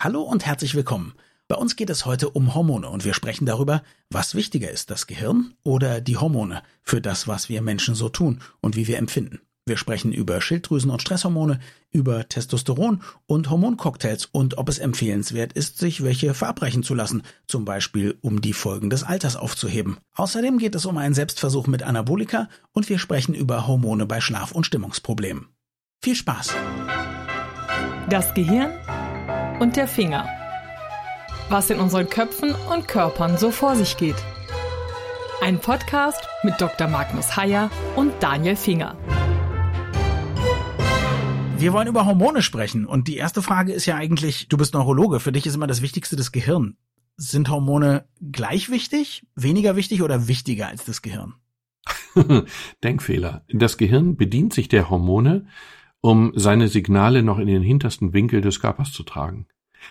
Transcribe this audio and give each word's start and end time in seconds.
Hallo 0.00 0.22
und 0.22 0.46
herzlich 0.46 0.76
willkommen. 0.76 1.12
Bei 1.48 1.56
uns 1.56 1.74
geht 1.74 1.90
es 1.90 2.06
heute 2.06 2.30
um 2.30 2.54
Hormone 2.54 2.88
und 2.88 3.04
wir 3.04 3.14
sprechen 3.14 3.46
darüber, 3.46 3.82
was 4.10 4.36
wichtiger 4.36 4.70
ist, 4.70 4.90
das 4.90 5.08
Gehirn 5.08 5.54
oder 5.64 6.00
die 6.00 6.16
Hormone 6.16 6.62
für 6.84 7.00
das, 7.00 7.26
was 7.26 7.48
wir 7.48 7.62
Menschen 7.62 7.96
so 7.96 8.08
tun 8.08 8.40
und 8.60 8.76
wie 8.76 8.86
wir 8.86 8.98
empfinden. 8.98 9.40
Wir 9.66 9.76
sprechen 9.76 10.12
über 10.12 10.40
Schilddrüsen- 10.40 10.92
und 10.92 11.02
Stresshormone, 11.02 11.58
über 11.90 12.28
Testosteron 12.28 13.02
und 13.26 13.50
Hormoncocktails 13.50 14.26
und 14.26 14.56
ob 14.56 14.68
es 14.68 14.78
empfehlenswert 14.78 15.52
ist, 15.54 15.78
sich 15.78 16.04
welche 16.04 16.32
verabreichen 16.32 16.84
zu 16.84 16.94
lassen, 16.94 17.24
zum 17.48 17.64
Beispiel 17.64 18.18
um 18.20 18.40
die 18.40 18.52
Folgen 18.52 18.90
des 18.90 19.02
Alters 19.02 19.34
aufzuheben. 19.34 19.96
Außerdem 20.14 20.58
geht 20.58 20.76
es 20.76 20.86
um 20.86 20.96
einen 20.96 21.14
Selbstversuch 21.14 21.66
mit 21.66 21.82
Anabolika 21.82 22.48
und 22.70 22.88
wir 22.88 23.00
sprechen 23.00 23.34
über 23.34 23.66
Hormone 23.66 24.06
bei 24.06 24.20
Schlaf- 24.20 24.52
und 24.52 24.64
Stimmungsproblemen. 24.64 25.48
Viel 26.00 26.14
Spaß! 26.14 26.54
Das 28.08 28.32
Gehirn 28.32 28.70
und 29.60 29.76
der 29.76 29.88
Finger. 29.88 30.28
Was 31.48 31.70
in 31.70 31.80
unseren 31.80 32.08
Köpfen 32.08 32.54
und 32.72 32.86
Körpern 32.86 33.38
so 33.38 33.50
vor 33.50 33.74
sich 33.74 33.96
geht. 33.96 34.16
Ein 35.40 35.58
Podcast 35.58 36.20
mit 36.42 36.60
Dr. 36.60 36.88
Magnus 36.88 37.36
Heyer 37.36 37.70
und 37.96 38.12
Daniel 38.20 38.56
Finger. 38.56 38.96
Wir 41.56 41.72
wollen 41.72 41.88
über 41.88 42.06
Hormone 42.06 42.42
sprechen 42.42 42.86
und 42.86 43.08
die 43.08 43.16
erste 43.16 43.42
Frage 43.42 43.72
ist 43.72 43.86
ja 43.86 43.96
eigentlich, 43.96 44.48
du 44.48 44.56
bist 44.56 44.74
Neurologe, 44.74 45.18
für 45.18 45.32
dich 45.32 45.46
ist 45.46 45.56
immer 45.56 45.66
das 45.66 45.82
Wichtigste 45.82 46.14
das 46.14 46.30
Gehirn. 46.30 46.76
Sind 47.16 47.50
Hormone 47.50 48.04
gleich 48.20 48.70
wichtig, 48.70 49.26
weniger 49.34 49.74
wichtig 49.74 50.02
oder 50.02 50.28
wichtiger 50.28 50.68
als 50.68 50.84
das 50.84 51.02
Gehirn? 51.02 51.34
Denkfehler. 52.84 53.44
Das 53.52 53.76
Gehirn 53.76 54.16
bedient 54.16 54.54
sich 54.54 54.68
der 54.68 54.88
Hormone, 54.88 55.46
um 56.00 56.32
seine 56.34 56.68
Signale 56.68 57.22
noch 57.22 57.38
in 57.38 57.46
den 57.46 57.62
hintersten 57.62 58.12
Winkel 58.12 58.40
des 58.40 58.60
Körpers 58.60 58.92
zu 58.92 59.02
tragen. 59.02 59.46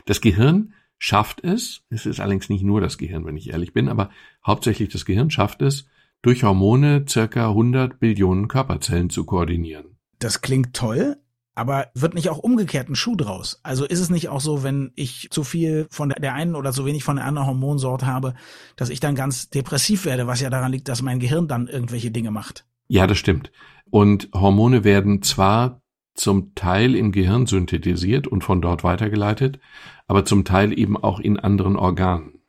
Das 0.06 0.22
Gehirn 0.22 0.74
schafft 0.98 1.44
es, 1.44 1.84
es 1.90 2.06
ist 2.06 2.20
allerdings 2.20 2.50
nicht 2.50 2.64
nur 2.64 2.82
das 2.82 2.98
Gehirn, 2.98 3.26
wenn 3.26 3.38
ich 3.38 3.50
ehrlich 3.50 3.74
bin, 3.74 3.90
aber 3.90 4.10
hauptsächlich 4.46 4.90
das 4.90 5.06
Gehirn 5.06 5.30
schafft 5.30 5.62
es, 5.62 5.88
durch 6.22 6.44
Hormone 6.44 7.06
circa 7.08 7.50
100 7.50 8.00
Billionen 8.00 8.48
Körperzellen 8.48 9.10
zu 9.10 9.26
koordinieren. 9.26 9.98
Das 10.20 10.42
klingt 10.42 10.74
toll, 10.74 11.18
aber 11.54 11.88
wird 11.94 12.16
nicht 12.16 12.30
auch 12.30 12.40
umgekehrt 12.40 12.90
ein 12.90 12.96
Schuh 12.96 13.16
draus? 13.16 13.60
Also 13.64 13.86
ist 13.86 14.00
es 14.00 14.10
nicht 14.10 14.30
auch 14.30 14.42
so, 14.42 14.64
wenn 14.64 14.92
ich 14.96 15.28
zu 15.32 15.44
viel 15.44 15.88
von 15.90 16.10
der 16.10 16.34
einen 16.34 16.56
oder 16.56 16.72
zu 16.72 16.86
wenig 16.86 17.04
von 17.04 17.18
der 17.18 17.26
anderen 17.26 17.48
Hormonsorte 17.48 18.08
habe, 18.08 18.34
dass 18.76 18.90
ich 18.90 19.00
dann 19.00 19.16
ganz 19.16 19.50
depressiv 19.50 20.06
werde, 20.06 20.28
was 20.28 20.42
ja 20.42 20.50
daran 20.50 20.72
liegt, 20.72 20.88
dass 20.88 21.02
mein 21.02 21.20
Gehirn 21.20 21.48
dann 21.48 21.68
irgendwelche 21.68 22.12
Dinge 22.12 22.32
macht? 22.32 22.66
Ja, 22.88 23.06
das 23.06 23.18
stimmt. 23.18 23.52
Und 23.90 24.30
Hormone 24.34 24.84
werden 24.84 25.22
zwar 25.22 25.82
zum 26.18 26.54
Teil 26.56 26.96
im 26.96 27.12
Gehirn 27.12 27.46
synthetisiert 27.46 28.28
und 28.28 28.44
von 28.44 28.62
dort 28.62 28.84
weitergeleitet, 28.84 29.60
aber 30.08 30.26
zum 30.26 30.44
Teil 30.44 30.78
eben 30.78 30.98
auch 30.98 31.20
in 31.20 31.40
anderen 31.40 31.76
Organen. 31.76 32.42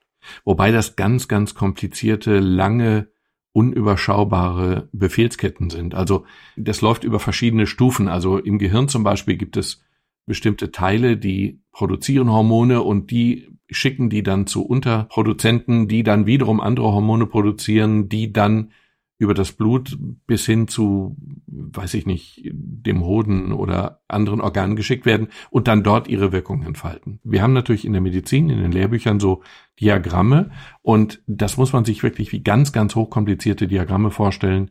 Wobei 0.44 0.72
das 0.72 0.96
ganz, 0.96 1.28
ganz 1.28 1.54
komplizierte, 1.54 2.40
lange, 2.40 3.08
unüberschaubare 3.52 4.88
Befehlsketten 4.92 5.70
sind. 5.70 5.94
Also 5.94 6.24
das 6.56 6.80
läuft 6.80 7.04
über 7.04 7.18
verschiedene 7.18 7.66
Stufen. 7.66 8.08
Also 8.08 8.38
im 8.38 8.58
Gehirn 8.58 8.88
zum 8.88 9.04
Beispiel 9.04 9.36
gibt 9.36 9.56
es 9.56 9.82
bestimmte 10.26 10.70
Teile, 10.70 11.16
die 11.16 11.60
produzieren 11.72 12.30
Hormone 12.30 12.82
und 12.82 13.10
die 13.10 13.48
schicken 13.70 14.10
die 14.10 14.22
dann 14.22 14.46
zu 14.46 14.64
Unterproduzenten, 14.64 15.88
die 15.88 16.02
dann 16.02 16.26
wiederum 16.26 16.60
andere 16.60 16.92
Hormone 16.92 17.26
produzieren, 17.26 18.08
die 18.08 18.32
dann 18.32 18.72
über 19.18 19.34
das 19.34 19.52
Blut 19.52 19.98
bis 20.26 20.46
hin 20.46 20.68
zu, 20.68 21.16
weiß 21.46 21.94
ich 21.94 22.06
nicht, 22.06 22.40
dem 22.52 23.04
Hoden 23.04 23.52
oder 23.52 24.00
anderen 24.06 24.40
Organen 24.40 24.76
geschickt 24.76 25.06
werden 25.06 25.28
und 25.50 25.66
dann 25.66 25.82
dort 25.82 26.06
ihre 26.06 26.30
Wirkung 26.30 26.62
entfalten. 26.62 27.18
Wir 27.24 27.42
haben 27.42 27.52
natürlich 27.52 27.84
in 27.84 27.92
der 27.92 28.00
Medizin, 28.00 28.48
in 28.48 28.62
den 28.62 28.70
Lehrbüchern 28.70 29.18
so 29.18 29.42
Diagramme 29.80 30.50
und 30.82 31.20
das 31.26 31.56
muss 31.56 31.72
man 31.72 31.84
sich 31.84 32.04
wirklich 32.04 32.30
wie 32.30 32.42
ganz, 32.44 32.72
ganz 32.72 32.94
hochkomplizierte 32.94 33.66
Diagramme 33.66 34.12
vorstellen, 34.12 34.70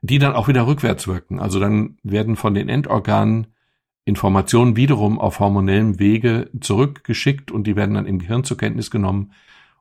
die 0.00 0.20
dann 0.20 0.34
auch 0.34 0.46
wieder 0.46 0.68
rückwärts 0.68 1.08
wirken. 1.08 1.40
Also 1.40 1.58
dann 1.58 1.96
werden 2.04 2.36
von 2.36 2.54
den 2.54 2.68
Endorganen 2.68 3.48
Informationen 4.04 4.76
wiederum 4.76 5.18
auf 5.18 5.40
hormonellem 5.40 5.98
Wege 5.98 6.50
zurückgeschickt 6.60 7.50
und 7.50 7.66
die 7.66 7.76
werden 7.76 7.94
dann 7.94 8.06
im 8.06 8.20
Gehirn 8.20 8.44
zur 8.44 8.56
Kenntnis 8.56 8.90
genommen 8.90 9.32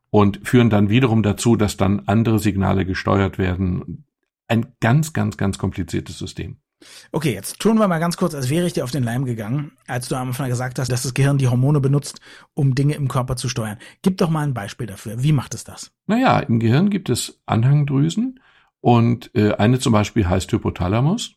und 0.09 0.40
führen 0.44 0.70
dann 0.70 0.90
wiederum 0.90 1.24
dazu, 1.24 1.56
dass 1.56 1.78
dann 1.78 2.03
andere 2.08 2.40
Signale 2.40 2.86
gesteuert 2.86 3.38
werden. 3.38 4.06
Ein 4.47 4.74
ganz, 4.80 5.13
ganz, 5.13 5.38
ganz 5.38 5.58
kompliziertes 5.58 6.18
System. 6.18 6.58
Okay, 7.12 7.34
jetzt 7.34 7.59
tun 7.59 7.80
wir 7.80 7.88
mal 7.88 8.00
ganz 8.00 8.18
kurz, 8.18 8.35
als 8.35 8.50
wäre 8.50 8.68
ich 8.68 8.74
dir 8.74 8.84
auf 8.84 8.91
den 8.91 9.03
Leim 9.03 9.25
gegangen, 9.25 9.72
als 9.88 10.09
du 10.09 10.16
am 10.16 10.28
Anfang 10.28 10.50
gesagt 10.50 10.78
hast, 10.78 10.91
dass 10.91 11.03
das 11.03 11.16
Gehirn 11.16 11.40
die 11.40 11.47
Hormone 11.47 11.80
benutzt, 11.80 12.19
um 12.53 12.75
Dinge 12.75 12.94
im 12.94 13.08
Körper 13.08 13.35
zu 13.35 13.50
steuern. 13.50 13.80
Gib 14.03 14.18
doch 14.18 14.30
mal 14.30 14.44
ein 14.44 14.53
Beispiel 14.53 14.85
dafür. 14.85 15.24
Wie 15.24 15.31
macht 15.31 15.56
es 15.56 15.63
das? 15.63 15.91
Naja, 16.06 16.40
im 16.40 16.59
Gehirn 16.59 16.90
gibt 16.90 17.09
es 17.09 17.41
Anhangdrüsen 17.47 18.40
und 18.80 19.31
äh, 19.34 19.53
eine 19.53 19.80
zum 19.80 19.91
Beispiel 19.91 20.28
heißt 20.28 20.52
Hypothalamus. 20.52 21.34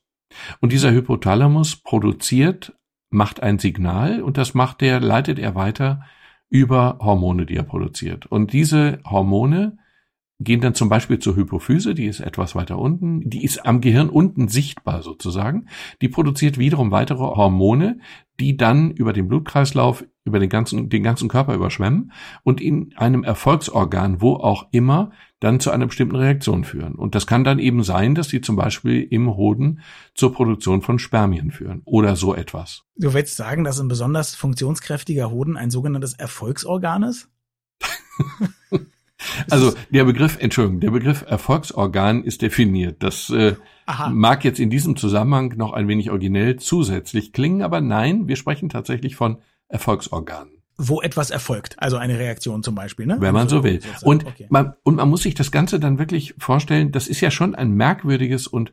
Und 0.60 0.72
dieser 0.72 0.92
Hypothalamus 0.92 1.76
produziert, 1.76 2.74
macht 3.08 3.42
ein 3.42 3.58
Signal 3.58 4.22
und 4.22 4.36
das 4.36 4.54
macht 4.54 4.82
der, 4.82 5.00
leitet 5.00 5.38
er 5.38 5.54
weiter 5.54 6.02
über 6.48 6.98
Hormone, 7.00 7.46
die 7.46 7.56
er 7.56 7.64
produziert. 7.64 8.26
Und 8.26 8.52
diese 8.52 9.00
Hormone 9.04 9.78
gehen 10.40 10.62
dann 10.62 10.74
zum 10.74 10.88
Beispiel 10.88 11.18
zur 11.18 11.36
Hypophyse, 11.36 11.94
die 11.94 12.06
ist 12.06 12.20
etwas 12.20 12.54
weiter 12.54 12.78
unten, 12.78 13.28
die 13.28 13.44
ist 13.44 13.66
am 13.66 13.82
Gehirn 13.82 14.08
unten 14.08 14.48
sichtbar 14.48 15.02
sozusagen. 15.02 15.68
Die 16.00 16.08
produziert 16.08 16.58
wiederum 16.58 16.90
weitere 16.90 17.18
Hormone, 17.18 17.98
die 18.40 18.56
dann 18.56 18.90
über 18.90 19.12
den 19.12 19.28
Blutkreislauf, 19.28 20.04
über 20.24 20.38
den 20.38 20.48
ganzen, 20.48 20.88
den 20.88 21.02
ganzen 21.02 21.28
Körper 21.28 21.54
überschwemmen 21.54 22.12
und 22.42 22.60
in 22.62 22.94
einem 22.96 23.22
Erfolgsorgan, 23.22 24.22
wo 24.22 24.36
auch 24.36 24.66
immer, 24.72 25.10
dann 25.40 25.60
zu 25.60 25.70
einer 25.70 25.86
bestimmten 25.86 26.16
Reaktion 26.16 26.64
führen. 26.64 26.94
Und 26.94 27.14
das 27.14 27.26
kann 27.26 27.44
dann 27.44 27.58
eben 27.58 27.82
sein, 27.82 28.14
dass 28.14 28.28
die 28.28 28.40
zum 28.40 28.56
Beispiel 28.56 29.02
im 29.02 29.36
Hoden 29.36 29.80
zur 30.14 30.32
Produktion 30.32 30.80
von 30.80 30.98
Spermien 30.98 31.50
führen 31.50 31.82
oder 31.84 32.16
so 32.16 32.34
etwas. 32.34 32.84
Du 32.96 33.12
willst 33.12 33.36
sagen, 33.36 33.64
dass 33.64 33.78
ein 33.78 33.88
besonders 33.88 34.34
funktionskräftiger 34.34 35.30
Hoden 35.30 35.58
ein 35.58 35.70
sogenanntes 35.70 36.14
Erfolgsorgan 36.14 37.02
ist? 37.02 37.28
Also 39.50 39.72
der 39.90 40.04
Begriff, 40.04 40.38
Entschuldigung, 40.40 40.80
der 40.80 40.90
Begriff 40.90 41.24
Erfolgsorgan 41.26 42.24
ist 42.24 42.42
definiert. 42.42 43.02
Das 43.02 43.30
äh, 43.30 43.56
mag 44.10 44.44
jetzt 44.44 44.60
in 44.60 44.70
diesem 44.70 44.96
Zusammenhang 44.96 45.54
noch 45.56 45.72
ein 45.72 45.88
wenig 45.88 46.10
originell 46.10 46.56
zusätzlich 46.56 47.32
klingen, 47.32 47.62
aber 47.62 47.80
nein, 47.80 48.28
wir 48.28 48.36
sprechen 48.36 48.68
tatsächlich 48.68 49.16
von 49.16 49.38
Erfolgsorganen. 49.68 50.54
Wo 50.76 51.02
etwas 51.02 51.30
erfolgt, 51.30 51.76
also 51.78 51.98
eine 51.98 52.18
Reaktion 52.18 52.62
zum 52.62 52.74
Beispiel, 52.74 53.04
ne? 53.04 53.16
Wenn 53.20 53.34
man 53.34 53.42
also, 53.42 53.58
so 53.58 53.64
will. 53.64 53.80
Und, 54.02 54.26
okay. 54.26 54.46
man, 54.48 54.74
und 54.82 54.96
man 54.96 55.10
muss 55.10 55.22
sich 55.22 55.34
das 55.34 55.50
Ganze 55.50 55.78
dann 55.78 55.98
wirklich 55.98 56.34
vorstellen, 56.38 56.90
das 56.90 57.06
ist 57.06 57.20
ja 57.20 57.30
schon 57.30 57.54
ein 57.54 57.72
merkwürdiges 57.72 58.46
und 58.46 58.72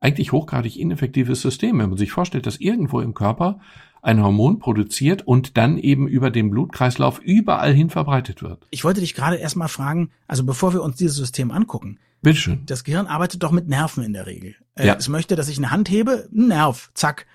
eigentlich 0.00 0.30
hochgradig 0.30 0.78
ineffektives 0.78 1.42
System, 1.42 1.78
wenn 1.80 1.88
man 1.88 1.98
sich 1.98 2.12
vorstellt, 2.12 2.46
dass 2.46 2.60
irgendwo 2.60 3.00
im 3.00 3.14
Körper 3.14 3.58
ein 4.02 4.22
Hormon 4.22 4.58
produziert 4.58 5.26
und 5.26 5.56
dann 5.56 5.78
eben 5.78 6.08
über 6.08 6.30
den 6.30 6.50
Blutkreislauf 6.50 7.20
überall 7.20 7.72
hin 7.72 7.90
verbreitet 7.90 8.42
wird. 8.42 8.66
Ich 8.70 8.84
wollte 8.84 9.00
dich 9.00 9.14
gerade 9.14 9.36
erstmal 9.36 9.68
fragen, 9.68 10.10
also 10.26 10.44
bevor 10.44 10.72
wir 10.72 10.82
uns 10.82 10.96
dieses 10.96 11.16
System 11.16 11.50
angucken. 11.50 11.98
Bitteschön. 12.22 12.62
Das 12.66 12.84
Gehirn 12.84 13.06
arbeitet 13.06 13.42
doch 13.42 13.52
mit 13.52 13.68
Nerven 13.68 14.02
in 14.02 14.12
der 14.12 14.26
Regel. 14.26 14.56
Äh, 14.74 14.88
ja. 14.88 14.94
Es 14.94 15.08
möchte, 15.08 15.36
dass 15.36 15.48
ich 15.48 15.58
eine 15.58 15.70
Hand 15.70 15.88
hebe, 15.88 16.28
ein 16.32 16.48
Nerv, 16.48 16.90
zack. 16.94 17.26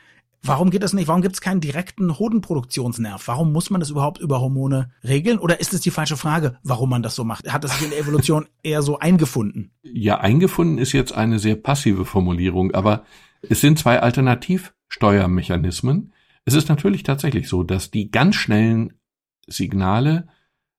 Warum 0.46 0.72
geht 0.72 0.84
das 0.84 0.92
nicht? 0.92 1.08
Warum 1.08 1.22
gibt 1.22 1.36
es 1.36 1.42
keinen 1.42 1.62
direkten 1.62 2.20
Hodenproduktionsnerv? 2.20 3.30
Warum 3.30 3.54
muss 3.54 3.70
man 3.70 3.80
das 3.80 3.90
überhaupt 3.90 4.20
über 4.20 4.42
Hormone 4.42 4.92
regeln? 5.02 5.40
Oder 5.40 5.62
ist 5.62 5.74
es 5.74 5.80
die 5.80 5.90
falsche 5.90 6.18
Frage, 6.18 6.58
warum 6.64 6.90
man 6.90 7.02
das 7.02 7.16
so 7.16 7.24
macht? 7.24 7.50
Hat 7.52 7.64
das 7.64 7.72
sich 7.72 7.84
in 7.86 7.92
der 7.92 8.00
Evolution 8.00 8.48
eher 8.64 8.82
so 8.82 9.00
eingefunden? 9.00 9.72
Ja, 9.84 10.20
eingefunden 10.20 10.80
ist 10.80 10.92
jetzt 10.92 11.14
eine 11.14 11.40
sehr 11.40 11.56
passive 11.56 12.04
Formulierung, 12.04 12.74
aber 12.74 13.06
es 13.42 13.62
sind 13.62 13.80
zwei 13.80 14.02
Alternativsteuermechanismen, 14.02 16.12
es 16.46 16.54
ist 16.54 16.70
natürlich 16.70 17.04
tatsächlich 17.04 17.48
so, 17.48 17.64
dass 17.64 17.92
die 17.92 18.12
ganz 18.12 18.36
schnellen 18.36 18.94
Signale 19.48 20.28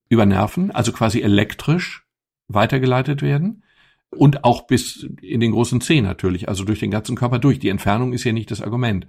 über 0.08 0.26
Nerven, 0.26 0.70
also 0.70 0.92
quasi 0.92 1.20
elektrisch 1.20 2.06
weitergeleitet 2.48 3.22
werden 3.22 3.64
und 4.10 4.44
auch 4.44 4.66
bis 4.66 5.08
in 5.20 5.40
den 5.40 5.52
großen 5.52 5.80
Zeh 5.80 6.00
natürlich, 6.02 6.48
also 6.48 6.64
durch 6.64 6.80
den 6.80 6.90
ganzen 6.90 7.16
Körper 7.16 7.38
durch. 7.38 7.58
Die 7.58 7.68
Entfernung 7.68 8.12
ist 8.12 8.24
ja 8.24 8.32
nicht 8.32 8.50
das 8.50 8.60
Argument. 8.60 9.06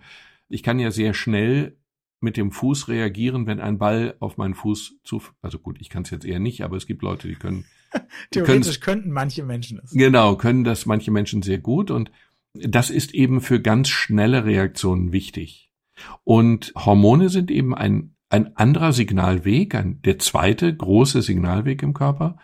Ich 0.48 0.64
kann 0.64 0.80
ja 0.80 0.92
sehr 0.92 1.14
schnell 1.14 1.78
mit 2.22 2.38
dem 2.38 2.52
Fuß 2.52 2.88
reagieren, 2.88 3.46
wenn 3.46 3.60
ein 3.60 3.78
Ball 3.78 4.16
auf 4.20 4.38
meinen 4.38 4.56
Fuß 4.56 4.96
zu, 5.04 5.22
also 5.42 5.60
gut, 5.60 5.78
ich 5.80 5.90
kann 5.90 6.04
es 6.04 6.10
jetzt 6.10 6.26
eher 6.26 6.40
nicht, 6.40 6.62
aber 6.64 6.78
es 6.78 6.88
gibt 6.88 7.02
Leute, 7.02 7.28
die 7.28 7.36
können. 7.36 7.66
Theoretisch 8.32 8.80
könnten 8.80 9.12
manche 9.12 9.44
Menschen 9.44 9.80
es. 9.84 9.92
Genau, 9.92 10.36
können 10.36 10.64
das 10.64 10.86
manche 10.86 11.12
Menschen 11.12 11.42
sehr 11.42 11.60
gut 11.60 11.92
und 11.92 12.12
das 12.54 12.90
ist 12.90 13.14
eben 13.14 13.42
für 13.42 13.62
ganz 13.62 13.90
schnelle 13.90 14.46
Reaktionen 14.46 15.12
wichtig. 15.12 15.65
Und 16.24 16.74
Hormone 16.76 17.30
sind 17.30 17.52
eben 17.52 17.76
ein, 17.76 18.16
ein 18.30 18.56
anderer 18.58 18.94
Signalweg, 18.94 19.76
ein, 19.76 20.02
der 20.04 20.20
zweite 20.20 20.76
große 20.76 21.22
Signalweg 21.22 21.84
im 21.84 21.94
Körper, 21.94 22.38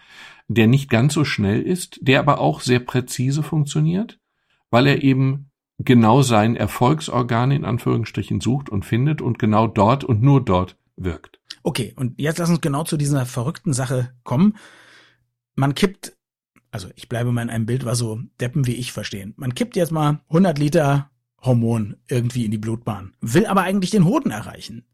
der 0.48 0.68
nicht 0.68 0.89
ganz 0.89 1.13
so 1.13 1.24
schnell 1.24 1.62
ist, 1.62 2.00
der 2.01 2.19
aber 2.19 2.39
auch 2.39 2.62
sehr 2.62 2.80
präzise 2.80 3.44
funktioniert, 3.44 4.19
weil 4.69 4.88
er 4.88 5.03
eben 5.03 5.51
genau 5.80 6.21
sein 6.21 6.56
Erfolgsorgan 6.56 7.51
in 7.51 7.65
Anführungsstrichen 7.65 8.42
sucht 8.42 8.69
und 8.69 8.86
findet 8.86 9.21
und 9.21 9.39
genau 9.39 9.68
dort 9.68 10.04
und 10.04 10.21
nur 10.21 10.44
dort 10.44 10.77
wirkt. 10.95 11.39
Okay, 11.63 11.94
und 11.95 12.19
jetzt 12.19 12.39
lass 12.39 12.50
uns 12.50 12.62
genau 12.62 12.83
zu 12.83 12.97
dieser 12.97 13.25
verrückten 13.25 13.74
Sache 13.74 14.13
kommen. 14.24 14.57
Man 15.56 15.75
kippt, 15.75 16.18
also 16.71 16.89
ich 16.95 17.07
bleibe 17.07 17.31
mal 17.31 17.44
in 17.44 17.50
einem 17.50 17.65
Bild, 17.65 17.86
was 17.86 18.00
so 18.00 18.19
Deppen 18.39 18.65
wie 18.65 18.75
ich 18.75 18.92
verstehen. 18.92 19.33
Man 19.38 19.56
kippt 19.56 19.75
jetzt 19.75 19.92
mal 19.92 20.21
100 20.30 20.57
Liter 20.57 21.10
Hormon 21.41 21.97
irgendwie 22.07 22.45
in 22.45 22.51
die 22.51 22.57
Blutbahn, 22.57 23.13
will 23.21 23.45
aber 23.45 23.61
eigentlich 23.61 23.91
den 23.91 24.05
Hoden 24.05 24.31
erreichen. 24.31 24.85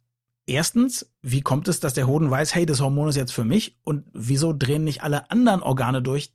Erstens, 0.45 1.11
wie 1.21 1.41
kommt 1.41 1.67
es, 1.67 1.81
dass 1.81 1.94
der 1.94 2.07
Hoden 2.07 2.31
weiß, 2.31 2.55
hey, 2.55 2.65
das 2.65 2.79
Hormon 2.79 3.09
ist 3.09 3.17
jetzt 3.17 3.33
für 3.33 3.44
mich 3.44 3.77
und 3.83 4.05
wieso 4.13 4.53
drehen 4.53 4.85
nicht 4.85 5.03
alle 5.03 5.29
anderen 5.29 5.61
Organe 5.61 6.01
durch, 6.01 6.31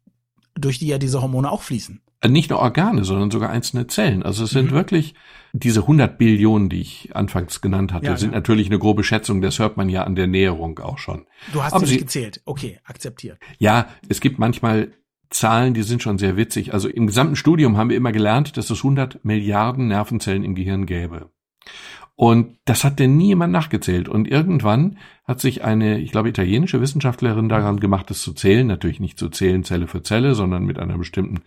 durch 0.55 0.79
die 0.79 0.87
ja 0.87 0.99
diese 0.99 1.23
Hormone 1.23 1.51
auch 1.51 1.63
fließen? 1.63 2.03
Äh, 2.21 2.29
nicht 2.29 2.51
nur 2.51 2.61
Organe, 2.61 3.05
sondern 3.05 3.31
sogar 3.31 3.49
einzelne 3.49 3.87
Zellen. 3.87 4.23
Also 4.23 4.45
es 4.45 4.51
sind 4.51 4.71
mhm. 4.71 4.75
wirklich 4.75 5.15
diese 5.55 5.81
100 5.81 6.19
Billionen, 6.19 6.69
die 6.69 6.81
ich 6.81 7.17
anfangs 7.17 7.63
genannt 7.63 7.93
hatte, 7.93 8.07
ja, 8.07 8.17
sind 8.17 8.31
ja. 8.31 8.37
natürlich 8.37 8.69
eine 8.69 8.79
grobe 8.79 9.03
Schätzung. 9.03 9.41
Das 9.41 9.59
hört 9.59 9.79
man 9.79 9.89
ja 9.89 10.05
an 10.05 10.15
der 10.15 10.27
Näherung 10.27 10.79
auch 10.79 10.99
schon. 10.99 11.27
Du 11.53 11.63
hast 11.63 11.73
Aber 11.73 11.87
sie 11.87 11.95
nicht 11.95 12.03
gezählt. 12.03 12.41
Okay, 12.45 12.79
akzeptiert. 12.85 13.39
Ja, 13.59 13.89
es 14.09 14.21
gibt 14.21 14.39
manchmal 14.39 14.93
Zahlen, 15.33 15.75
die 15.75 15.83
sind 15.83 16.03
schon 16.03 16.19
sehr 16.19 16.37
witzig. 16.37 16.73
Also 16.73 16.89
im 16.89 17.07
gesamten 17.07 17.37
Studium 17.37 17.77
haben 17.77 17.91
wir 17.91 17.97
immer 17.97 18.13
gelernt, 18.13 18.57
dass 18.57 18.71
es 18.71 18.79
100 18.79 19.25
Milliarden 19.25 19.89
Nervenzellen 19.89 20.45
im 20.45 20.55
Gehirn 20.55 20.87
gäbe. 20.87 21.31
Und 22.15 22.59
das 22.67 22.85
hat 22.85 22.99
denn 22.99 23.17
nie 23.17 23.29
jemand 23.29 23.53
nachgezählt. 23.53 24.09
Und 24.09 24.29
irgendwann 24.29 24.99
hat 25.25 25.41
sich 25.41 25.65
eine, 25.65 25.99
ich 25.99 26.13
glaube, 26.13 26.29
italienische 26.29 26.81
Wissenschaftlerin 26.81 27.49
daran 27.49 27.81
gemacht, 27.81 28.11
das 28.11 28.21
zu 28.21 28.33
zählen. 28.33 28.67
Natürlich 28.67 29.01
nicht 29.01 29.19
zu 29.19 29.29
zählen 29.29 29.65
Zelle 29.65 29.87
für 29.87 30.03
Zelle, 30.03 30.35
sondern 30.35 30.65
mit 30.65 30.79
einer 30.79 30.99
bestimmten, 30.99 31.41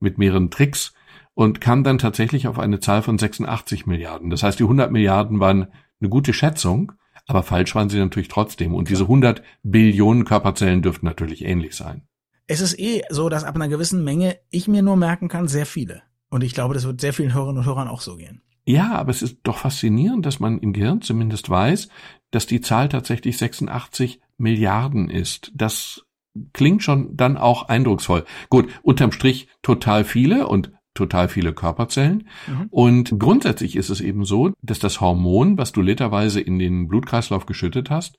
mit 0.00 0.18
mehreren 0.18 0.50
Tricks. 0.50 0.94
Und 1.34 1.60
kam 1.60 1.84
dann 1.84 1.98
tatsächlich 1.98 2.48
auf 2.48 2.58
eine 2.58 2.80
Zahl 2.80 3.02
von 3.02 3.18
86 3.18 3.86
Milliarden. 3.86 4.30
Das 4.30 4.42
heißt, 4.42 4.58
die 4.58 4.64
100 4.64 4.90
Milliarden 4.90 5.38
waren 5.38 5.68
eine 6.00 6.08
gute 6.08 6.32
Schätzung, 6.32 6.92
aber 7.26 7.42
falsch 7.42 7.74
waren 7.74 7.90
sie 7.90 7.98
natürlich 7.98 8.28
trotzdem. 8.28 8.74
Und 8.74 8.88
diese 8.88 9.02
100 9.02 9.42
Billionen 9.62 10.24
Körperzellen 10.24 10.80
dürften 10.80 11.04
natürlich 11.04 11.44
ähnlich 11.44 11.74
sein. 11.74 12.02
Es 12.46 12.60
ist 12.60 12.78
eh 12.78 13.02
so, 13.10 13.28
dass 13.28 13.44
ab 13.44 13.56
einer 13.56 13.68
gewissen 13.68 14.04
Menge 14.04 14.38
ich 14.50 14.68
mir 14.68 14.82
nur 14.82 14.96
merken 14.96 15.28
kann, 15.28 15.48
sehr 15.48 15.66
viele. 15.66 16.02
Und 16.28 16.44
ich 16.44 16.54
glaube, 16.54 16.74
das 16.74 16.86
wird 16.86 17.00
sehr 17.00 17.12
vielen 17.12 17.34
Hörerinnen 17.34 17.58
und 17.58 17.66
Hörern 17.66 17.88
auch 17.88 18.00
so 18.00 18.16
gehen. 18.16 18.42
Ja, 18.64 18.94
aber 18.94 19.10
es 19.10 19.22
ist 19.22 19.38
doch 19.44 19.58
faszinierend, 19.58 20.26
dass 20.26 20.40
man 20.40 20.58
im 20.58 20.72
Gehirn 20.72 21.00
zumindest 21.00 21.48
weiß, 21.48 21.88
dass 22.32 22.46
die 22.46 22.60
Zahl 22.60 22.88
tatsächlich 22.88 23.38
86 23.38 24.20
Milliarden 24.38 25.08
ist. 25.08 25.52
Das 25.54 26.04
klingt 26.52 26.82
schon 26.82 27.16
dann 27.16 27.36
auch 27.36 27.68
eindrucksvoll. 27.68 28.24
Gut, 28.48 28.68
unterm 28.82 29.12
Strich 29.12 29.48
total 29.62 30.04
viele 30.04 30.48
und 30.48 30.72
total 30.94 31.28
viele 31.28 31.52
Körperzellen. 31.52 32.28
Mhm. 32.48 32.66
Und 32.70 33.18
grundsätzlich 33.18 33.76
ist 33.76 33.90
es 33.90 34.00
eben 34.00 34.24
so, 34.24 34.52
dass 34.62 34.80
das 34.80 35.00
Hormon, 35.00 35.58
was 35.58 35.72
du 35.72 35.80
literweise 35.80 36.40
in 36.40 36.58
den 36.58 36.88
Blutkreislauf 36.88 37.46
geschüttet 37.46 37.90
hast, 37.90 38.18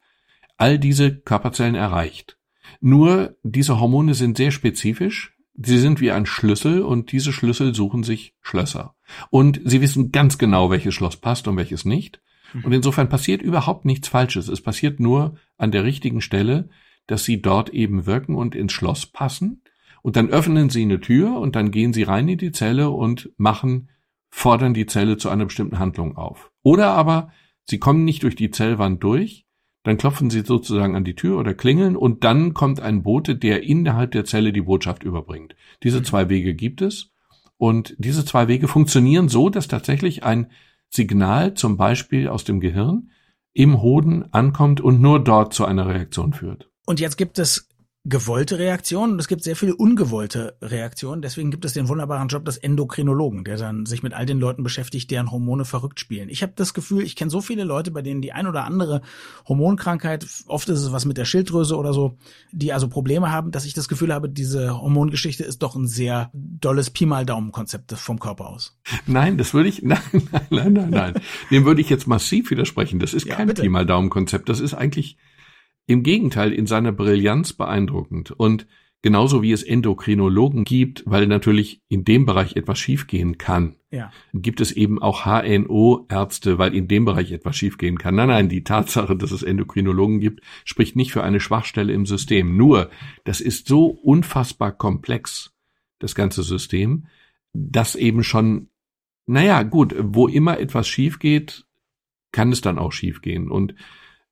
all 0.57 0.79
diese 0.79 1.18
Körperzellen 1.18 1.75
erreicht. 1.75 2.37
Nur 2.79 3.35
diese 3.44 3.79
Hormone 3.79 4.13
sind 4.13 4.38
sehr 4.38 4.51
spezifisch. 4.51 5.33
Sie 5.56 5.79
sind 5.79 6.01
wie 6.01 6.12
ein 6.12 6.25
Schlüssel 6.25 6.81
und 6.81 7.12
diese 7.12 7.33
Schlüssel 7.33 7.74
suchen 7.74 8.03
sich 8.03 8.35
Schlösser. 8.41 8.95
Und 9.29 9.59
sie 9.65 9.81
wissen 9.81 10.12
ganz 10.12 10.38
genau, 10.38 10.69
welches 10.69 10.94
Schloss 10.94 11.18
passt 11.18 11.47
und 11.47 11.57
welches 11.57 11.83
nicht. 11.83 12.21
Mhm. 12.53 12.65
Und 12.65 12.71
insofern 12.74 13.09
passiert 13.09 13.41
überhaupt 13.41 13.85
nichts 13.85 14.07
Falsches. 14.07 14.47
Es 14.47 14.62
passiert 14.62 15.00
nur 15.00 15.38
an 15.57 15.71
der 15.71 15.83
richtigen 15.83 16.21
Stelle, 16.21 16.69
dass 17.07 17.24
sie 17.24 17.41
dort 17.41 17.69
eben 17.69 18.06
wirken 18.06 18.35
und 18.35 18.53
ins 18.53 18.74
Schloss 18.74 19.07
passen. 19.07 19.63
Und 20.03 20.15
dann 20.15 20.29
öffnen 20.29 20.69
sie 20.69 20.83
eine 20.83 21.00
Tür 21.00 21.39
und 21.39 21.56
dann 21.56 21.71
gehen 21.71 21.94
sie 21.94 22.03
rein 22.03 22.27
in 22.27 22.38
die 22.38 22.51
Zelle 22.51 22.91
und 22.91 23.31
machen, 23.38 23.89
fordern 24.29 24.74
die 24.74 24.85
Zelle 24.85 25.18
zu 25.18 25.29
einer 25.29 25.45
bestimmten 25.45 25.79
Handlung 25.79 26.18
auf. 26.18 26.51
Oder 26.62 26.91
aber 26.91 27.31
sie 27.65 27.79
kommen 27.79 28.06
nicht 28.06 28.24
durch 28.24 28.35
die 28.35 28.51
Zellwand 28.51 29.03
durch, 29.03 29.46
dann 29.88 29.98
klopfen 29.98 30.30
sie 30.30 30.42
sozusagen 30.42 30.98
an 30.98 31.06
die 31.06 31.16
Tür 31.16 31.39
oder 31.39 31.54
klingeln 31.54 31.95
und 31.95 32.25
dann 32.25 32.54
kommt 32.54 32.81
ein 32.81 33.04
Bote, 33.04 33.38
der 33.38 33.63
innerhalb 33.63 34.12
der 34.12 34.25
Zelle 34.25 34.51
die 34.51 34.63
Botschaft 34.63 35.04
überbringt. 35.04 35.56
Diese 35.81 36.00
mhm. 36.00 36.04
zwei 36.04 36.28
Wege 36.28 36.56
gibt 36.56 36.81
es 36.81 37.13
und 37.56 37.95
diese 37.98 38.25
zwei 38.25 38.50
Wege 38.50 38.68
funktionieren 38.68 39.30
so, 39.30 39.50
dass 39.50 39.69
tatsächlich 39.69 40.25
ein 40.25 40.51
Signal 40.89 41.54
zum 41.54 41.78
Beispiel 41.78 42.28
aus 42.28 42.44
dem 42.44 42.60
Gehirn 42.60 43.12
im 43.54 43.81
Hoden 43.81 44.25
ankommt 44.34 44.81
und 44.81 45.00
nur 45.00 45.24
dort 45.24 45.54
zu 45.54 45.63
einer 45.63 45.88
Reaktion 45.88 46.34
führt. 46.34 46.69
Und 46.86 47.00
jetzt 47.00 47.16
gibt 47.16 47.39
es 47.39 47.69
gewollte 48.09 48.57
Reaktionen 48.57 49.13
und 49.13 49.19
es 49.19 49.27
gibt 49.27 49.44
sehr 49.44 49.57
viele 49.57 49.75
ungewollte 49.75 50.55
Reaktionen. 50.61 51.21
Deswegen 51.21 51.51
gibt 51.51 51.65
es 51.65 51.73
den 51.73 51.89
wunderbaren 51.89 52.29
Job 52.29 52.45
des 52.45 52.55
Endokrinologen, 52.55 53.44
der 53.44 53.57
dann 53.57 53.85
sich 53.85 54.01
mit 54.01 54.13
all 54.13 54.25
den 54.25 54.39
Leuten 54.39 54.63
beschäftigt, 54.63 55.11
deren 55.11 55.29
Hormone 55.29 55.65
verrückt 55.65 55.99
spielen. 55.99 56.29
Ich 56.29 56.41
habe 56.41 56.53
das 56.55 56.73
Gefühl, 56.73 57.03
ich 57.03 57.17
kenne 57.17 57.29
so 57.29 57.41
viele 57.41 57.65
Leute, 57.65 57.91
bei 57.91 58.01
denen 58.01 58.21
die 58.21 58.31
ein 58.31 58.47
oder 58.47 58.63
andere 58.63 59.01
Hormonkrankheit, 59.45 60.25
oft 60.47 60.69
ist 60.69 60.79
es 60.79 60.94
was 60.94 61.03
mit 61.03 61.17
der 61.17 61.25
Schilddrüse 61.25 61.75
oder 61.75 61.91
so, 61.91 62.17
die 62.53 62.71
also 62.71 62.88
Probleme 62.88 63.29
haben, 63.29 63.51
dass 63.51 63.65
ich 63.65 63.73
das 63.73 63.89
Gefühl 63.89 64.13
habe, 64.13 64.29
diese 64.29 64.79
Hormongeschichte 64.79 65.43
ist 65.43 65.61
doch 65.61 65.75
ein 65.75 65.88
sehr 65.88 66.29
dolles 66.33 66.89
Pi 66.89 67.05
mal 67.05 67.25
Daumen-Konzept 67.25 67.91
vom 67.91 68.19
Körper 68.19 68.47
aus. 68.47 68.79
Nein, 69.05 69.38
das 69.38 69.53
würde 69.53 69.67
ich, 69.67 69.81
nein, 69.83 70.00
nein, 70.31 70.47
nein, 70.50 70.73
nein, 70.73 70.89
nein. 70.91 71.13
Dem 71.51 71.65
würde 71.65 71.81
ich 71.81 71.89
jetzt 71.89 72.07
massiv 72.07 72.51
widersprechen. 72.51 73.00
Das 73.00 73.13
ist 73.13 73.27
ja, 73.27 73.35
kein 73.35 73.47
bitte. 73.47 73.63
Pi 73.63 73.69
mal 73.69 73.85
Daumen-Konzept. 73.85 74.47
Das 74.47 74.61
ist 74.61 74.73
eigentlich 74.73 75.17
im 75.88 76.04
Gegenteil, 76.04 76.54
in 76.54 76.68
seiner 76.68 76.92
Brillanz 76.92 77.54
beeindruckend. 77.54 78.31
Und 78.31 78.68
genauso 79.01 79.42
wie 79.42 79.54
es 79.54 79.63
Endokrinologen 79.63 80.66
gibt, 80.66 81.04
weil 81.06 81.28
natürlich 81.28 81.81
in 81.88 82.04
dem 82.04 82.25
Bereich 82.25 82.57
etwas 82.57 82.78
schiefgehen 82.78 83.38
kann, 83.38 83.78
ja. 83.89 84.12
gibt 84.34 84.60
es 84.60 84.74
eben 84.74 85.01
auch 85.01 85.25
HNO-Ärzte, 85.25 86.57
weil 86.57 86.75
in 86.75 86.89
dem 86.89 87.06
Bereich 87.06 87.31
etwas 87.31 87.56
schiefgehen 87.56 87.98
kann. 87.98 88.16
Nein, 88.16 88.28
nein, 88.28 88.50
die 88.50 88.66
Tatsache, 88.66 89.16
dass 89.16 89.31
es 89.31 89.44
Endokrinologen 89.44 90.19
gibt, 90.19 90.42
spricht 90.66 90.98
nicht 90.98 91.13
für 91.13 91.24
eine 91.24 91.39
Schwachstelle 91.39 91.94
im 91.94 92.06
System. 92.06 92.57
Nur, 92.57 92.89
das 93.24 93.39
ist 93.39 93.68
so 93.68 93.86
unfassbar 93.86 94.74
komplex, 94.74 95.54
das 96.00 96.13
ganze 96.13 96.44
System, 96.44 97.07
dass 97.54 97.95
eben 97.95 98.24
schon, 98.24 98.68
naja, 99.25 99.63
gut, 99.63 99.95
wo 99.98 100.28
immer 100.28 100.60
etwas 100.60 100.88
schief 100.88 101.19
geht, 101.19 101.66
kann 102.34 102.51
es 102.51 102.60
dann 102.60 102.78
auch 102.78 102.92
schiefgehen. 102.92 103.50
Und 103.50 103.74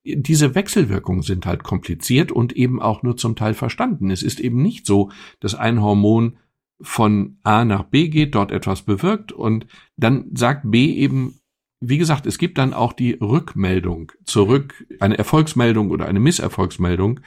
diese 0.06 0.54
Wechselwirkungen 0.56 1.24
sind 1.24 1.46
halt 1.46 1.63
kompliziert 1.63 2.31
und 2.31 2.54
eben 2.54 2.81
auch 2.81 3.04
nur 3.04 3.18
zum 3.18 3.36
Teil 3.36 3.54
verstanden. 3.54 4.12
Es 4.12 4.24
ist 4.24 4.40
eben 4.40 4.62
nicht 4.62 4.86
so, 4.86 5.10
dass 5.40 5.56
ein 5.56 5.81
Hormon 5.81 6.38
von 6.80 7.38
A 7.44 7.66
nach 7.66 7.84
B 7.84 8.10
geht, 8.10 8.36
dort 8.36 8.52
etwas 8.52 8.84
bewirkt 8.84 9.31
und 9.31 9.66
dann 9.98 10.30
sagt 10.34 10.69
B 10.69 10.94
eben, 10.94 11.40
wie 11.80 11.98
gesagt, 11.98 12.25
es 12.25 12.38
gibt 12.38 12.57
dann 12.57 12.74
auch 12.74 12.94
die 12.94 13.13
Rückmeldung 13.13 14.12
zurück, 14.25 14.86
eine 15.00 15.18
Erfolgsmeldung 15.18 15.92
oder 15.92 16.06
eine 16.06 16.19
Misserfolgsmeldung. 16.19 17.19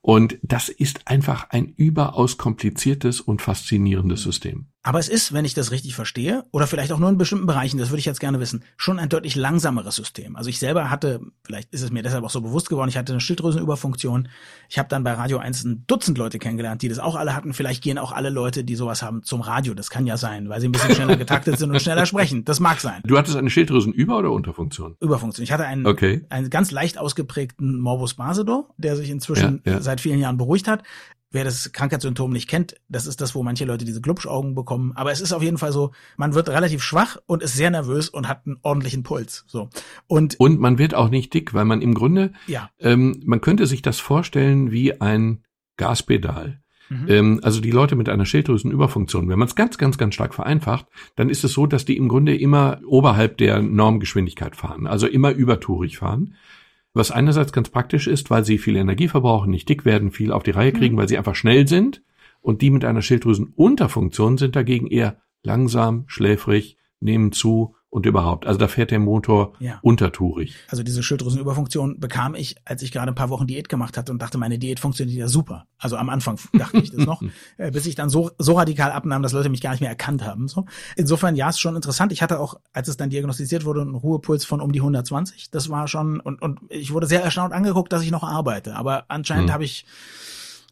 Und 0.00 0.38
das 0.42 0.68
ist 0.68 1.08
einfach 1.08 1.48
ein 1.50 1.72
überaus 1.76 2.36
kompliziertes 2.36 3.20
und 3.20 3.40
faszinierendes 3.40 4.22
System. 4.22 4.66
Aber 4.86 4.98
es 4.98 5.08
ist, 5.08 5.32
wenn 5.32 5.46
ich 5.46 5.54
das 5.54 5.70
richtig 5.70 5.94
verstehe, 5.94 6.44
oder 6.52 6.66
vielleicht 6.66 6.92
auch 6.92 6.98
nur 6.98 7.08
in 7.08 7.16
bestimmten 7.16 7.46
Bereichen, 7.46 7.78
das 7.78 7.88
würde 7.88 8.00
ich 8.00 8.04
jetzt 8.04 8.20
gerne 8.20 8.38
wissen, 8.38 8.62
schon 8.76 8.98
ein 8.98 9.08
deutlich 9.08 9.34
langsameres 9.34 9.94
System. 9.94 10.36
Also 10.36 10.50
ich 10.50 10.58
selber 10.58 10.90
hatte, 10.90 11.20
vielleicht 11.42 11.72
ist 11.72 11.80
es 11.80 11.90
mir 11.90 12.02
deshalb 12.02 12.22
auch 12.22 12.30
so 12.30 12.42
bewusst 12.42 12.68
geworden, 12.68 12.90
ich 12.90 12.98
hatte 12.98 13.14
eine 13.14 13.20
Schilddrüsenüberfunktion. 13.20 14.28
Ich 14.68 14.78
habe 14.78 14.90
dann 14.90 15.02
bei 15.02 15.14
Radio 15.14 15.38
1 15.38 15.64
ein 15.64 15.84
Dutzend 15.86 16.18
Leute 16.18 16.38
kennengelernt, 16.38 16.82
die 16.82 16.90
das 16.90 16.98
auch 16.98 17.16
alle 17.16 17.34
hatten. 17.34 17.54
Vielleicht 17.54 17.82
gehen 17.82 17.96
auch 17.96 18.12
alle 18.12 18.28
Leute, 18.28 18.62
die 18.62 18.74
sowas 18.76 19.02
haben, 19.02 19.22
zum 19.22 19.40
Radio. 19.40 19.72
Das 19.72 19.88
kann 19.88 20.06
ja 20.06 20.18
sein, 20.18 20.50
weil 20.50 20.60
sie 20.60 20.68
ein 20.68 20.72
bisschen 20.72 20.90
schneller 20.94 21.16
getaktet 21.16 21.58
sind 21.58 21.70
und 21.70 21.80
schneller 21.80 22.04
sprechen. 22.04 22.44
Das 22.44 22.60
mag 22.60 22.78
sein. 22.78 23.00
Du 23.06 23.16
hattest 23.16 23.38
eine 23.38 23.48
Schilddrüsenüber- 23.48 24.18
oder 24.18 24.32
Unterfunktion? 24.32 24.96
Überfunktion. 25.00 25.44
Ich 25.44 25.52
hatte 25.52 25.64
einen, 25.64 25.86
okay. 25.86 26.26
einen 26.28 26.50
ganz 26.50 26.70
leicht 26.70 26.98
ausgeprägten 26.98 27.80
Morbus 27.80 28.14
Basedor, 28.14 28.68
der 28.76 28.96
sich 28.96 29.08
inzwischen 29.08 29.62
ja, 29.64 29.72
ja. 29.72 29.80
seit 29.80 30.02
vielen 30.02 30.18
Jahren 30.18 30.36
beruhigt 30.36 30.68
hat. 30.68 30.82
Wer 31.34 31.42
das 31.42 31.72
Krankheitssymptom 31.72 32.30
nicht 32.30 32.48
kennt, 32.48 32.76
das 32.88 33.08
ist 33.08 33.20
das, 33.20 33.34
wo 33.34 33.42
manche 33.42 33.64
Leute 33.64 33.84
diese 33.84 34.00
Glubschaugen 34.00 34.54
bekommen. 34.54 34.92
Aber 34.94 35.10
es 35.10 35.20
ist 35.20 35.32
auf 35.32 35.42
jeden 35.42 35.58
Fall 35.58 35.72
so, 35.72 35.90
man 36.16 36.32
wird 36.32 36.48
relativ 36.48 36.80
schwach 36.80 37.16
und 37.26 37.42
ist 37.42 37.56
sehr 37.56 37.70
nervös 37.70 38.08
und 38.08 38.28
hat 38.28 38.46
einen 38.46 38.58
ordentlichen 38.62 39.02
Puls. 39.02 39.44
So 39.48 39.68
und 40.06 40.38
und 40.38 40.60
man 40.60 40.78
wird 40.78 40.94
auch 40.94 41.08
nicht 41.08 41.34
dick, 41.34 41.52
weil 41.52 41.64
man 41.64 41.82
im 41.82 41.94
Grunde, 41.94 42.30
ja, 42.46 42.70
ähm, 42.78 43.20
man 43.24 43.40
könnte 43.40 43.66
sich 43.66 43.82
das 43.82 43.98
vorstellen 43.98 44.70
wie 44.70 45.00
ein 45.00 45.42
Gaspedal. 45.76 46.62
Mhm. 46.88 47.06
Ähm, 47.08 47.40
also 47.42 47.60
die 47.60 47.72
Leute 47.72 47.96
mit 47.96 48.08
einer 48.08 48.26
Schilddrüsenüberfunktion, 48.26 49.28
wenn 49.28 49.38
man 49.40 49.48
es 49.48 49.56
ganz, 49.56 49.76
ganz, 49.76 49.98
ganz 49.98 50.14
stark 50.14 50.34
vereinfacht, 50.34 50.86
dann 51.16 51.30
ist 51.30 51.42
es 51.42 51.52
so, 51.52 51.66
dass 51.66 51.84
die 51.84 51.96
im 51.96 52.08
Grunde 52.08 52.36
immer 52.36 52.78
oberhalb 52.86 53.38
der 53.38 53.60
Normgeschwindigkeit 53.60 54.54
fahren, 54.54 54.86
also 54.86 55.08
immer 55.08 55.32
übertourig 55.32 55.98
fahren 55.98 56.36
was 56.94 57.10
einerseits 57.10 57.52
ganz 57.52 57.68
praktisch 57.68 58.06
ist, 58.06 58.30
weil 58.30 58.44
sie 58.44 58.58
viel 58.58 58.76
Energie 58.76 59.08
verbrauchen, 59.08 59.50
nicht 59.50 59.68
dick 59.68 59.84
werden, 59.84 60.12
viel 60.12 60.32
auf 60.32 60.44
die 60.44 60.52
Reihe 60.52 60.72
kriegen, 60.72 60.94
mhm. 60.94 61.00
weil 61.00 61.08
sie 61.08 61.18
einfach 61.18 61.34
schnell 61.34 61.68
sind. 61.68 62.02
Und 62.40 62.62
die 62.62 62.70
mit 62.70 62.84
einer 62.84 63.02
Schilddrüsenunterfunktion 63.02 64.38
sind 64.38 64.54
dagegen 64.54 64.86
eher 64.86 65.18
langsam, 65.42 66.04
schläfrig, 66.06 66.78
nehmen 67.00 67.32
zu 67.32 67.74
und 67.94 68.06
überhaupt. 68.06 68.44
Also 68.44 68.58
da 68.58 68.66
fährt 68.66 68.90
der 68.90 68.98
Motor 68.98 69.52
ja. 69.60 69.78
untertourig. 69.80 70.56
Also 70.68 70.82
diese 70.82 71.04
Schilddrüsenüberfunktion 71.04 72.00
bekam 72.00 72.34
ich, 72.34 72.56
als 72.64 72.82
ich 72.82 72.90
gerade 72.90 73.12
ein 73.12 73.14
paar 73.14 73.30
Wochen 73.30 73.46
Diät 73.46 73.68
gemacht 73.68 73.96
hatte 73.96 74.10
und 74.10 74.20
dachte, 74.20 74.36
meine 74.36 74.58
Diät 74.58 74.80
funktioniert 74.80 75.16
ja 75.16 75.28
super. 75.28 75.68
Also 75.78 75.96
am 75.96 76.08
Anfang 76.08 76.36
dachte 76.54 76.78
ich 76.78 76.90
das 76.90 77.06
noch, 77.06 77.22
äh, 77.56 77.70
bis 77.70 77.86
ich 77.86 77.94
dann 77.94 78.10
so, 78.10 78.32
so 78.36 78.54
radikal 78.54 78.90
abnahm, 78.90 79.22
dass 79.22 79.32
Leute 79.32 79.48
mich 79.48 79.60
gar 79.60 79.70
nicht 79.70 79.80
mehr 79.80 79.90
erkannt 79.90 80.24
haben. 80.24 80.48
So. 80.48 80.66
Insofern, 80.96 81.36
ja, 81.36 81.48
ist 81.48 81.60
schon 81.60 81.76
interessant. 81.76 82.10
Ich 82.10 82.20
hatte 82.20 82.40
auch, 82.40 82.58
als 82.72 82.88
es 82.88 82.96
dann 82.96 83.10
diagnostiziert 83.10 83.64
wurde, 83.64 83.82
einen 83.82 83.94
Ruhepuls 83.94 84.44
von 84.44 84.60
um 84.60 84.72
die 84.72 84.80
120. 84.80 85.52
Das 85.52 85.68
war 85.68 85.86
schon, 85.86 86.18
und, 86.18 86.42
und 86.42 86.62
ich 86.70 86.92
wurde 86.92 87.06
sehr 87.06 87.22
erstaunt 87.22 87.52
angeguckt, 87.52 87.92
dass 87.92 88.02
ich 88.02 88.10
noch 88.10 88.24
arbeite. 88.24 88.74
Aber 88.74 89.04
anscheinend 89.06 89.50
hm. 89.50 89.54
habe 89.54 89.62
ich, 89.62 89.86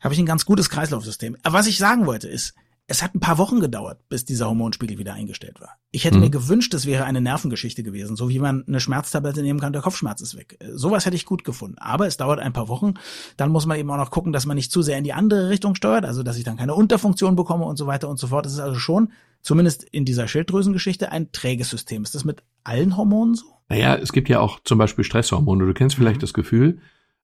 habe 0.00 0.12
ich 0.12 0.18
ein 0.18 0.26
ganz 0.26 0.44
gutes 0.44 0.68
Kreislaufsystem. 0.70 1.36
Aber 1.44 1.58
was 1.58 1.68
ich 1.68 1.78
sagen 1.78 2.04
wollte 2.04 2.26
ist, 2.26 2.54
es 2.92 3.02
hat 3.02 3.14
ein 3.14 3.20
paar 3.20 3.38
Wochen 3.38 3.58
gedauert, 3.58 4.06
bis 4.10 4.26
dieser 4.26 4.48
Hormonspiegel 4.48 4.98
wieder 4.98 5.14
eingestellt 5.14 5.62
war. 5.62 5.78
Ich 5.92 6.04
hätte 6.04 6.16
mhm. 6.16 6.24
mir 6.24 6.30
gewünscht, 6.30 6.74
es 6.74 6.84
wäre 6.84 7.04
eine 7.04 7.22
Nervengeschichte 7.22 7.82
gewesen, 7.82 8.16
so 8.16 8.28
wie 8.28 8.38
man 8.38 8.64
eine 8.68 8.80
Schmerztablette 8.80 9.40
nehmen 9.40 9.60
kann, 9.60 9.72
der 9.72 9.80
Kopfschmerz 9.80 10.20
ist 10.20 10.36
weg. 10.36 10.58
Äh, 10.60 10.72
sowas 10.74 11.06
hätte 11.06 11.16
ich 11.16 11.24
gut 11.24 11.42
gefunden. 11.42 11.78
Aber 11.78 12.06
es 12.06 12.18
dauert 12.18 12.38
ein 12.38 12.52
paar 12.52 12.68
Wochen. 12.68 12.94
Dann 13.38 13.50
muss 13.50 13.64
man 13.64 13.78
eben 13.78 13.90
auch 13.90 13.96
noch 13.96 14.10
gucken, 14.10 14.34
dass 14.34 14.44
man 14.44 14.56
nicht 14.56 14.70
zu 14.70 14.82
sehr 14.82 14.98
in 14.98 15.04
die 15.04 15.14
andere 15.14 15.48
Richtung 15.48 15.74
steuert, 15.74 16.04
also 16.04 16.22
dass 16.22 16.36
ich 16.36 16.44
dann 16.44 16.58
keine 16.58 16.74
Unterfunktion 16.74 17.34
bekomme 17.34 17.64
und 17.64 17.78
so 17.78 17.86
weiter 17.86 18.10
und 18.10 18.18
so 18.18 18.26
fort. 18.26 18.44
Das 18.44 18.52
ist 18.52 18.60
also 18.60 18.78
schon, 18.78 19.10
zumindest 19.40 19.84
in 19.84 20.04
dieser 20.04 20.28
Schilddrüsengeschichte, 20.28 21.10
ein 21.10 21.32
träges 21.32 21.70
System. 21.70 22.02
Ist 22.02 22.14
das 22.14 22.26
mit 22.26 22.42
allen 22.62 22.98
Hormonen 22.98 23.36
so? 23.36 23.46
Naja, 23.70 23.94
es 23.94 24.12
gibt 24.12 24.28
ja 24.28 24.40
auch 24.40 24.60
zum 24.64 24.76
Beispiel 24.76 25.02
Stresshormone. 25.04 25.64
Du 25.64 25.72
kennst 25.72 25.96
vielleicht 25.96 26.18
mhm. 26.18 26.20
das 26.20 26.34
Gefühl, 26.34 26.78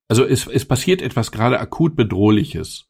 also 0.08 0.24
es, 0.24 0.46
es 0.46 0.64
passiert 0.64 1.02
etwas 1.02 1.30
gerade 1.30 1.60
akut 1.60 1.94
Bedrohliches 1.94 2.87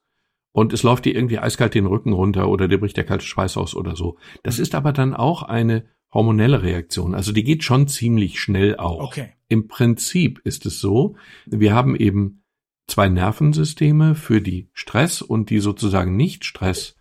und 0.53 0.73
es 0.73 0.83
läuft 0.83 1.05
dir 1.05 1.15
irgendwie 1.15 1.39
eiskalt 1.39 1.75
den 1.75 1.87
Rücken 1.87 2.13
runter 2.13 2.49
oder 2.49 2.69
dir 2.69 2.79
bricht 2.79 2.97
der 2.97 3.05
kalte 3.05 3.25
Schweiß 3.25 3.57
aus 3.57 3.75
oder 3.75 3.97
so. 3.97 4.17
Das 4.43 4.59
ist 4.59 4.75
aber 4.75 4.93
dann 4.93 5.15
auch 5.15 5.43
eine 5.43 5.85
hormonelle 6.13 6.63
Reaktion. 6.63 7.15
Also 7.15 7.33
die 7.33 7.45
geht 7.45 7.65
schon 7.65 7.87
ziemlich 7.87 8.41
schnell 8.41 8.77
auch. 8.77 9.05
Okay. 9.05 9.31
Im 9.49 9.69
Prinzip 9.69 10.41
ist 10.45 10.67
es 10.67 10.81
so, 10.81 11.17
wir 11.47 11.75
haben 11.75 11.97
eben 11.97 12.43
zwei 12.87 13.09
Nervensysteme 13.09 14.15
für 14.15 14.41
die 14.41 14.71
Stress 14.73 15.23
und 15.23 15.51
die 15.51 15.59
sozusagen 15.59 16.17
nicht 16.17 16.45
Stress 16.45 16.97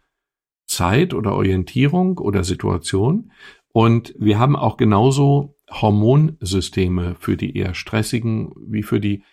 Zeit 0.65 1.13
oder 1.13 1.33
Orientierung 1.33 2.17
oder 2.17 2.43
Situation. 2.43 3.31
Und 3.71 4.13
wir 4.19 4.37
haben 4.37 4.55
auch 4.55 4.77
genauso 4.77 5.55
Hormonsysteme 5.69 7.15
für 7.15 7.37
die 7.37 7.55
eher 7.55 7.73
stressigen 7.73 8.51
wie 8.67 8.83
für 8.83 8.99
die 8.99 9.23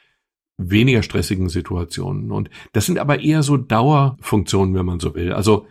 weniger 0.56 1.02
stressigen 1.02 1.48
Situationen. 1.48 2.30
Und 2.30 2.50
das 2.72 2.86
sind 2.86 2.98
aber 2.98 3.20
eher 3.20 3.42
so 3.42 3.56
Dauerfunktionen, 3.56 4.74
wenn 4.74 4.86
man 4.86 5.00
so 5.00 5.14
will. 5.14 5.32
Also 5.32 5.66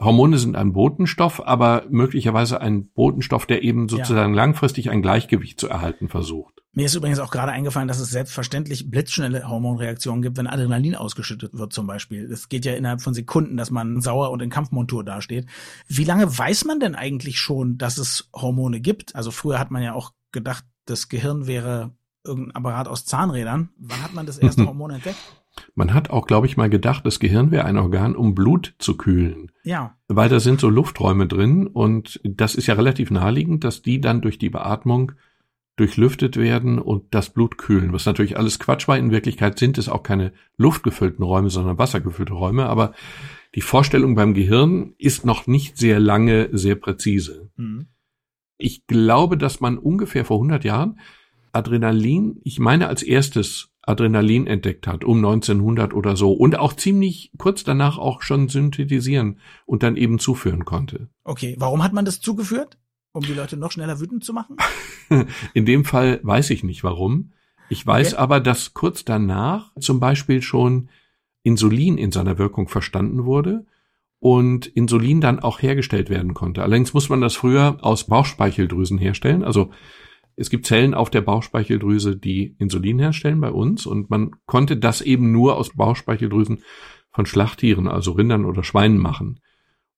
Hormone 0.00 0.38
sind 0.38 0.56
ein 0.56 0.72
Botenstoff, 0.72 1.46
aber 1.46 1.84
möglicherweise 1.88 2.60
ein 2.60 2.88
Botenstoff, 2.88 3.46
der 3.46 3.62
eben 3.62 3.88
sozusagen 3.88 4.34
ja. 4.34 4.36
langfristig 4.36 4.90
ein 4.90 5.02
Gleichgewicht 5.02 5.60
zu 5.60 5.68
erhalten 5.68 6.08
versucht. 6.08 6.62
Mir 6.74 6.86
ist 6.86 6.94
übrigens 6.94 7.18
auch 7.18 7.30
gerade 7.30 7.52
eingefallen, 7.52 7.86
dass 7.86 8.00
es 8.00 8.10
selbstverständlich 8.10 8.90
blitzschnelle 8.90 9.46
Hormonreaktionen 9.46 10.22
gibt, 10.22 10.38
wenn 10.38 10.46
Adrenalin 10.46 10.94
ausgeschüttet 10.94 11.52
wird 11.52 11.72
zum 11.72 11.86
Beispiel. 11.86 12.28
Das 12.28 12.48
geht 12.48 12.64
ja 12.64 12.72
innerhalb 12.72 13.02
von 13.02 13.12
Sekunden, 13.12 13.58
dass 13.58 13.70
man 13.70 14.00
sauer 14.00 14.30
und 14.30 14.40
in 14.40 14.48
Kampfmontur 14.48 15.04
dasteht. 15.04 15.46
Wie 15.86 16.04
lange 16.04 16.36
weiß 16.36 16.64
man 16.64 16.80
denn 16.80 16.94
eigentlich 16.94 17.38
schon, 17.38 17.76
dass 17.76 17.98
es 17.98 18.30
Hormone 18.34 18.80
gibt? 18.80 19.14
Also 19.14 19.30
früher 19.30 19.58
hat 19.58 19.70
man 19.70 19.82
ja 19.82 19.92
auch 19.92 20.12
gedacht, 20.32 20.64
das 20.86 21.10
Gehirn 21.10 21.46
wäre 21.46 21.94
irgendein 22.24 22.56
Apparat 22.56 22.88
aus 22.88 23.04
Zahnrädern. 23.04 23.70
Wann 23.78 24.02
hat 24.02 24.14
man 24.14 24.26
das 24.26 24.38
erste 24.38 24.66
Hormon 24.66 24.90
entdeckt? 24.90 25.18
Man 25.74 25.92
hat 25.92 26.10
auch, 26.10 26.26
glaube 26.26 26.46
ich, 26.46 26.56
mal 26.56 26.70
gedacht, 26.70 27.04
das 27.04 27.20
Gehirn 27.20 27.50
wäre 27.50 27.64
ein 27.64 27.76
Organ, 27.76 28.16
um 28.16 28.34
Blut 28.34 28.74
zu 28.78 28.96
kühlen. 28.96 29.50
Ja. 29.64 29.96
Weil 30.08 30.28
da 30.28 30.40
sind 30.40 30.60
so 30.60 30.70
Lufträume 30.70 31.26
drin 31.26 31.66
und 31.66 32.20
das 32.24 32.54
ist 32.54 32.66
ja 32.66 32.74
relativ 32.74 33.10
naheliegend, 33.10 33.64
dass 33.64 33.82
die 33.82 34.00
dann 34.00 34.22
durch 34.22 34.38
die 34.38 34.50
Beatmung 34.50 35.12
durchlüftet 35.76 36.36
werden 36.36 36.78
und 36.78 37.14
das 37.14 37.30
Blut 37.30 37.56
kühlen, 37.56 37.92
was 37.92 38.04
natürlich 38.04 38.36
alles 38.36 38.58
Quatsch 38.58 38.88
war. 38.88 38.98
In 38.98 39.10
Wirklichkeit 39.10 39.58
sind 39.58 39.78
es 39.78 39.88
auch 39.88 40.02
keine 40.02 40.32
luftgefüllten 40.56 41.24
Räume, 41.24 41.50
sondern 41.50 41.78
wassergefüllte 41.78 42.34
Räume. 42.34 42.66
Aber 42.66 42.92
die 43.54 43.62
Vorstellung 43.62 44.14
beim 44.14 44.34
Gehirn 44.34 44.94
ist 44.98 45.24
noch 45.24 45.46
nicht 45.46 45.78
sehr 45.78 45.98
lange 45.98 46.50
sehr 46.52 46.74
präzise. 46.74 47.50
Mhm. 47.56 47.86
Ich 48.58 48.86
glaube, 48.86 49.36
dass 49.36 49.60
man 49.60 49.78
ungefähr 49.78 50.24
vor 50.24 50.36
100 50.36 50.64
Jahren 50.64 51.00
Adrenalin, 51.52 52.40
ich 52.44 52.58
meine 52.58 52.88
als 52.88 53.02
erstes 53.02 53.70
Adrenalin 53.82 54.46
entdeckt 54.46 54.86
hat, 54.86 55.04
um 55.04 55.18
1900 55.18 55.92
oder 55.92 56.16
so, 56.16 56.32
und 56.32 56.58
auch 56.58 56.72
ziemlich 56.72 57.32
kurz 57.36 57.64
danach 57.64 57.98
auch 57.98 58.22
schon 58.22 58.48
synthetisieren 58.48 59.38
und 59.66 59.82
dann 59.82 59.96
eben 59.96 60.18
zuführen 60.18 60.64
konnte. 60.64 61.08
Okay, 61.24 61.56
warum 61.58 61.82
hat 61.82 61.92
man 61.92 62.04
das 62.04 62.20
zugeführt? 62.20 62.78
Um 63.12 63.22
die 63.24 63.34
Leute 63.34 63.56
noch 63.56 63.72
schneller 63.72 64.00
wütend 64.00 64.24
zu 64.24 64.32
machen? 64.32 64.56
In 65.54 65.66
dem 65.66 65.84
Fall 65.84 66.20
weiß 66.22 66.50
ich 66.50 66.64
nicht 66.64 66.82
warum. 66.84 67.32
Ich 67.68 67.86
weiß 67.86 68.14
okay. 68.14 68.22
aber, 68.22 68.40
dass 68.40 68.72
kurz 68.74 69.04
danach 69.04 69.72
zum 69.78 70.00
Beispiel 70.00 70.42
schon 70.42 70.88
Insulin 71.42 71.98
in 71.98 72.12
seiner 72.12 72.38
Wirkung 72.38 72.68
verstanden 72.68 73.24
wurde 73.24 73.66
und 74.20 74.66
Insulin 74.66 75.20
dann 75.20 75.40
auch 75.40 75.60
hergestellt 75.60 76.08
werden 76.08 76.34
konnte. 76.34 76.62
Allerdings 76.62 76.94
muss 76.94 77.08
man 77.08 77.20
das 77.20 77.34
früher 77.34 77.78
aus 77.80 78.06
Bauchspeicheldrüsen 78.06 78.98
herstellen, 78.98 79.42
also 79.42 79.70
es 80.36 80.50
gibt 80.50 80.66
Zellen 80.66 80.94
auf 80.94 81.10
der 81.10 81.20
Bauchspeicheldrüse, 81.20 82.16
die 82.16 82.54
Insulin 82.58 82.98
herstellen 82.98 83.40
bei 83.40 83.50
uns 83.50 83.86
und 83.86 84.10
man 84.10 84.32
konnte 84.46 84.76
das 84.76 85.00
eben 85.00 85.32
nur 85.32 85.56
aus 85.56 85.70
Bauchspeicheldrüsen 85.70 86.62
von 87.10 87.26
Schlachttieren, 87.26 87.88
also 87.88 88.12
Rindern 88.12 88.44
oder 88.44 88.64
Schweinen 88.64 88.98
machen. 88.98 89.40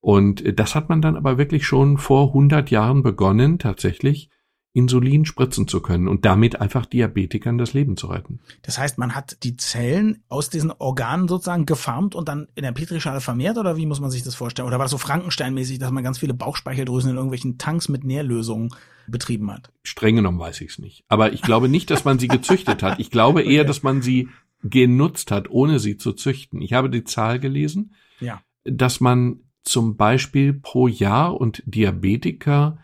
Und 0.00 0.58
das 0.58 0.74
hat 0.74 0.88
man 0.88 1.00
dann 1.00 1.16
aber 1.16 1.38
wirklich 1.38 1.66
schon 1.66 1.96
vor 1.96 2.28
100 2.28 2.70
Jahren 2.70 3.02
begonnen, 3.02 3.58
tatsächlich 3.58 4.28
Insulin 4.74 5.24
spritzen 5.24 5.68
zu 5.68 5.80
können 5.80 6.08
und 6.08 6.24
damit 6.24 6.60
einfach 6.60 6.84
Diabetikern 6.84 7.58
das 7.58 7.74
Leben 7.74 7.96
zu 7.96 8.08
retten. 8.08 8.40
Das 8.62 8.76
heißt, 8.76 8.98
man 8.98 9.14
hat 9.14 9.44
die 9.44 9.56
Zellen 9.56 10.24
aus 10.28 10.50
diesen 10.50 10.72
Organen 10.72 11.28
sozusagen 11.28 11.64
gefarmt 11.64 12.16
und 12.16 12.28
dann 12.28 12.48
in 12.56 12.64
der 12.64 12.72
Petrischale 12.72 13.20
vermehrt 13.20 13.56
oder 13.56 13.76
wie 13.76 13.86
muss 13.86 14.00
man 14.00 14.10
sich 14.10 14.24
das 14.24 14.34
vorstellen? 14.34 14.66
Oder 14.66 14.78
war 14.78 14.86
das 14.86 14.90
so 14.90 14.98
Frankensteinmäßig, 14.98 15.78
dass 15.78 15.92
man 15.92 16.02
ganz 16.02 16.18
viele 16.18 16.34
Bauchspeicheldrüsen 16.34 17.10
in 17.10 17.16
irgendwelchen 17.16 17.56
Tanks 17.56 17.88
mit 17.88 18.02
Nährlösungen 18.02 18.74
betrieben 19.06 19.48
hat? 19.52 19.70
Streng 19.84 20.16
genommen 20.16 20.40
weiß 20.40 20.60
ich 20.60 20.72
es 20.72 20.78
nicht. 20.80 21.04
Aber 21.08 21.32
ich 21.32 21.42
glaube 21.42 21.68
nicht, 21.68 21.88
dass 21.90 22.04
man 22.04 22.18
sie 22.18 22.28
gezüchtet 22.28 22.82
hat. 22.82 22.98
Ich 22.98 23.12
glaube 23.12 23.42
eher, 23.44 23.60
okay. 23.60 23.68
dass 23.68 23.84
man 23.84 24.02
sie 24.02 24.28
genutzt 24.64 25.30
hat, 25.30 25.48
ohne 25.50 25.78
sie 25.78 25.98
zu 25.98 26.14
züchten. 26.14 26.60
Ich 26.60 26.72
habe 26.72 26.90
die 26.90 27.04
Zahl 27.04 27.38
gelesen, 27.38 27.94
ja. 28.18 28.42
dass 28.64 29.00
man 29.00 29.38
zum 29.62 29.96
Beispiel 29.96 30.52
pro 30.52 30.88
Jahr 30.88 31.40
und 31.40 31.62
Diabetiker 31.64 32.78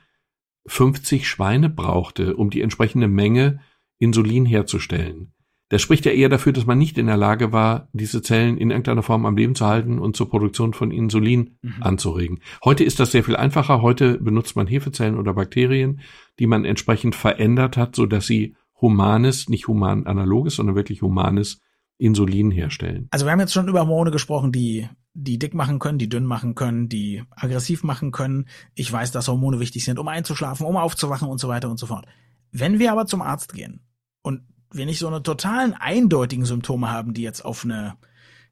50 0.67 1.29
Schweine 1.29 1.69
brauchte, 1.69 2.37
um 2.37 2.51
die 2.51 2.61
entsprechende 2.61 3.09
Menge 3.09 3.61
Insulin 3.99 4.47
herzustellen. 4.47 5.33
Das 5.71 5.83
spricht 5.83 6.05
ja 6.05 6.11
eher 6.11 6.29
dafür, 6.29 6.53
dass 6.53 6.67
man 6.67 6.79
nicht 6.79 6.99
in 6.99 7.07
der 7.07 7.17
Lage 7.17 7.53
war, 7.53 7.89
diese 7.93 8.23
Zellen 8.23 8.59
in 8.59 8.71
irgendeiner 8.71 9.05
Form 9.05 9.25
am 9.25 9.37
Leben 9.37 9.55
zu 9.55 9.67
halten 9.67 10.01
und 10.01 10.17
zur 10.17 10.29
Produktion 10.29 10.75
von 10.75 10.91
Insulin 10.91 11.59
mhm. 11.63 11.75
anzuregen. 11.81 12.41
Heute 12.65 12.83
ist 12.83 12.99
das 12.99 13.13
sehr 13.13 13.23
viel 13.23 13.37
einfacher. 13.37 13.81
Heute 13.81 14.19
benutzt 14.19 14.57
man 14.57 14.67
Hefezellen 14.67 15.17
oder 15.17 15.35
Bakterien, 15.35 16.01
die 16.41 16.49
man 16.49 16.65
entsprechend 16.65 17.15
verändert 17.15 17.77
hat, 17.77 17.95
so 17.95 18.07
dass 18.07 18.27
sie 18.27 18.57
humanes, 18.81 19.49
nicht 19.49 19.69
human 19.69 20.07
analoges, 20.07 20.57
sondern 20.57 20.75
wirklich 20.75 21.03
humanes 21.03 21.61
Insulin 21.99 22.51
herstellen. 22.51 23.07
Also 23.13 23.27
wir 23.27 23.33
haben 23.33 23.41
jetzt 23.41 23.53
schon 23.53 23.69
über 23.69 23.81
Hormone 23.81 24.11
gesprochen, 24.11 24.51
die 24.51 24.89
die 25.15 25.39
dick 25.39 25.55
machen 25.55 25.79
können, 25.79 25.99
die 25.99 26.09
dünn 26.09 26.25
machen 26.25 26.55
können, 26.55 26.89
die 26.89 27.25
aggressiv 27.31 27.83
machen 27.83 28.13
können. 28.13 28.47
Ich 28.75 28.91
weiß, 28.91 29.11
dass 29.11 29.29
Hormone 29.29 29.61
wichtig 29.61 29.85
sind, 29.85 29.99
um 29.99 30.09
einzuschlafen, 30.09 30.67
um 30.67 30.77
aufzuwachen 30.77 31.29
und 31.29 31.39
so 31.39 31.49
weiter 31.49 31.69
und 31.69 31.79
so 31.79 31.87
fort. 31.87 32.07
Wenn 32.53 32.79
wir 32.79 32.93
aber 32.93 33.07
zum 33.07 33.23
Arzt 33.23 33.53
gehen 33.53 33.81
und 34.23 34.43
wir 34.73 34.87
nicht 34.87 34.99
so 34.99 35.09
eine 35.09 35.23
totalen 35.23 35.75
eindeutigen 35.75 36.45
Symptome 36.45 36.91
haben, 36.91 37.15
die 37.15 37.23
jetzt 37.23 37.45
auf 37.45 37.65
eine 37.65 37.97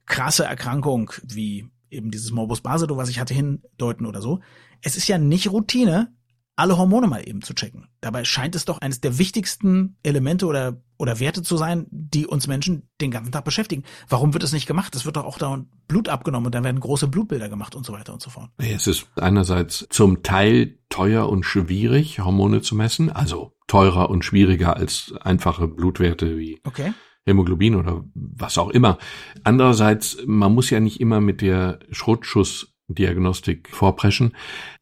krasse 0.05 0.43
Erkrankung 0.43 1.11
wie 1.23 1.69
eben 1.89 2.11
dieses 2.11 2.31
Morbus 2.31 2.61
Basedow, 2.61 2.97
was 2.97 3.09
ich 3.09 3.19
hatte, 3.19 3.33
hindeuten 3.33 4.05
oder 4.05 4.21
so. 4.21 4.41
Es 4.81 4.95
ist 4.95 5.07
ja 5.07 5.17
nicht 5.17 5.51
Routine, 5.51 6.13
alle 6.59 6.77
Hormone 6.77 7.07
mal 7.07 7.27
eben 7.27 7.41
zu 7.41 7.53
checken. 7.53 7.87
Dabei 8.01 8.25
scheint 8.25 8.53
es 8.53 8.65
doch 8.65 8.79
eines 8.79 8.99
der 8.99 9.17
wichtigsten 9.17 9.97
Elemente 10.03 10.45
oder, 10.45 10.81
oder 10.97 11.19
Werte 11.19 11.41
zu 11.41 11.55
sein, 11.55 11.87
die 11.89 12.27
uns 12.27 12.47
Menschen 12.47 12.89
den 12.99 13.11
ganzen 13.11 13.31
Tag 13.31 13.45
beschäftigen. 13.45 13.83
Warum 14.09 14.33
wird 14.33 14.43
es 14.43 14.51
nicht 14.51 14.67
gemacht? 14.67 14.93
Es 14.95 15.05
wird 15.05 15.15
doch 15.15 15.23
auch 15.23 15.37
da 15.37 15.63
Blut 15.87 16.09
abgenommen 16.09 16.47
und 16.47 16.55
dann 16.55 16.65
werden 16.65 16.81
große 16.81 17.07
Blutbilder 17.07 17.47
gemacht 17.47 17.75
und 17.75 17.85
so 17.85 17.93
weiter 17.93 18.11
und 18.13 18.21
so 18.21 18.29
fort. 18.29 18.49
Es 18.57 18.87
ist 18.87 19.07
einerseits 19.15 19.87
zum 19.89 20.21
Teil 20.21 20.77
teuer 20.89 21.29
und 21.29 21.43
schwierig, 21.43 22.19
Hormone 22.19 22.61
zu 22.61 22.75
messen, 22.75 23.09
also 23.09 23.53
teurer 23.67 24.09
und 24.09 24.25
schwieriger 24.25 24.75
als 24.75 25.13
einfache 25.21 25.67
Blutwerte 25.67 26.37
wie 26.37 26.59
okay. 26.65 26.93
Hämoglobin 27.25 27.75
oder 27.75 28.03
was 28.13 28.57
auch 28.57 28.69
immer. 28.69 28.97
Andererseits, 29.43 30.17
man 30.25 30.53
muss 30.53 30.69
ja 30.69 30.81
nicht 30.81 30.99
immer 30.99 31.21
mit 31.21 31.41
der 31.41 31.79
Schrotschussdiagnostik 31.91 33.69
vorpreschen 33.69 34.33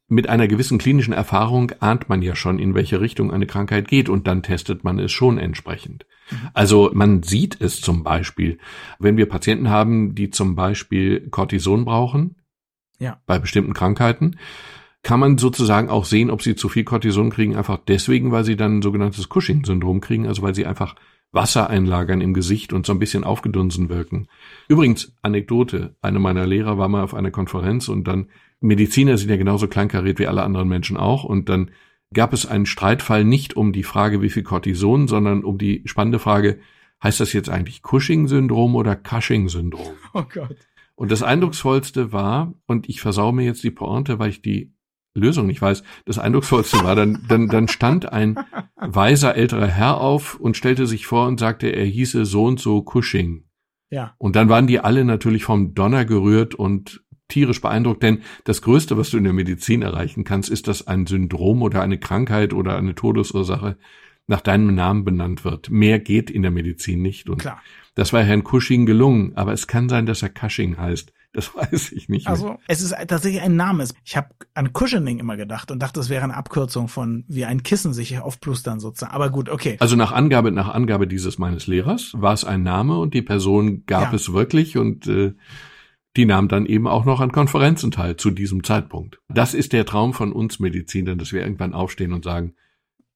mit 0.08 0.28
einer 0.28 0.48
gewissen 0.48 0.78
klinischen 0.78 1.12
Erfahrung 1.12 1.72
ahnt 1.80 2.08
man 2.08 2.22
ja 2.22 2.34
schon, 2.34 2.58
in 2.58 2.74
welche 2.74 3.00
Richtung 3.00 3.30
eine 3.30 3.46
Krankheit 3.46 3.88
geht 3.88 4.08
und 4.08 4.26
dann 4.26 4.42
testet 4.42 4.82
man 4.82 4.98
es 4.98 5.12
schon 5.12 5.38
entsprechend. 5.38 6.06
Mhm. 6.30 6.36
Also 6.54 6.90
man 6.94 7.22
sieht 7.22 7.60
es 7.60 7.80
zum 7.82 8.04
Beispiel, 8.04 8.58
wenn 8.98 9.18
wir 9.18 9.28
Patienten 9.28 9.68
haben, 9.68 10.14
die 10.14 10.30
zum 10.30 10.54
Beispiel 10.54 11.28
Cortison 11.28 11.84
brauchen, 11.84 12.36
ja. 12.98 13.20
bei 13.26 13.38
bestimmten 13.38 13.74
Krankheiten, 13.74 14.38
kann 15.02 15.20
man 15.20 15.38
sozusagen 15.38 15.90
auch 15.90 16.04
sehen, 16.04 16.30
ob 16.30 16.42
sie 16.42 16.56
zu 16.56 16.68
viel 16.68 16.84
Cortison 16.84 17.30
kriegen, 17.30 17.56
einfach 17.56 17.78
deswegen, 17.86 18.32
weil 18.32 18.44
sie 18.44 18.56
dann 18.56 18.78
ein 18.78 18.82
sogenanntes 18.82 19.28
Cushing-Syndrom 19.28 20.00
kriegen, 20.00 20.26
also 20.26 20.42
weil 20.42 20.54
sie 20.54 20.66
einfach 20.66 20.96
Wasser 21.30 21.68
einlagern 21.68 22.20
im 22.20 22.32
Gesicht 22.32 22.72
und 22.72 22.86
so 22.86 22.92
ein 22.92 22.98
bisschen 22.98 23.22
aufgedunsen 23.22 23.90
wirken. 23.90 24.28
Übrigens, 24.66 25.12
Anekdote, 25.22 25.94
eine 26.00 26.18
meiner 26.18 26.46
Lehrer 26.46 26.78
war 26.78 26.88
mal 26.88 27.02
auf 27.02 27.14
einer 27.14 27.30
Konferenz 27.30 27.88
und 27.88 28.08
dann, 28.08 28.28
Mediziner 28.60 29.16
sind 29.16 29.30
ja 29.30 29.36
genauso 29.36 29.68
kleinkariert 29.68 30.18
wie 30.18 30.26
alle 30.26 30.42
anderen 30.42 30.68
Menschen 30.68 30.96
auch 30.96 31.24
und 31.24 31.48
dann 31.48 31.70
gab 32.12 32.32
es 32.32 32.46
einen 32.46 32.66
Streitfall 32.66 33.24
nicht 33.24 33.56
um 33.56 33.72
die 33.72 33.82
Frage, 33.82 34.22
wie 34.22 34.30
viel 34.30 34.42
Cortison, 34.42 35.08
sondern 35.08 35.44
um 35.44 35.58
die 35.58 35.82
spannende 35.84 36.18
Frage, 36.18 36.58
heißt 37.02 37.20
das 37.20 37.32
jetzt 37.32 37.50
eigentlich 37.50 37.82
Cushing-Syndrom 37.82 38.74
oder 38.74 38.96
Cushing-Syndrom? 38.96 39.92
Oh 40.14 40.24
Gott. 40.32 40.56
Und 40.94 41.12
das 41.12 41.22
Eindrucksvollste 41.22 42.12
war, 42.12 42.54
und 42.66 42.88
ich 42.88 43.00
versau 43.00 43.30
mir 43.30 43.44
jetzt 43.44 43.62
die 43.62 43.70
Pointe, 43.70 44.18
weil 44.18 44.30
ich 44.30 44.42
die 44.42 44.72
Lösung 45.14 45.46
nicht 45.46 45.62
weiß, 45.62 45.84
das 46.06 46.18
Eindrucksvollste 46.18 46.82
war, 46.82 46.96
dann, 46.96 47.24
dann, 47.28 47.48
dann 47.48 47.68
stand 47.68 48.12
ein 48.12 48.38
weiser 48.76 49.36
älterer 49.36 49.68
Herr 49.68 50.00
auf 50.00 50.40
und 50.40 50.56
stellte 50.56 50.86
sich 50.86 51.06
vor 51.06 51.28
und 51.28 51.38
sagte, 51.38 51.68
er 51.68 51.84
hieße 51.84 52.24
so 52.24 52.46
und 52.46 52.58
so 52.58 52.82
Cushing. 52.82 53.44
Ja. 53.90 54.14
Und 54.18 54.34
dann 54.36 54.48
waren 54.48 54.66
die 54.66 54.80
alle 54.80 55.04
natürlich 55.04 55.44
vom 55.44 55.74
Donner 55.74 56.04
gerührt 56.04 56.54
und 56.54 57.02
tierisch 57.28 57.60
beeindruckt, 57.60 58.02
denn 58.02 58.22
das 58.44 58.62
Größte, 58.62 58.96
was 58.96 59.10
du 59.10 59.18
in 59.18 59.24
der 59.24 59.32
Medizin 59.32 59.82
erreichen 59.82 60.24
kannst, 60.24 60.50
ist, 60.50 60.66
dass 60.68 60.86
ein 60.86 61.06
Syndrom 61.06 61.62
oder 61.62 61.82
eine 61.82 61.98
Krankheit 61.98 62.52
oder 62.52 62.76
eine 62.76 62.94
Todesursache 62.94 63.76
nach 64.26 64.40
deinem 64.40 64.74
Namen 64.74 65.04
benannt 65.04 65.44
wird. 65.44 65.70
Mehr 65.70 65.98
geht 65.98 66.30
in 66.30 66.42
der 66.42 66.50
Medizin 66.50 67.02
nicht. 67.02 67.28
Und 67.28 67.38
Klar. 67.38 67.62
das 67.94 68.12
war 68.12 68.22
Herrn 68.22 68.44
Cushing 68.44 68.86
gelungen, 68.86 69.32
aber 69.36 69.52
es 69.52 69.66
kann 69.66 69.88
sein, 69.88 70.06
dass 70.06 70.22
er 70.22 70.30
Cushing 70.30 70.76
heißt. 70.76 71.12
Das 71.32 71.54
weiß 71.54 71.92
ich 71.92 72.08
nicht. 72.08 72.26
Mehr. 72.26 72.32
Also 72.32 72.58
es 72.68 72.80
ist 72.80 72.94
tatsächlich 73.06 73.42
ein 73.42 73.56
Name. 73.56 73.86
Ich 74.04 74.16
habe 74.16 74.28
an 74.54 74.72
Cushioning 74.72 75.18
immer 75.18 75.36
gedacht 75.36 75.70
und 75.70 75.80
dachte, 75.80 76.00
es 76.00 76.08
wäre 76.08 76.24
eine 76.24 76.36
Abkürzung 76.36 76.88
von 76.88 77.24
wie 77.28 77.44
ein 77.44 77.62
Kissen 77.62 77.92
sich 77.92 78.18
aufplustern 78.18 78.80
sozusagen. 78.80 79.12
Aber 79.12 79.30
gut, 79.30 79.48
okay. 79.48 79.76
Also 79.80 79.96
nach 79.96 80.12
Angabe 80.12 80.52
nach 80.52 80.68
Angabe 80.68 81.06
dieses 81.06 81.38
meines 81.38 81.66
Lehrers 81.66 82.12
war 82.14 82.32
es 82.32 82.44
ein 82.44 82.62
Name 82.62 82.98
und 82.98 83.14
die 83.14 83.22
Person 83.22 83.84
gab 83.86 84.10
ja. 84.10 84.16
es 84.16 84.32
wirklich 84.32 84.76
und 84.76 85.06
äh, 85.06 85.34
die 86.18 86.26
nahm 86.26 86.48
dann 86.48 86.66
eben 86.66 86.88
auch 86.88 87.04
noch 87.04 87.20
an 87.20 87.30
Konferenzen 87.30 87.92
teil 87.92 88.16
zu 88.16 88.32
diesem 88.32 88.64
Zeitpunkt. 88.64 89.20
Das 89.28 89.54
ist 89.54 89.72
der 89.72 89.86
Traum 89.86 90.12
von 90.12 90.32
uns 90.32 90.58
Medizinern, 90.58 91.16
dass 91.16 91.32
wir 91.32 91.42
irgendwann 91.42 91.74
aufstehen 91.74 92.12
und 92.12 92.24
sagen, 92.24 92.56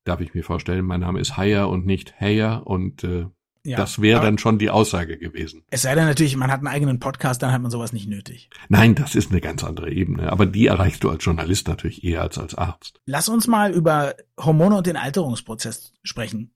darf 0.04 0.20
ich 0.20 0.34
mir 0.34 0.44
vorstellen, 0.44 0.84
mein 0.84 1.00
Name 1.00 1.18
ist 1.18 1.36
Heyer 1.36 1.68
und 1.68 1.84
nicht 1.84 2.20
Heyer 2.20 2.64
und 2.64 3.02
äh, 3.02 3.26
ja, 3.64 3.76
das 3.76 4.00
wäre 4.00 4.20
dann 4.20 4.38
schon 4.38 4.58
die 4.58 4.70
Aussage 4.70 5.18
gewesen. 5.18 5.64
Es 5.70 5.82
sei 5.82 5.96
denn 5.96 6.06
natürlich, 6.06 6.36
man 6.36 6.50
hat 6.50 6.58
einen 6.58 6.68
eigenen 6.68 7.00
Podcast, 7.00 7.42
dann 7.42 7.52
hat 7.52 7.60
man 7.60 7.72
sowas 7.72 7.92
nicht 7.92 8.08
nötig. 8.08 8.50
Nein, 8.68 8.94
das 8.94 9.16
ist 9.16 9.30
eine 9.30 9.40
ganz 9.40 9.64
andere 9.64 9.90
Ebene. 9.90 10.30
Aber 10.30 10.46
die 10.46 10.66
erreichst 10.66 11.02
du 11.02 11.10
als 11.10 11.24
Journalist 11.24 11.66
natürlich 11.66 12.04
eher 12.04 12.22
als 12.22 12.38
als 12.38 12.54
Arzt. 12.54 13.00
Lass 13.04 13.28
uns 13.28 13.48
mal 13.48 13.72
über 13.72 14.14
Hormone 14.38 14.76
und 14.76 14.86
den 14.86 14.96
Alterungsprozess 14.96 15.92
sprechen. 16.04 16.54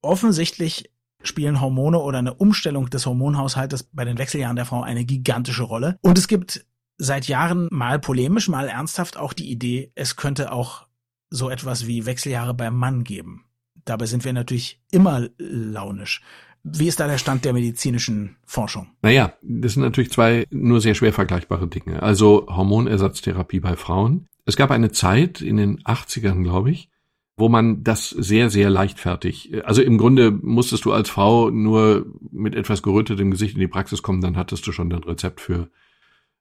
Offensichtlich 0.00 0.90
spielen 1.24 1.60
Hormone 1.60 1.98
oder 1.98 2.18
eine 2.18 2.34
Umstellung 2.34 2.90
des 2.90 3.06
Hormonhaushaltes 3.06 3.84
bei 3.84 4.04
den 4.04 4.18
Wechseljahren 4.18 4.56
der 4.56 4.66
Frau 4.66 4.82
eine 4.82 5.04
gigantische 5.04 5.64
Rolle. 5.64 5.98
Und 6.02 6.18
es 6.18 6.28
gibt 6.28 6.64
seit 6.98 7.26
Jahren 7.26 7.68
mal 7.70 7.98
polemisch, 7.98 8.48
mal 8.48 8.68
ernsthaft 8.68 9.16
auch 9.16 9.32
die 9.32 9.50
Idee, 9.50 9.90
es 9.94 10.16
könnte 10.16 10.52
auch 10.52 10.86
so 11.30 11.50
etwas 11.50 11.86
wie 11.86 12.06
Wechseljahre 12.06 12.54
beim 12.54 12.76
Mann 12.76 13.04
geben. 13.04 13.46
Dabei 13.84 14.06
sind 14.06 14.24
wir 14.24 14.32
natürlich 14.32 14.80
immer 14.90 15.28
launisch. 15.38 16.22
Wie 16.62 16.88
ist 16.88 16.98
da 16.98 17.06
der 17.06 17.18
Stand 17.18 17.44
der 17.44 17.52
medizinischen 17.52 18.36
Forschung? 18.46 18.86
Naja, 19.02 19.34
das 19.42 19.74
sind 19.74 19.82
natürlich 19.82 20.10
zwei 20.10 20.46
nur 20.50 20.80
sehr 20.80 20.94
schwer 20.94 21.12
vergleichbare 21.12 21.68
Dinge. 21.68 22.02
Also 22.02 22.46
Hormonersatztherapie 22.48 23.60
bei 23.60 23.76
Frauen. 23.76 24.28
Es 24.46 24.56
gab 24.56 24.70
eine 24.70 24.90
Zeit 24.90 25.42
in 25.42 25.58
den 25.58 25.82
80ern, 25.82 26.42
glaube 26.42 26.70
ich, 26.70 26.88
wo 27.36 27.48
man 27.48 27.82
das 27.82 28.10
sehr, 28.10 28.48
sehr 28.48 28.70
leichtfertig, 28.70 29.52
also 29.64 29.82
im 29.82 29.98
Grunde 29.98 30.30
musstest 30.30 30.84
du 30.84 30.92
als 30.92 31.10
Frau 31.10 31.50
nur 31.50 32.06
mit 32.30 32.54
etwas 32.54 32.82
gerötetem 32.82 33.30
Gesicht 33.30 33.54
in 33.54 33.60
die 33.60 33.68
Praxis 33.68 34.02
kommen, 34.02 34.20
dann 34.20 34.36
hattest 34.36 34.66
du 34.66 34.72
schon 34.72 34.92
ein 34.92 35.02
Rezept 35.02 35.40
für 35.40 35.68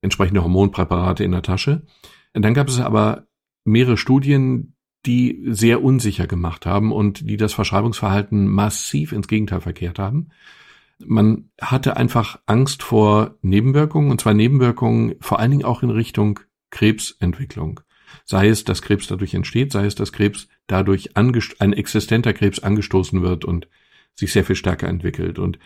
entsprechende 0.01 0.43
Hormonpräparate 0.43 1.23
in 1.23 1.31
der 1.31 1.41
Tasche. 1.41 1.81
Und 2.33 2.43
dann 2.43 2.53
gab 2.53 2.67
es 2.67 2.79
aber 2.79 3.25
mehrere 3.63 3.97
Studien, 3.97 4.75
die 5.05 5.43
sehr 5.47 5.83
unsicher 5.83 6.27
gemacht 6.27 6.65
haben 6.65 6.91
und 6.91 7.27
die 7.27 7.37
das 7.37 7.53
Verschreibungsverhalten 7.53 8.47
massiv 8.47 9.11
ins 9.11 9.27
Gegenteil 9.27 9.61
verkehrt 9.61 9.99
haben. 9.99 10.29
Man 11.05 11.49
hatte 11.59 11.97
einfach 11.97 12.39
Angst 12.45 12.83
vor 12.83 13.35
Nebenwirkungen, 13.41 14.11
und 14.11 14.21
zwar 14.21 14.33
Nebenwirkungen 14.33 15.15
vor 15.19 15.39
allen 15.39 15.51
Dingen 15.51 15.65
auch 15.65 15.83
in 15.83 15.89
Richtung 15.89 16.39
Krebsentwicklung. 16.69 17.81
Sei 18.25 18.47
es, 18.47 18.63
dass 18.63 18.81
Krebs 18.81 19.07
dadurch 19.07 19.33
entsteht, 19.33 19.71
sei 19.71 19.85
es, 19.85 19.95
dass 19.95 20.13
Krebs 20.13 20.47
dadurch 20.67 21.17
ein 21.17 21.73
existenter 21.73 22.33
Krebs 22.33 22.59
angestoßen 22.59 23.21
wird 23.21 23.45
und 23.45 23.67
sich 24.15 24.31
sehr 24.31 24.43
viel 24.43 24.55
stärker 24.55 24.87
entwickelt. 24.87 25.39
Und 25.39 25.59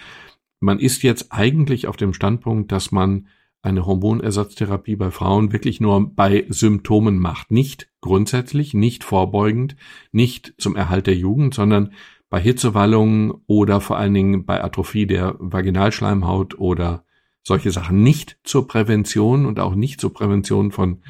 man 0.60 0.80
ist 0.80 1.04
jetzt 1.04 1.32
eigentlich 1.32 1.88
auf 1.88 1.98
dem 1.98 2.14
Standpunkt, 2.14 2.72
dass 2.72 2.92
man 2.92 3.28
eine 3.62 3.86
Hormonersatztherapie 3.86 4.96
bei 4.96 5.12
Frauen 5.12 5.52
wirklich 5.52 5.82
nur 5.82 6.10
bei 6.16 6.46
Symptomen 6.50 7.20
macht. 7.20 7.52
Nicht 7.52 7.90
grundsätzlich, 8.02 8.74
nicht 8.74 9.04
vorbeugend, 9.04 9.76
nicht 10.12 10.54
zum 10.58 10.76
Erhalt 10.76 11.08
der 11.08 11.16
Jugend, 11.16 11.54
sondern 11.54 11.94
bei 12.30 12.40
Hitzewallungen 12.40 13.34
oder 13.48 13.82
vor 13.82 13.98
allen 13.98 14.14
Dingen 14.14 14.46
bei 14.46 14.64
Atrophie 14.64 15.06
der 15.06 15.36
Vaginalschleimhaut 15.40 16.58
oder 16.60 17.06
solche 17.44 17.72
Sachen. 17.72 18.04
Nicht 18.04 18.38
zur 18.44 18.68
Prävention 18.68 19.46
und 19.46 19.60
auch 19.60 19.76
nicht 19.76 20.02
zur 20.02 20.14
Prävention 20.14 20.72
von 20.72 21.02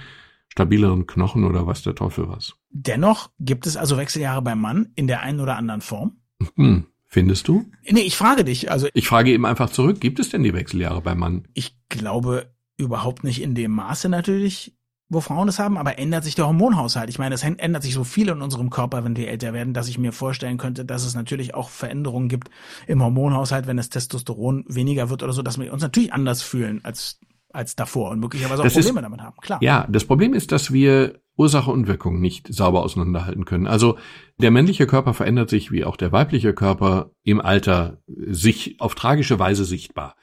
stabileren 0.49 1.05
Knochen 1.07 1.43
oder 1.43 1.67
was 1.67 1.83
der 1.83 1.95
Teufel 1.95 2.27
was. 2.29 2.56
Dennoch 2.69 3.31
gibt 3.39 3.65
es 3.65 3.77
also 3.77 3.97
Wechseljahre 3.97 4.41
beim 4.41 4.59
Mann 4.59 4.89
in 4.95 5.07
der 5.07 5.21
einen 5.21 5.39
oder 5.39 5.57
anderen 5.57 5.81
Form? 5.81 6.17
Hm. 6.55 6.87
Findest 7.09 7.47
du? 7.47 7.65
Nee, 7.89 8.01
ich 8.01 8.17
frage 8.17 8.43
dich. 8.43 8.69
Also 8.69 8.89
ich 8.93 9.07
frage 9.07 9.31
eben 9.31 9.45
einfach 9.45 9.69
zurück, 9.69 10.01
gibt 10.01 10.19
es 10.19 10.29
denn 10.29 10.43
die 10.43 10.53
Wechseljahre 10.53 11.01
beim 11.01 11.19
Mann? 11.19 11.47
Ich 11.53 11.77
glaube 11.87 12.53
überhaupt 12.75 13.23
nicht 13.23 13.41
in 13.41 13.55
dem 13.55 13.71
Maße 13.71 14.09
natürlich, 14.09 14.77
wo 15.09 15.21
Frauen 15.21 15.47
es 15.47 15.57
haben, 15.57 15.77
aber 15.77 15.97
ändert 15.97 16.25
sich 16.25 16.35
der 16.35 16.47
Hormonhaushalt. 16.47 17.09
Ich 17.09 17.17
meine, 17.17 17.33
es 17.33 17.43
ändert 17.43 17.81
sich 17.81 17.93
so 17.93 18.03
viel 18.03 18.27
in 18.27 18.41
unserem 18.41 18.69
Körper, 18.69 19.05
wenn 19.05 19.15
wir 19.15 19.29
älter 19.29 19.53
werden, 19.53 19.73
dass 19.73 19.87
ich 19.87 19.97
mir 19.97 20.11
vorstellen 20.11 20.57
könnte, 20.57 20.83
dass 20.83 21.05
es 21.05 21.15
natürlich 21.15 21.55
auch 21.55 21.69
Veränderungen 21.69 22.27
gibt 22.27 22.49
im 22.87 23.01
Hormonhaushalt, 23.01 23.67
wenn 23.67 23.77
das 23.77 23.89
Testosteron 23.89 24.65
weniger 24.67 25.09
wird 25.09 25.23
oder 25.23 25.31
so, 25.31 25.41
dass 25.41 25.57
wir 25.57 25.71
uns 25.71 25.81
natürlich 25.81 26.11
anders 26.11 26.41
fühlen 26.41 26.81
als 26.83 27.19
als 27.53 27.75
davor 27.75 28.11
und 28.11 28.19
möglicherweise 28.19 28.61
auch 28.61 28.65
das 28.65 28.73
Probleme 28.73 28.99
ist, 28.99 29.03
damit 29.03 29.21
haben. 29.21 29.37
Klar. 29.41 29.59
Ja, 29.63 29.87
das 29.89 30.03
Problem 30.03 30.33
ist, 30.33 30.51
dass 30.51 30.73
wir 30.73 31.21
Ursache 31.37 31.71
und 31.71 31.87
Wirkung 31.87 32.19
nicht 32.19 32.53
sauber 32.53 32.83
auseinanderhalten 32.83 33.45
können. 33.45 33.67
Also 33.67 33.97
der 34.37 34.51
männliche 34.51 34.87
Körper 34.87 35.13
verändert 35.13 35.49
sich 35.49 35.71
wie 35.71 35.85
auch 35.85 35.95
der 35.95 36.11
weibliche 36.11 36.53
Körper 36.53 37.11
im 37.23 37.39
Alter 37.39 38.01
sich 38.07 38.81
auf 38.81 38.95
tragische 38.95 39.39
Weise 39.39 39.63
sichtbar. 39.63 40.15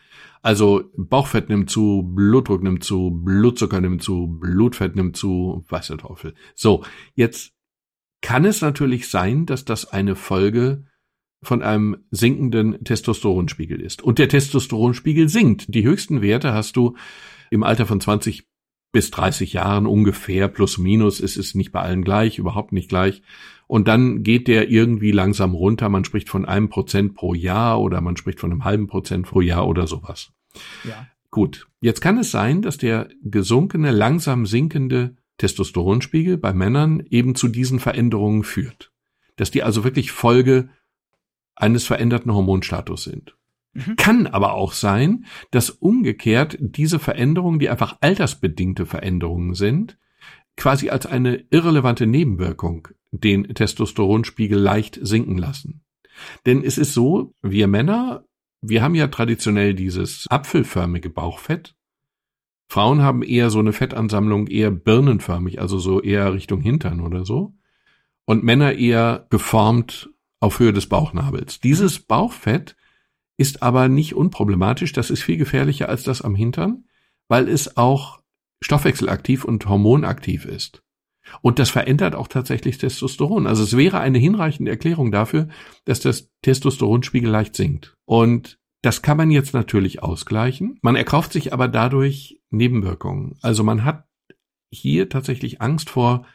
Also 0.43 0.91
Bauchfett 0.97 1.49
nimmt 1.49 1.71
zu, 1.71 2.03
Blutdruck 2.03 2.63
nimmt 2.63 2.85
zu, 2.85 3.11
Blutzucker 3.11 3.81
nimmt 3.81 4.03
zu, 4.03 4.27
Blutfett 4.27 4.97
nimmt 4.97 5.17
zu, 5.17 5.65
weiß 5.69 5.87
der 5.87 5.99
Teufel. 5.99 6.35
So, 6.55 6.85
jetzt 7.15 7.53
kann 8.21 8.45
es 8.45 8.61
natürlich 8.61 9.09
sein, 9.09 9.47
dass 9.47 9.65
das 9.65 9.87
eine 9.87 10.17
Folge 10.17 10.85
von 11.43 11.63
einem 11.63 11.99
sinkenden 12.11 12.83
Testosteronspiegel 12.85 13.81
ist. 13.81 14.03
Und 14.03 14.19
der 14.19 14.29
Testosteronspiegel 14.29 15.29
sinkt. 15.29 15.75
Die 15.75 15.85
höchsten 15.85 16.23
Werte 16.23 16.53
hast 16.53 16.77
du 16.77 16.97
im 17.51 17.63
Alter 17.63 17.87
von 17.87 18.01
20 18.01 18.49
bis 18.95 19.11
30 19.11 19.53
Jahren 19.53 19.89
ungefähr, 19.89 20.47
plus 20.47 20.79
minus. 20.79 21.19
Es 21.19 21.37
ist 21.37 21.57
nicht 21.57 21.73
bei 21.73 21.81
allen 21.81 22.05
gleich, 22.05 22.39
überhaupt 22.39 22.71
nicht 22.71 22.89
gleich. 22.89 23.23
Und 23.67 23.89
dann 23.89 24.23
geht 24.23 24.47
der 24.47 24.71
irgendwie 24.71 25.11
langsam 25.11 25.53
runter. 25.53 25.89
Man 25.89 26.05
spricht 26.05 26.29
von 26.29 26.45
einem 26.45 26.69
Prozent 26.69 27.17
pro 27.17 27.35
Jahr 27.35 27.81
oder 27.81 28.01
man 28.01 28.17
spricht 28.17 28.39
von 28.39 28.53
einem 28.53 28.65
halben 28.65 28.87
Prozent 28.87 29.27
pro 29.27 29.41
Jahr 29.41 29.67
oder 29.67 29.89
sowas. 29.89 30.31
Ja. 30.85 31.09
Gut. 31.33 31.67
Jetzt 31.81 32.01
kann 32.03 32.19
es 32.19 32.31
sein, 32.31 32.63
dass 32.63 32.79
der 32.79 33.09
gesunkene, 33.21 33.91
langsam 33.91 34.47
sinkende 34.47 35.17
Testosteronspiegel 35.39 36.39
bei 36.39 36.53
Männern 36.53 37.03
eben 37.11 37.35
zu 37.35 37.49
diesen 37.49 37.81
Veränderungen 37.81 38.45
führt. 38.45 38.93
Dass 39.35 39.51
die 39.51 39.65
also 39.65 39.83
wirklich 39.83 40.13
Folge 40.13 40.69
eines 41.57 41.85
veränderten 41.85 42.33
Hormonstatus 42.33 43.03
sind. 43.03 43.35
Mhm. 43.75 43.97
Kann 43.97 44.27
aber 44.27 44.55
auch 44.55 44.73
sein, 44.73 45.27
dass 45.51 45.71
umgekehrt 45.71 46.57
diese 46.61 46.99
Veränderungen, 46.99 47.59
die 47.59 47.69
einfach 47.69 47.99
altersbedingte 48.01 48.87
Veränderungen 48.87 49.55
sind, 49.55 49.99
quasi 50.57 50.91
als 50.91 51.07
eine 51.07 51.45
irrelevante 51.51 52.07
Nebenwirkung 52.07 52.89
den 53.11 53.45
Testosteronspiegel 53.45 54.59
leicht 54.59 54.99
sinken 55.03 55.39
lassen. 55.39 55.83
Denn 56.47 56.63
es 56.63 56.79
ist 56.79 56.95
so, 56.95 57.35
wir 57.43 57.67
Männer, 57.67 58.25
wir 58.61 58.83
haben 58.83 58.95
ja 58.95 59.09
traditionell 59.09 59.75
dieses 59.75 60.27
apfelförmige 60.31 61.11
Bauchfett. 61.11 61.75
Frauen 62.69 63.03
haben 63.03 63.23
eher 63.23 63.51
so 63.51 63.59
eine 63.59 63.73
Fettansammlung 63.73 64.47
eher 64.47 64.71
birnenförmig, 64.71 65.61
also 65.61 65.79
so 65.79 66.01
eher 66.01 66.33
Richtung 66.33 66.61
Hintern 66.61 67.01
oder 67.01 67.25
so. 67.25 67.55
Und 68.25 68.43
Männer 68.43 68.73
eher 68.75 69.27
geformt 69.29 70.11
auf 70.41 70.59
Höhe 70.59 70.73
des 70.73 70.89
Bauchnabels. 70.89 71.61
Dieses 71.61 71.99
Bauchfett 71.99 72.77
ist 73.37 73.63
aber 73.63 73.89
nicht 73.89 74.15
unproblematisch, 74.15 74.93
das 74.93 75.11
ist 75.11 75.23
viel 75.23 75.37
gefährlicher 75.37 75.89
als 75.89 76.05
das 76.05 76.23
am 76.23 76.35
Hintern, 76.35 76.85
weil 77.29 77.49
es 77.49 77.77
auch 77.77 78.21
stoffwechselaktiv 78.63 79.45
und 79.45 79.67
hormonaktiv 79.69 80.45
ist. 80.45 80.83
Und 81.41 81.59
das 81.59 81.71
verändert 81.71 82.15
auch 82.15 82.29
tatsächlich 82.29 82.79
Testosteron. 82.79 83.47
Also 83.47 83.63
es 83.63 83.77
wäre 83.77 84.01
eine 84.01 84.19
hinreichende 84.19 84.71
Erklärung 84.71 85.11
dafür, 85.11 85.49
dass 85.85 86.01
das 86.01 86.31
Testosteronspiegel 86.43 87.31
leicht 87.31 87.57
sinkt. 87.57 87.97
Und 88.05 88.59
das 88.83 89.01
kann 89.01 89.17
man 89.17 89.31
jetzt 89.31 89.55
natürlich 89.55 90.03
ausgleichen. 90.03 90.79
Man 90.83 90.97
erkauft 90.97 91.33
sich 91.33 91.53
aber 91.53 91.69
dadurch 91.69 92.41
Nebenwirkungen. 92.51 93.37
Also 93.41 93.65
man 93.65 93.85
hat 93.85 94.07
hier 94.71 95.09
tatsächlich 95.09 95.63
Angst 95.63 95.89
vor 95.89 96.27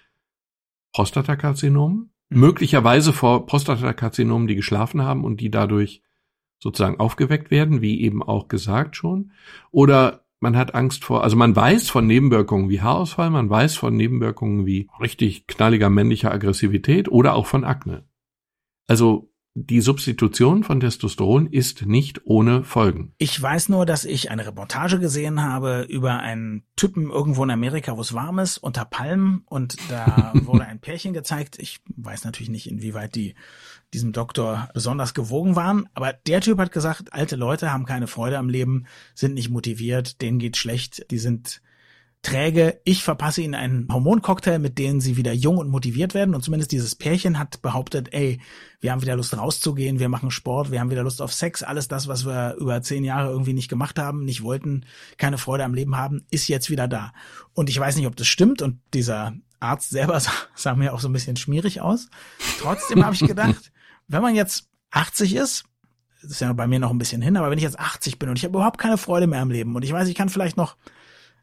Prostatakarzinomen, 0.94 2.12
möglicherweise 2.30 3.14
vor 3.14 3.46
Prostatakarzinomen, 3.46 4.48
die 4.48 4.56
geschlafen 4.56 5.04
haben 5.04 5.24
und 5.24 5.40
die 5.40 5.52
dadurch 5.52 6.02
sozusagen 6.60 7.00
aufgeweckt 7.00 7.52
werden, 7.52 7.82
wie 7.82 8.02
eben 8.02 8.22
auch 8.22 8.48
gesagt 8.48 8.96
schon. 8.96 9.32
Oder 9.72 10.26
man 10.40 10.56
hat 10.56 10.76
Angst 10.76 11.04
vor, 11.04 11.24
also 11.24 11.36
man 11.36 11.56
weiß 11.56 11.90
von 11.90 12.08
Nebenwirkungen 12.08 12.70
wie 12.70 12.82
Haarausfall, 12.82 13.30
man 13.30 13.50
weiß 13.50 13.76
von 13.76 13.96
Nebenwirkungen 13.96 14.66
wie 14.66 14.88
richtig 15.00 15.48
knalliger 15.48 15.90
männlicher 15.90 16.32
Aggressivität 16.32 17.10
oder 17.10 17.36
auch 17.36 17.46
von 17.46 17.64
Akne. 17.64 18.06
Also 18.88 19.30
die 19.56 19.82
Substitution 19.82 20.64
von 20.64 20.80
Testosteron 20.80 21.48
ist 21.48 21.86
nicht 21.86 22.22
ohne 22.26 22.64
Folgen. 22.64 23.14
Ich 23.18 23.42
weiß 23.42 23.70
nur, 23.70 23.86
dass 23.86 24.06
ich 24.06 24.32
eine 24.32 24.46
Reportage 24.46 25.00
gesehen 25.00 25.44
habe 25.44 25.86
über 25.90 26.20
einen 26.20 26.64
Typen 26.76 27.10
irgendwo 27.10 27.44
in 27.44 27.50
Amerika, 27.50 27.98
wo 27.98 28.02
es 28.02 28.14
warm 28.14 28.40
ist, 28.40 28.58
unter 28.58 28.86
Palmen 28.86 29.42
und 29.46 29.76
da 29.90 30.34
wurde 30.46 30.66
ein 30.66 30.80
Pärchen 30.80 31.14
gezeigt. 31.14 31.58
Ich 31.60 31.82
weiß 31.98 32.24
natürlich 32.24 32.50
nicht, 32.50 32.70
inwieweit 32.70 33.16
die 33.16 33.36
diesem 33.94 34.12
Doktor 34.12 34.70
besonders 34.74 35.14
gewogen 35.14 35.56
waren, 35.56 35.90
aber 35.94 36.14
der 36.14 36.42
Typ 36.42 36.60
hat 36.60 36.72
gesagt, 36.72 37.14
alte 37.14 37.36
Leute 37.36 37.72
haben 37.72 37.86
keine 37.86 38.08
Freude 38.08 38.38
am 38.38 38.50
Leben, 38.50 38.86
sind 39.16 39.34
nicht 39.34 39.50
motiviert, 39.50 40.22
denen 40.22 40.40
geht's 40.40 40.60
schlecht, 40.60 41.10
die 41.12 41.18
sind 41.18 41.62
träge. 42.22 42.82
Ich 42.84 43.04
verpasse 43.04 43.42
ihnen 43.42 43.56
einen 43.56 43.88
Hormoncocktail, 43.92 44.60
mit 44.60 44.78
denen 44.78 45.00
sie 45.00 45.16
wieder 45.16 45.32
jung 45.32 45.58
und 45.58 45.70
motiviert 45.70 46.14
werden. 46.14 46.36
Und 46.36 46.44
zumindest 46.44 46.72
dieses 46.72 46.96
Pärchen 46.96 47.40
hat 47.40 47.62
behauptet, 47.62 48.10
ey, 48.12 48.42
wir 48.82 48.92
haben 48.92 49.02
wieder 49.02 49.16
Lust 49.16 49.38
rauszugehen, 49.38 50.00
wir 50.00 50.10
machen 50.10 50.32
Sport, 50.32 50.72
wir 50.72 50.80
haben 50.80 50.92
wieder 50.92 51.04
Lust 51.04 51.22
auf 51.22 51.34
Sex. 51.34 51.64
Alles 51.64 51.88
das, 51.88 52.08
was 52.08 52.26
wir 52.26 52.56
über 52.60 52.82
zehn 52.82 53.04
Jahre 53.04 53.30
irgendwie 53.30 53.54
nicht 53.54 53.70
gemacht 53.70 54.00
haben, 54.00 54.26
nicht 54.26 54.44
wollten, 54.44 54.86
keine 55.18 55.38
Freude 55.38 55.64
am 55.64 55.74
Leben 55.74 55.96
haben, 55.96 56.26
ist 56.30 56.48
jetzt 56.48 56.70
wieder 56.70 56.88
da. 56.88 57.14
Und 57.54 57.70
ich 57.70 57.80
weiß 57.80 57.96
nicht, 57.96 58.08
ob 58.08 58.16
das 58.16 58.28
stimmt. 58.28 58.62
Und 58.62 58.80
dieser 58.94 59.34
Arzt 59.60 59.90
selber 59.90 60.20
sah, 60.20 60.32
sah 60.56 60.76
mir 60.76 60.94
auch 60.94 61.00
so 61.00 61.08
ein 61.08 61.14
bisschen 61.14 61.38
schmierig 61.38 61.80
aus. 61.80 62.10
Trotzdem 62.60 63.06
habe 63.06 63.16
ich 63.16 63.26
gedacht, 63.26 63.72
wenn 64.10 64.22
man 64.22 64.36
jetzt 64.36 64.68
80 64.92 65.36
ist, 65.36 65.64
das 66.22 66.32
ist 66.32 66.42
ja 66.42 66.52
bei 66.52 66.68
mir 66.68 66.80
noch 66.80 66.90
ein 66.90 66.98
bisschen 66.98 67.22
hin, 67.22 67.38
aber 67.38 67.50
wenn 67.50 67.58
ich 67.58 67.64
jetzt 67.64 67.80
80 67.80 68.20
bin 68.20 68.28
und 68.28 68.38
ich 68.38 68.44
habe 68.44 68.58
überhaupt 68.58 68.78
keine 68.78 68.98
Freude 68.98 69.28
mehr 69.28 69.42
am 69.42 69.52
Leben 69.52 69.76
und 69.76 69.86
ich 69.86 69.94
weiß, 69.94 70.10
ich 70.10 70.16
kann 70.16 70.28
vielleicht 70.28 70.58
noch 70.58 70.76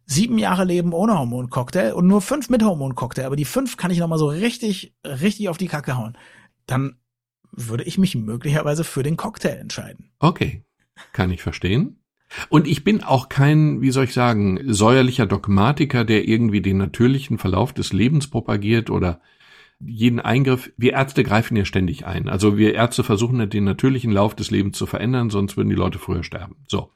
sieben 0.05 0.39
Jahre 0.39 0.65
leben 0.65 0.93
ohne 0.93 1.19
Hormoncocktail 1.19 1.93
und 1.93 2.07
nur 2.07 2.21
fünf 2.21 2.51
mit 2.51 2.63
Hormoncocktail, 2.63 3.25
aber 3.25 3.37
die 3.37 3.45
fünf 3.45 3.77
kann 3.77 3.91
ich 3.91 3.99
nochmal 3.99 4.19
so 4.19 4.29
richtig, 4.29 4.95
richtig 5.05 5.49
auf 5.49 5.57
die 5.57 5.69
Kacke 5.69 5.97
hauen, 5.97 6.19
dann 6.67 6.97
würde 7.53 7.85
ich 7.85 7.97
mich 7.97 8.15
möglicherweise 8.15 8.85
für 8.85 9.03
den 9.03 9.17
Cocktail 9.17 9.57
entscheiden. 9.57 10.11
Okay, 10.19 10.65
kann 11.13 11.31
ich 11.31 11.43
verstehen. 11.43 12.03
Und 12.49 12.67
ich 12.67 12.83
bin 12.83 13.03
auch 13.03 13.29
kein, 13.29 13.81
wie 13.81 13.93
soll 13.93 14.05
ich 14.05 14.13
sagen, 14.13 14.61
säuerlicher 14.67 15.27
Dogmatiker, 15.27 16.05
der 16.05 16.27
irgendwie 16.27 16.61
den 16.61 16.77
natürlichen 16.77 17.39
Verlauf 17.39 17.73
des 17.73 17.93
Lebens 17.93 18.29
propagiert 18.29 18.91
oder 18.91 19.21
jeden 19.81 20.21
Eingriff. 20.21 20.73
Wir 20.77 20.93
Ärzte 20.93 21.25
greifen 21.25 21.57
ja 21.57 21.65
ständig 21.65 22.07
ein. 22.07 22.29
Also 22.29 22.57
wir 22.57 22.75
Ärzte 22.75 23.05
versuchen 23.05 23.49
den 23.51 23.65
natürlichen 23.65 24.13
Lauf 24.13 24.35
des 24.35 24.51
Lebens 24.51 24.79
zu 24.79 24.87
verändern, 24.87 25.31
sonst 25.31 25.57
würden 25.57 25.69
die 25.69 25.75
Leute 25.75 25.99
früher 25.99 26.23
sterben. 26.23 26.57
So. 26.67 26.91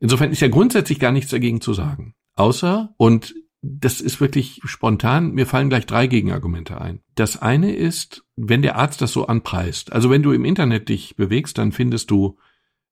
Insofern 0.00 0.30
ist 0.30 0.40
ja 0.40 0.48
grundsätzlich 0.48 0.98
gar 0.98 1.12
nichts 1.12 1.30
dagegen 1.30 1.60
zu 1.60 1.74
sagen. 1.74 2.14
Außer, 2.34 2.94
und 2.96 3.34
das 3.62 4.00
ist 4.00 4.20
wirklich 4.20 4.60
spontan, 4.64 5.32
mir 5.32 5.46
fallen 5.46 5.68
gleich 5.68 5.86
drei 5.86 6.08
Gegenargumente 6.08 6.80
ein. 6.80 7.00
Das 7.14 7.40
eine 7.40 7.74
ist, 7.74 8.24
wenn 8.34 8.62
der 8.62 8.76
Arzt 8.76 9.00
das 9.00 9.12
so 9.12 9.26
anpreist. 9.26 9.92
Also 9.92 10.10
wenn 10.10 10.22
du 10.22 10.32
im 10.32 10.44
Internet 10.44 10.88
dich 10.88 11.14
bewegst, 11.16 11.58
dann 11.58 11.70
findest 11.70 12.10
du 12.10 12.38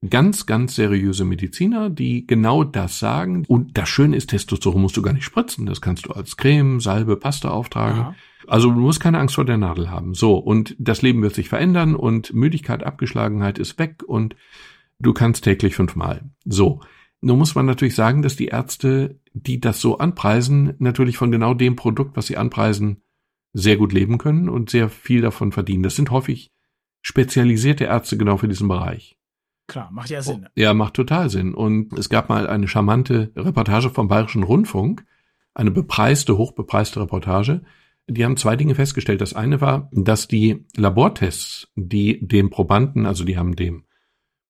ganz, 0.09 0.45
ganz 0.45 0.75
seriöse 0.75 1.25
Mediziner, 1.25 1.89
die 1.89 2.25
genau 2.25 2.63
das 2.63 2.99
sagen. 2.99 3.45
Und 3.47 3.77
das 3.77 3.87
Schöne 3.87 4.15
ist, 4.15 4.31
Testosteron 4.31 4.81
musst 4.81 4.97
du 4.97 5.01
gar 5.01 5.13
nicht 5.13 5.23
spritzen. 5.23 5.65
Das 5.65 5.81
kannst 5.81 6.07
du 6.07 6.11
als 6.11 6.37
Creme, 6.37 6.79
Salbe, 6.79 7.17
Pasta 7.17 7.49
auftragen. 7.49 7.99
Ja. 7.99 8.15
Also 8.47 8.71
du 8.71 8.79
musst 8.79 8.99
keine 8.99 9.19
Angst 9.19 9.35
vor 9.35 9.45
der 9.45 9.57
Nadel 9.57 9.91
haben. 9.91 10.15
So, 10.15 10.35
und 10.37 10.75
das 10.79 11.03
Leben 11.03 11.21
wird 11.21 11.35
sich 11.35 11.49
verändern 11.49 11.95
und 11.95 12.33
Müdigkeit, 12.33 12.83
Abgeschlagenheit 12.83 13.59
ist 13.59 13.77
weg 13.77 14.03
und 14.05 14.35
du 14.99 15.13
kannst 15.13 15.43
täglich 15.43 15.75
fünfmal. 15.75 16.23
So. 16.45 16.81
Nun 17.23 17.37
muss 17.37 17.53
man 17.53 17.67
natürlich 17.67 17.93
sagen, 17.93 18.23
dass 18.23 18.35
die 18.35 18.47
Ärzte, 18.47 19.19
die 19.33 19.59
das 19.59 19.79
so 19.79 19.99
anpreisen, 19.99 20.73
natürlich 20.79 21.17
von 21.17 21.31
genau 21.31 21.53
dem 21.53 21.75
Produkt, 21.75 22.17
was 22.17 22.25
sie 22.25 22.37
anpreisen, 22.37 23.03
sehr 23.53 23.77
gut 23.77 23.93
leben 23.93 24.17
können 24.17 24.49
und 24.49 24.71
sehr 24.71 24.89
viel 24.89 25.21
davon 25.21 25.51
verdienen. 25.51 25.83
Das 25.83 25.95
sind 25.95 26.09
häufig 26.09 26.49
spezialisierte 27.03 27.83
Ärzte 27.83 28.17
genau 28.17 28.37
für 28.37 28.47
diesen 28.47 28.67
Bereich. 28.67 29.17
Klar, 29.71 29.89
macht 29.89 30.09
ja 30.09 30.21
Sinn. 30.21 30.49
Ja, 30.55 30.73
macht 30.73 30.95
total 30.95 31.29
Sinn. 31.29 31.53
Und 31.53 31.97
es 31.97 32.09
gab 32.09 32.27
mal 32.27 32.45
eine 32.45 32.67
charmante 32.67 33.31
Reportage 33.37 33.89
vom 33.89 34.09
Bayerischen 34.09 34.43
Rundfunk, 34.43 35.05
eine 35.53 35.71
bepreiste, 35.71 36.37
hochbepreiste 36.37 36.99
Reportage. 36.99 37.61
Die 38.05 38.25
haben 38.25 38.35
zwei 38.35 38.57
Dinge 38.57 38.75
festgestellt. 38.75 39.21
Das 39.21 39.33
eine 39.33 39.61
war, 39.61 39.89
dass 39.93 40.27
die 40.27 40.65
Labortests, 40.75 41.71
die 41.75 42.19
dem 42.27 42.49
Probanden, 42.49 43.05
also 43.05 43.23
die 43.23 43.37
haben 43.37 43.55
dem 43.55 43.85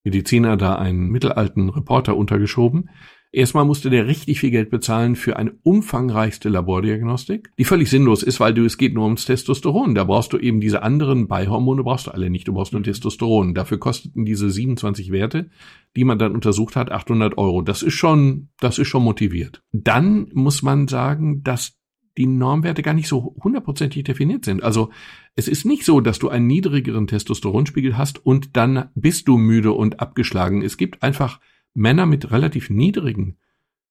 Mediziner 0.03 0.57
da 0.57 0.77
einen 0.77 1.09
mittelalten 1.09 1.69
Reporter 1.69 2.17
untergeschoben. 2.17 2.89
Erstmal 3.33 3.63
musste 3.63 3.89
der 3.89 4.07
richtig 4.07 4.41
viel 4.41 4.51
Geld 4.51 4.69
bezahlen 4.69 5.15
für 5.15 5.37
eine 5.37 5.53
umfangreichste 5.63 6.49
Labordiagnostik, 6.49 7.51
die 7.57 7.63
völlig 7.63 7.89
sinnlos 7.89 8.23
ist, 8.23 8.41
weil 8.41 8.53
du, 8.53 8.65
es 8.65 8.77
geht 8.77 8.93
nur 8.93 9.05
ums 9.05 9.23
Testosteron. 9.23 9.95
Da 9.95 10.03
brauchst 10.03 10.33
du 10.33 10.37
eben 10.37 10.59
diese 10.59 10.83
anderen 10.83 11.29
Beihormone, 11.29 11.83
brauchst 11.83 12.07
du 12.07 12.11
alle 12.11 12.29
nicht. 12.29 12.49
Du 12.49 12.53
brauchst 12.53 12.73
nur 12.73 12.83
Testosteron. 12.83 13.53
Dafür 13.53 13.79
kosteten 13.79 14.25
diese 14.25 14.49
27 14.49 15.13
Werte, 15.13 15.49
die 15.95 16.03
man 16.03 16.19
dann 16.19 16.33
untersucht 16.33 16.75
hat, 16.75 16.91
800 16.91 17.37
Euro. 17.37 17.61
Das 17.61 17.83
ist 17.83 17.93
schon, 17.93 18.49
das 18.59 18.77
ist 18.79 18.89
schon 18.89 19.03
motiviert. 19.03 19.63
Dann 19.71 20.27
muss 20.33 20.61
man 20.61 20.89
sagen, 20.89 21.41
dass 21.41 21.77
die 22.17 22.27
Normwerte 22.27 22.81
gar 22.81 22.93
nicht 22.93 23.07
so 23.07 23.37
hundertprozentig 23.41 24.03
definiert 24.03 24.43
sind. 24.43 24.61
Also 24.61 24.89
es 25.35 25.47
ist 25.47 25.65
nicht 25.65 25.85
so, 25.85 26.01
dass 26.01 26.19
du 26.19 26.27
einen 26.27 26.47
niedrigeren 26.47 27.07
Testosteronspiegel 27.07 27.97
hast 27.97 28.25
und 28.25 28.57
dann 28.57 28.89
bist 28.95 29.29
du 29.29 29.37
müde 29.37 29.71
und 29.71 30.01
abgeschlagen. 30.01 30.61
Es 30.61 30.75
gibt 30.75 31.01
einfach 31.03 31.39
Männer 31.73 32.05
mit 32.05 32.31
relativ 32.31 32.69
niedrigen 32.69 33.37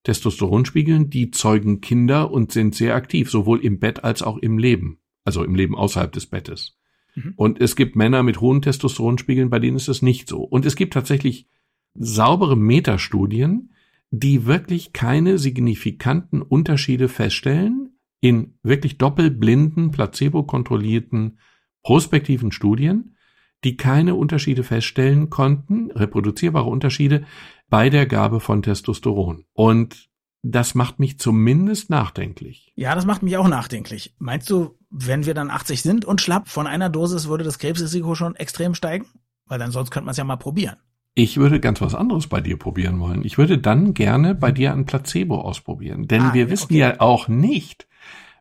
Testosteronspiegeln, 0.05 1.11
die 1.11 1.31
zeugen 1.31 1.81
Kinder 1.81 2.31
und 2.31 2.53
sind 2.53 2.75
sehr 2.75 2.95
aktiv, 2.95 3.31
sowohl 3.31 3.65
im 3.65 3.79
Bett 3.79 4.05
als 4.05 4.23
auch 4.23 4.39
im 4.39 4.59
Leben, 4.59 4.99
also 5.25 5.45
im 5.45 5.55
Leben 5.55 5.77
außerhalb 5.77 6.13
des 6.13 6.27
Bettes. 6.27 6.79
Mhm. 7.15 7.35
Und 7.37 7.61
es 7.61 7.77
gibt 7.77 7.97
Männer 7.97 8.23
mit 8.23 8.41
hohen 8.41 8.63
Testosteronspiegeln, 8.63 9.51
bei 9.51 9.59
denen 9.59 9.77
ist 9.77 9.89
es 9.89 10.03
nicht 10.03 10.29
so. 10.29 10.43
Und 10.43 10.65
es 10.65 10.77
gibt 10.77 10.95
tatsächlich 10.95 11.49
saubere 11.95 12.57
Metastudien, 12.57 13.73
die 14.11 14.47
wirklich 14.47 14.93
keine 14.93 15.39
signifikanten 15.39 16.43
Unterschiede 16.43 17.09
feststellen 17.09 17.91
in 18.21 18.55
wirklich 18.63 18.99
doppelblinden, 18.99 19.91
placebo-kontrollierten, 19.91 21.39
prospektiven 21.83 22.53
Studien, 22.53 23.17
die 23.65 23.77
keine 23.77 24.15
Unterschiede 24.15 24.63
feststellen 24.63 25.31
konnten, 25.31 25.91
reproduzierbare 25.91 26.69
Unterschiede 26.69 27.25
bei 27.71 27.89
der 27.89 28.07
Gabe 28.07 28.41
von 28.41 28.63
Testosteron. 28.63 29.47
Und 29.53 30.11
das 30.43 30.75
macht 30.75 30.99
mich 30.99 31.19
zumindest 31.19 31.91
nachdenklich. 31.91 32.73
Ja, 32.75 32.95
das 32.95 33.07
macht 33.07 33.23
mich 33.23 33.37
auch 33.37 33.49
nachdenklich. 33.49 34.15
Meinst 34.19 34.49
du, 34.51 34.79
wenn 34.91 35.27
wir 35.27 35.35
dann 35.35 35.51
80 35.51 35.83
sind 35.83 36.05
und 36.05 36.21
schlapp 36.21 36.49
von 36.49 36.67
einer 36.67 36.89
Dosis, 36.89 37.29
würde 37.29 37.45
das 37.45 37.59
Krebsrisiko 37.59 38.15
schon 38.15 38.37
extrem 38.37 38.75
steigen? 38.75 39.07
Weil 39.47 39.59
dann 39.59 39.71
sonst 39.71 39.91
könnte 39.91 40.07
man 40.07 40.13
es 40.13 40.17
ja 40.17 40.25
mal 40.25 40.37
probieren. 40.37 40.77
Ich 41.15 41.37
würde 41.37 41.61
ganz 41.61 41.81
was 41.81 41.95
anderes 41.95 42.29
bei 42.29 42.41
dir 42.41 42.57
probieren 42.57 43.01
wollen. 43.01 43.25
Ich 43.25 43.37
würde 43.37 43.59
dann 43.59 43.95
gerne 43.95 44.35
bei 44.35 44.53
dir 44.53 44.73
ein 44.73 44.87
Placebo 44.87 45.41
ausprobieren. 45.41 46.07
Denn 46.07 46.23
ah, 46.23 46.35
wir 46.35 46.51
wissen 46.51 46.67
okay. 46.67 46.79
ja 46.79 47.01
auch 47.01 47.29
nicht, 47.29 47.89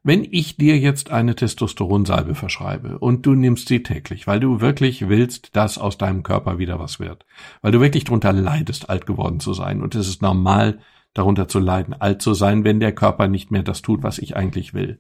wenn 0.09 0.27
ich 0.31 0.57
dir 0.57 0.75
jetzt 0.79 1.11
eine 1.11 1.35
Testosteronsalbe 1.35 2.33
verschreibe 2.33 2.97
und 2.97 3.27
du 3.27 3.35
nimmst 3.35 3.67
sie 3.67 3.83
täglich, 3.83 4.25
weil 4.25 4.39
du 4.39 4.59
wirklich 4.59 5.07
willst, 5.07 5.55
dass 5.55 5.77
aus 5.77 5.99
deinem 5.99 6.23
Körper 6.23 6.57
wieder 6.57 6.79
was 6.79 6.99
wird, 6.99 7.27
weil 7.61 7.71
du 7.71 7.79
wirklich 7.79 8.05
drunter 8.05 8.33
leidest, 8.33 8.89
alt 8.89 9.05
geworden 9.05 9.39
zu 9.39 9.53
sein 9.53 9.83
und 9.83 9.93
es 9.93 10.07
ist 10.07 10.23
normal, 10.23 10.79
darunter 11.13 11.47
zu 11.47 11.59
leiden, 11.59 11.93
alt 11.93 12.23
zu 12.23 12.33
sein, 12.33 12.63
wenn 12.63 12.79
der 12.79 12.95
Körper 12.95 13.27
nicht 13.27 13.51
mehr 13.51 13.61
das 13.61 13.83
tut, 13.83 14.01
was 14.01 14.17
ich 14.17 14.35
eigentlich 14.35 14.73
will 14.73 14.97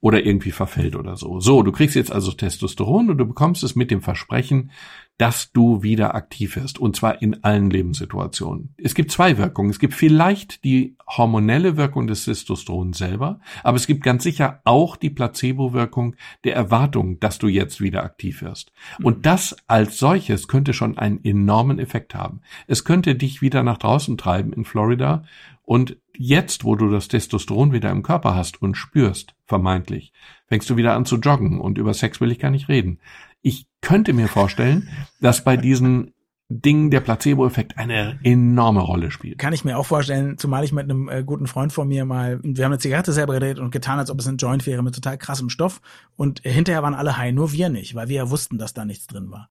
oder 0.00 0.24
irgendwie 0.24 0.50
verfällt 0.50 0.94
oder 0.94 1.16
so. 1.16 1.40
So, 1.40 1.62
du 1.62 1.72
kriegst 1.72 1.96
jetzt 1.96 2.12
also 2.12 2.32
Testosteron 2.32 3.10
und 3.10 3.18
du 3.18 3.26
bekommst 3.26 3.62
es 3.64 3.76
mit 3.76 3.90
dem 3.90 4.02
Versprechen, 4.02 4.70
dass 5.18 5.50
du 5.52 5.82
wieder 5.82 6.14
aktiv 6.14 6.56
wirst, 6.56 6.78
und 6.78 6.94
zwar 6.94 7.22
in 7.22 7.42
allen 7.42 7.70
Lebenssituationen. 7.70 8.74
Es 8.76 8.94
gibt 8.94 9.10
zwei 9.10 9.38
Wirkungen. 9.38 9.70
Es 9.70 9.78
gibt 9.78 9.94
vielleicht 9.94 10.62
die 10.62 10.96
hormonelle 11.06 11.78
Wirkung 11.78 12.06
des 12.06 12.26
Testosteron 12.26 12.92
selber, 12.92 13.40
aber 13.62 13.76
es 13.76 13.86
gibt 13.86 14.02
ganz 14.02 14.24
sicher 14.24 14.60
auch 14.64 14.96
die 14.96 15.08
Placebo-Wirkung 15.08 16.16
der 16.44 16.54
Erwartung, 16.54 17.18
dass 17.18 17.38
du 17.38 17.48
jetzt 17.48 17.80
wieder 17.80 18.04
aktiv 18.04 18.42
wirst. 18.42 18.72
Und 19.02 19.24
das 19.24 19.56
als 19.66 19.98
solches 19.98 20.48
könnte 20.48 20.74
schon 20.74 20.98
einen 20.98 21.24
enormen 21.24 21.78
Effekt 21.78 22.14
haben. 22.14 22.42
Es 22.66 22.84
könnte 22.84 23.14
dich 23.14 23.40
wieder 23.40 23.62
nach 23.62 23.78
draußen 23.78 24.18
treiben 24.18 24.52
in 24.52 24.66
Florida 24.66 25.24
und 25.66 25.98
jetzt, 26.16 26.64
wo 26.64 26.76
du 26.76 26.88
das 26.88 27.08
Testosteron 27.08 27.72
wieder 27.72 27.90
im 27.90 28.04
Körper 28.04 28.36
hast 28.36 28.62
und 28.62 28.76
spürst, 28.76 29.34
vermeintlich, 29.46 30.12
fängst 30.46 30.70
du 30.70 30.76
wieder 30.76 30.94
an 30.94 31.04
zu 31.04 31.16
joggen 31.16 31.60
und 31.60 31.76
über 31.76 31.92
Sex 31.92 32.20
will 32.20 32.30
ich 32.30 32.38
gar 32.38 32.52
nicht 32.52 32.68
reden. 32.68 33.00
Ich 33.42 33.66
könnte 33.82 34.12
mir 34.12 34.28
vorstellen, 34.28 34.88
dass 35.20 35.44
bei 35.44 35.56
diesen 35.56 36.14
Dingen 36.48 36.92
der 36.92 37.00
Placebo-Effekt 37.00 37.76
eine 37.76 38.20
enorme 38.22 38.80
Rolle 38.80 39.10
spielt. 39.10 39.38
Kann 39.38 39.52
ich 39.52 39.64
mir 39.64 39.76
auch 39.76 39.86
vorstellen, 39.86 40.38
zumal 40.38 40.62
ich 40.62 40.70
mit 40.70 40.84
einem 40.84 41.08
äh, 41.08 41.24
guten 41.24 41.48
Freund 41.48 41.72
von 41.72 41.88
mir 41.88 42.04
mal, 42.04 42.38
wir 42.44 42.64
haben 42.64 42.70
eine 42.70 42.78
Zigarette 42.78 43.12
selber 43.12 43.34
gedreht 43.34 43.58
und 43.58 43.72
getan, 43.72 43.98
als 43.98 44.10
ob 44.10 44.20
es 44.20 44.28
ein 44.28 44.36
Joint 44.36 44.64
wäre 44.66 44.84
mit 44.84 44.94
total 44.94 45.18
krassem 45.18 45.50
Stoff 45.50 45.80
und 46.14 46.42
hinterher 46.44 46.84
waren 46.84 46.94
alle 46.94 47.18
high, 47.18 47.34
nur 47.34 47.50
wir 47.50 47.68
nicht, 47.68 47.96
weil 47.96 48.08
wir 48.08 48.16
ja 48.18 48.30
wussten, 48.30 48.58
dass 48.58 48.72
da 48.72 48.84
nichts 48.84 49.08
drin 49.08 49.32
war. 49.32 49.50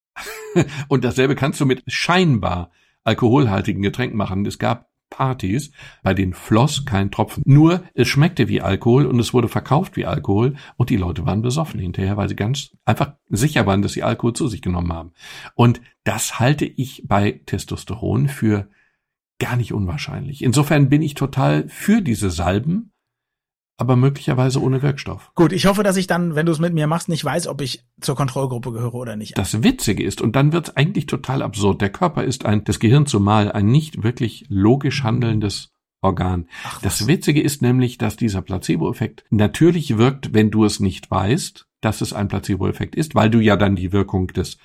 und 0.87 1.03
dasselbe 1.03 1.35
kannst 1.35 1.59
du 1.59 1.65
mit 1.65 1.83
scheinbar 1.87 2.71
alkoholhaltigen 3.03 3.81
Getränken 3.81 4.17
machen. 4.17 4.45
Es 4.45 4.57
gab 4.57 4.87
Partys, 5.09 5.71
bei 6.03 6.13
denen 6.13 6.33
floss 6.33 6.85
kein 6.85 7.11
Tropfen. 7.11 7.43
Nur 7.45 7.83
es 7.93 8.07
schmeckte 8.07 8.47
wie 8.47 8.61
Alkohol 8.61 9.05
und 9.05 9.19
es 9.19 9.33
wurde 9.33 9.47
verkauft 9.47 9.95
wie 9.95 10.05
Alkohol 10.05 10.55
und 10.77 10.89
die 10.89 10.97
Leute 10.97 11.25
waren 11.25 11.41
besoffen 11.41 11.79
hinterher, 11.79 12.17
weil 12.17 12.29
sie 12.29 12.35
ganz 12.35 12.71
einfach 12.85 13.13
sicher 13.29 13.65
waren, 13.65 13.81
dass 13.81 13.93
sie 13.93 14.03
Alkohol 14.03 14.33
zu 14.33 14.47
sich 14.47 14.61
genommen 14.61 14.93
haben. 14.93 15.13
Und 15.55 15.81
das 16.03 16.39
halte 16.39 16.65
ich 16.65 17.03
bei 17.07 17.41
Testosteron 17.45 18.27
für 18.27 18.67
gar 19.39 19.55
nicht 19.55 19.73
unwahrscheinlich. 19.73 20.43
Insofern 20.43 20.89
bin 20.89 21.01
ich 21.01 21.13
total 21.13 21.67
für 21.67 22.01
diese 22.01 22.29
Salben, 22.29 22.91
aber 23.77 23.95
möglicherweise 23.95 24.61
ohne 24.61 24.81
Wirkstoff. 24.81 25.31
Gut, 25.35 25.51
ich 25.51 25.65
hoffe, 25.65 25.83
dass 25.83 25.97
ich 25.97 26.07
dann, 26.07 26.35
wenn 26.35 26.45
du 26.45 26.51
es 26.51 26.59
mit 26.59 26.73
mir 26.73 26.87
machst, 26.87 27.09
nicht 27.09 27.25
weiß, 27.25 27.47
ob 27.47 27.61
ich 27.61 27.83
zur 27.99 28.15
Kontrollgruppe 28.15 28.71
gehöre 28.71 28.95
oder 28.95 29.15
nicht. 29.15 29.37
Das 29.37 29.63
Witzige 29.63 30.03
ist, 30.03 30.21
und 30.21 30.35
dann 30.35 30.53
wird 30.53 30.69
es 30.69 30.77
eigentlich 30.77 31.07
total 31.07 31.41
absurd, 31.41 31.81
der 31.81 31.91
Körper 31.91 32.23
ist 32.23 32.45
ein, 32.45 32.63
das 32.63 32.79
Gehirn 32.79 33.05
zumal, 33.05 33.51
ein 33.51 33.65
nicht 33.65 34.03
wirklich 34.03 34.45
logisch 34.49 35.03
handelndes 35.03 35.73
Organ. 36.01 36.47
Ach, 36.63 36.81
das 36.81 37.07
Witzige 37.07 37.41
ist 37.41 37.61
nämlich, 37.61 37.97
dass 37.97 38.15
dieser 38.15 38.41
Placebo-Effekt 38.41 39.25
natürlich 39.29 39.97
wirkt, 39.97 40.33
wenn 40.33 40.51
du 40.51 40.63
es 40.63 40.79
nicht 40.79 41.09
weißt, 41.11 41.67
dass 41.81 42.01
es 42.01 42.13
ein 42.13 42.27
Placebo-Effekt 42.27 42.95
ist, 42.95 43.15
weil 43.15 43.29
du 43.29 43.39
ja 43.39 43.57
dann 43.57 43.75
die 43.75 43.91
Wirkung 43.91 44.27
des 44.27 44.57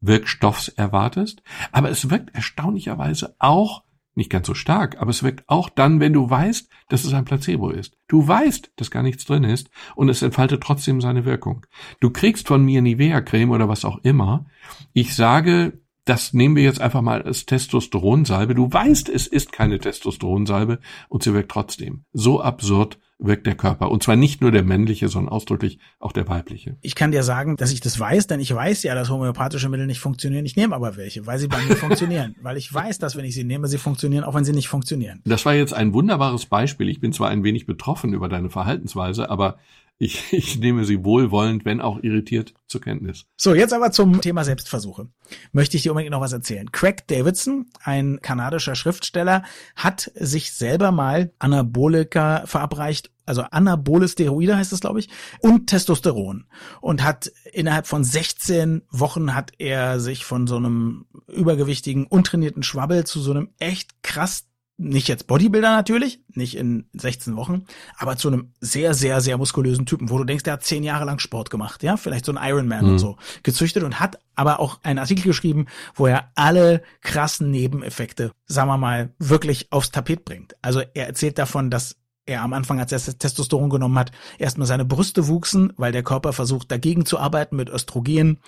Wirkstoffs 0.00 0.68
erwartest. 0.68 1.42
Aber 1.72 1.90
es 1.90 2.10
wirkt 2.10 2.34
erstaunlicherweise 2.34 3.34
auch 3.38 3.82
nicht 4.16 4.30
ganz 4.30 4.46
so 4.46 4.54
stark, 4.54 5.00
aber 5.00 5.10
es 5.10 5.22
wirkt 5.22 5.44
auch 5.46 5.68
dann, 5.68 6.00
wenn 6.00 6.12
du 6.12 6.28
weißt, 6.28 6.68
dass 6.88 7.04
es 7.04 7.12
ein 7.12 7.24
Placebo 7.24 7.70
ist. 7.70 7.96
Du 8.08 8.26
weißt, 8.26 8.72
dass 8.76 8.90
gar 8.90 9.02
nichts 9.02 9.24
drin 9.24 9.44
ist 9.44 9.70
und 9.94 10.08
es 10.08 10.22
entfaltet 10.22 10.62
trotzdem 10.62 11.00
seine 11.00 11.24
Wirkung. 11.24 11.66
Du 12.00 12.10
kriegst 12.10 12.48
von 12.48 12.64
mir 12.64 12.82
Nivea-Creme 12.82 13.50
oder 13.50 13.68
was 13.68 13.84
auch 13.84 13.98
immer. 14.02 14.46
Ich 14.92 15.14
sage, 15.14 15.80
das 16.06 16.32
nehmen 16.32 16.56
wir 16.56 16.62
jetzt 16.62 16.80
einfach 16.80 17.02
mal 17.02 17.22
als 17.22 17.46
Testosteronsalbe. 17.46 18.54
Du 18.54 18.72
weißt, 18.72 19.08
es 19.08 19.26
ist 19.26 19.52
keine 19.52 19.78
Testosteronsalbe 19.78 20.78
und 21.08 21.22
sie 21.22 21.34
wirkt 21.34 21.50
trotzdem. 21.50 22.04
So 22.12 22.40
absurd 22.40 22.98
wirkt 23.18 23.46
der 23.46 23.54
Körper. 23.54 23.90
Und 23.90 24.02
zwar 24.02 24.16
nicht 24.16 24.40
nur 24.40 24.50
der 24.50 24.62
männliche, 24.62 25.08
sondern 25.08 25.32
ausdrücklich 25.32 25.78
auch 25.98 26.12
der 26.12 26.28
weibliche. 26.28 26.76
Ich 26.82 26.94
kann 26.94 27.12
dir 27.12 27.22
sagen, 27.22 27.56
dass 27.56 27.72
ich 27.72 27.80
das 27.80 27.98
weiß, 27.98 28.26
denn 28.26 28.40
ich 28.40 28.54
weiß 28.54 28.82
ja, 28.82 28.94
dass 28.94 29.08
homöopathische 29.10 29.68
Mittel 29.68 29.86
nicht 29.86 30.00
funktionieren. 30.00 30.44
Ich 30.44 30.56
nehme 30.56 30.74
aber 30.74 30.96
welche, 30.96 31.26
weil 31.26 31.38
sie 31.38 31.48
bei 31.48 31.62
mir 31.62 31.76
funktionieren. 31.76 32.36
Weil 32.42 32.56
ich 32.56 32.72
weiß, 32.72 32.98
dass 32.98 33.16
wenn 33.16 33.24
ich 33.24 33.34
sie 33.34 33.44
nehme, 33.44 33.68
sie 33.68 33.78
funktionieren, 33.78 34.24
auch 34.24 34.34
wenn 34.34 34.44
sie 34.44 34.52
nicht 34.52 34.68
funktionieren. 34.68 35.22
Das 35.24 35.46
war 35.46 35.54
jetzt 35.54 35.72
ein 35.72 35.94
wunderbares 35.94 36.46
Beispiel. 36.46 36.88
Ich 36.88 37.00
bin 37.00 37.12
zwar 37.12 37.30
ein 37.30 37.44
wenig 37.44 37.66
betroffen 37.66 38.12
über 38.12 38.28
deine 38.28 38.50
Verhaltensweise, 38.50 39.30
aber 39.30 39.56
ich, 39.98 40.32
ich 40.32 40.58
nehme 40.58 40.84
sie 40.84 41.04
wohlwollend, 41.04 41.64
wenn 41.64 41.80
auch 41.80 42.02
irritiert, 42.02 42.54
zur 42.66 42.80
Kenntnis. 42.80 43.24
So, 43.36 43.54
jetzt 43.54 43.72
aber 43.72 43.92
zum 43.92 44.20
Thema 44.20 44.44
Selbstversuche. 44.44 45.08
Möchte 45.52 45.76
ich 45.76 45.82
dir 45.82 45.92
unbedingt 45.92 46.12
noch 46.12 46.20
was 46.20 46.32
erzählen. 46.32 46.70
Craig 46.72 47.06
Davidson, 47.06 47.66
ein 47.82 48.20
kanadischer 48.20 48.74
Schriftsteller, 48.74 49.42
hat 49.74 50.10
sich 50.14 50.52
selber 50.52 50.92
mal 50.92 51.32
Anabolika 51.38 52.44
verabreicht, 52.46 53.10
also 53.24 53.42
anabole 53.42 54.08
Steroide 54.08 54.56
heißt 54.56 54.72
es, 54.72 54.80
glaube 54.80 55.00
ich, 55.00 55.08
und 55.40 55.66
Testosteron. 55.68 56.46
Und 56.80 57.02
hat 57.02 57.32
innerhalb 57.52 57.86
von 57.86 58.04
16 58.04 58.82
Wochen 58.90 59.34
hat 59.34 59.52
er 59.58 59.98
sich 59.98 60.24
von 60.24 60.46
so 60.46 60.56
einem 60.56 61.06
übergewichtigen, 61.26 62.06
untrainierten 62.06 62.62
Schwabbel 62.62 63.04
zu 63.04 63.20
so 63.20 63.32
einem 63.32 63.50
echt 63.58 64.02
krass 64.02 64.46
nicht 64.78 65.08
jetzt 65.08 65.26
Bodybuilder 65.26 65.70
natürlich, 65.70 66.20
nicht 66.34 66.56
in 66.56 66.86
16 66.92 67.36
Wochen, 67.36 67.64
aber 67.96 68.16
zu 68.16 68.28
einem 68.28 68.52
sehr, 68.60 68.92
sehr, 68.92 69.20
sehr 69.20 69.38
muskulösen 69.38 69.86
Typen, 69.86 70.10
wo 70.10 70.18
du 70.18 70.24
denkst, 70.24 70.44
der 70.44 70.54
hat 70.54 70.64
zehn 70.64 70.82
Jahre 70.82 71.06
lang 71.06 71.18
Sport 71.18 71.50
gemacht, 71.50 71.82
ja, 71.82 71.96
vielleicht 71.96 72.26
so 72.26 72.34
ein 72.34 72.48
Ironman 72.48 72.84
mhm. 72.84 72.90
und 72.92 72.98
so, 72.98 73.16
gezüchtet 73.42 73.84
und 73.84 74.00
hat 74.00 74.18
aber 74.34 74.60
auch 74.60 74.80
einen 74.82 74.98
Artikel 74.98 75.24
geschrieben, 75.24 75.66
wo 75.94 76.06
er 76.06 76.30
alle 76.34 76.82
krassen 77.00 77.50
Nebeneffekte, 77.50 78.32
sagen 78.46 78.68
wir 78.68 78.76
mal, 78.76 79.14
wirklich 79.18 79.72
aufs 79.72 79.90
Tapet 79.90 80.24
bringt. 80.24 80.54
Also 80.60 80.82
er 80.92 81.06
erzählt 81.06 81.38
davon, 81.38 81.70
dass 81.70 81.96
er 82.26 82.42
am 82.42 82.52
Anfang, 82.52 82.80
als 82.80 82.92
er 82.92 83.18
Testosteron 83.18 83.70
genommen 83.70 83.98
hat, 83.98 84.10
erstmal 84.38 84.66
seine 84.66 84.84
Brüste 84.84 85.28
wuchsen, 85.28 85.72
weil 85.76 85.92
der 85.92 86.02
Körper 86.02 86.32
versucht, 86.32 86.70
dagegen 86.70 87.06
zu 87.06 87.18
arbeiten 87.18 87.56
mit 87.56 87.70
Östrogen. 87.70 88.40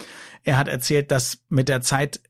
Er 0.42 0.58
hat 0.58 0.68
erzählt, 0.68 1.10
dass 1.10 1.38
mit 1.48 1.68
der 1.68 1.80
Zeit 1.80 2.20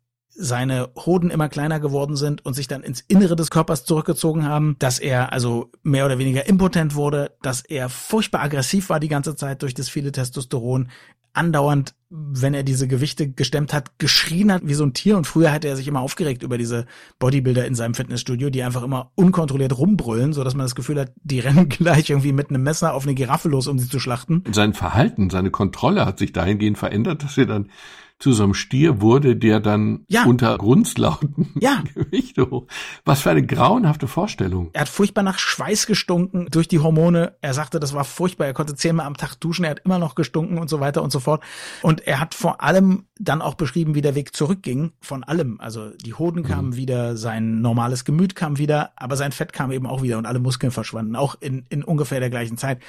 seine 0.40 0.90
Hoden 0.94 1.30
immer 1.30 1.48
kleiner 1.48 1.80
geworden 1.80 2.14
sind 2.14 2.44
und 2.46 2.54
sich 2.54 2.68
dann 2.68 2.84
ins 2.84 3.00
Innere 3.00 3.34
des 3.34 3.50
Körpers 3.50 3.84
zurückgezogen 3.84 4.46
haben, 4.46 4.76
dass 4.78 5.00
er 5.00 5.32
also 5.32 5.70
mehr 5.82 6.06
oder 6.06 6.18
weniger 6.18 6.46
impotent 6.46 6.94
wurde, 6.94 7.32
dass 7.42 7.62
er 7.62 7.88
furchtbar 7.88 8.42
aggressiv 8.42 8.88
war 8.88 9.00
die 9.00 9.08
ganze 9.08 9.34
Zeit 9.34 9.62
durch 9.62 9.74
das 9.74 9.88
viele 9.88 10.12
Testosteron, 10.12 10.88
andauernd, 11.32 11.94
wenn 12.10 12.54
er 12.54 12.62
diese 12.62 12.88
Gewichte 12.88 13.30
gestemmt 13.30 13.72
hat, 13.72 13.98
geschrien 13.98 14.52
hat 14.52 14.62
wie 14.64 14.74
so 14.74 14.84
ein 14.84 14.94
Tier. 14.94 15.16
Und 15.16 15.26
früher 15.26 15.52
hatte 15.52 15.68
er 15.68 15.76
sich 15.76 15.86
immer 15.86 16.00
aufgeregt 16.00 16.42
über 16.42 16.56
diese 16.56 16.86
Bodybuilder 17.18 17.66
in 17.66 17.74
seinem 17.74 17.94
Fitnessstudio, 17.94 18.50
die 18.50 18.62
einfach 18.62 18.82
immer 18.82 19.12
unkontrolliert 19.14 19.76
rumbrüllen, 19.76 20.32
so 20.32 20.42
dass 20.42 20.54
man 20.54 20.64
das 20.64 20.74
Gefühl 20.74 21.00
hat, 21.00 21.12
die 21.22 21.40
rennen 21.40 21.68
gleich 21.68 22.10
irgendwie 22.10 22.32
mit 22.32 22.50
einem 22.50 22.62
Messer 22.62 22.94
auf 22.94 23.04
eine 23.04 23.14
Giraffe 23.14 23.48
los, 23.48 23.66
um 23.66 23.78
sie 23.78 23.88
zu 23.88 24.00
schlachten. 24.00 24.42
Sein 24.52 24.72
Verhalten, 24.72 25.30
seine 25.30 25.50
Kontrolle 25.50 26.06
hat 26.06 26.18
sich 26.18 26.32
dahingehend 26.32 26.78
verändert, 26.78 27.22
dass 27.22 27.38
er 27.38 27.46
dann 27.46 27.70
zu 28.18 28.32
so 28.32 28.42
einem 28.42 28.54
Stier 28.54 29.00
wurde, 29.00 29.36
der 29.36 29.60
dann 29.60 30.04
ja. 30.08 30.24
unter 30.24 30.56
Grunzlauten 30.58 31.52
ja. 31.60 31.84
Gewichte 31.94 32.50
hoch. 32.50 32.66
Was 33.04 33.22
für 33.22 33.30
eine 33.30 33.46
grauenhafte 33.46 34.08
Vorstellung. 34.08 34.70
Er 34.72 34.82
hat 34.82 34.88
furchtbar 34.88 35.22
nach 35.22 35.38
Schweiß 35.38 35.86
gestunken 35.86 36.48
durch 36.50 36.66
die 36.66 36.80
Hormone. 36.80 37.36
Er 37.42 37.54
sagte, 37.54 37.78
das 37.78 37.94
war 37.94 38.04
furchtbar. 38.04 38.46
Er 38.46 38.54
konnte 38.54 38.74
zehnmal 38.74 39.06
am 39.06 39.16
Tag 39.16 39.36
duschen. 39.36 39.64
Er 39.64 39.70
hat 39.70 39.82
immer 39.84 40.00
noch 40.00 40.16
gestunken 40.16 40.58
und 40.58 40.68
so 40.68 40.80
weiter 40.80 41.02
und 41.02 41.12
so 41.12 41.20
fort. 41.20 41.44
Und 41.82 42.06
er 42.08 42.18
hat 42.18 42.34
vor 42.34 42.60
allem 42.60 43.04
dann 43.20 43.40
auch 43.40 43.54
beschrieben, 43.54 43.94
wie 43.94 44.02
der 44.02 44.16
Weg 44.16 44.34
zurückging 44.34 44.92
von 45.00 45.22
allem. 45.22 45.60
Also 45.60 45.90
die 45.90 46.14
Hoden 46.14 46.42
kamen 46.42 46.70
mhm. 46.70 46.76
wieder, 46.76 47.16
sein 47.16 47.60
normales 47.60 48.04
Gemüt 48.04 48.34
kam 48.34 48.58
wieder, 48.58 48.92
aber 48.96 49.16
sein 49.16 49.30
Fett 49.30 49.52
kam 49.52 49.70
eben 49.70 49.86
auch 49.86 50.02
wieder 50.02 50.18
und 50.18 50.26
alle 50.26 50.40
Muskeln 50.40 50.72
verschwanden, 50.72 51.14
auch 51.14 51.36
in, 51.40 51.66
in 51.68 51.84
ungefähr 51.84 52.18
der 52.18 52.30
gleichen 52.30 52.56
Zeit. 52.56 52.80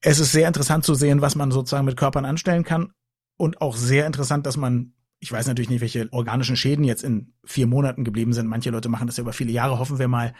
Es 0.00 0.20
ist 0.20 0.32
sehr 0.32 0.46
interessant 0.46 0.84
zu 0.84 0.94
sehen, 0.94 1.22
was 1.22 1.36
man 1.36 1.50
sozusagen 1.50 1.86
mit 1.86 1.96
Körpern 1.96 2.24
anstellen 2.24 2.64
kann 2.64 2.92
und 3.38 3.62
auch 3.62 3.76
sehr 3.76 4.06
interessant, 4.06 4.44
dass 4.44 4.58
man, 4.58 4.92
ich 5.20 5.32
weiß 5.32 5.46
natürlich 5.46 5.70
nicht, 5.70 5.80
welche 5.80 6.12
organischen 6.12 6.56
Schäden 6.56 6.84
jetzt 6.84 7.02
in 7.02 7.32
vier 7.44 7.66
Monaten 7.66 8.04
geblieben 8.04 8.34
sind. 8.34 8.48
Manche 8.48 8.70
Leute 8.70 8.90
machen 8.90 9.06
das 9.06 9.16
ja 9.16 9.22
über 9.22 9.32
viele 9.32 9.52
Jahre. 9.52 9.78
Hoffen 9.78 9.98
wir 9.98 10.08
mal, 10.08 10.34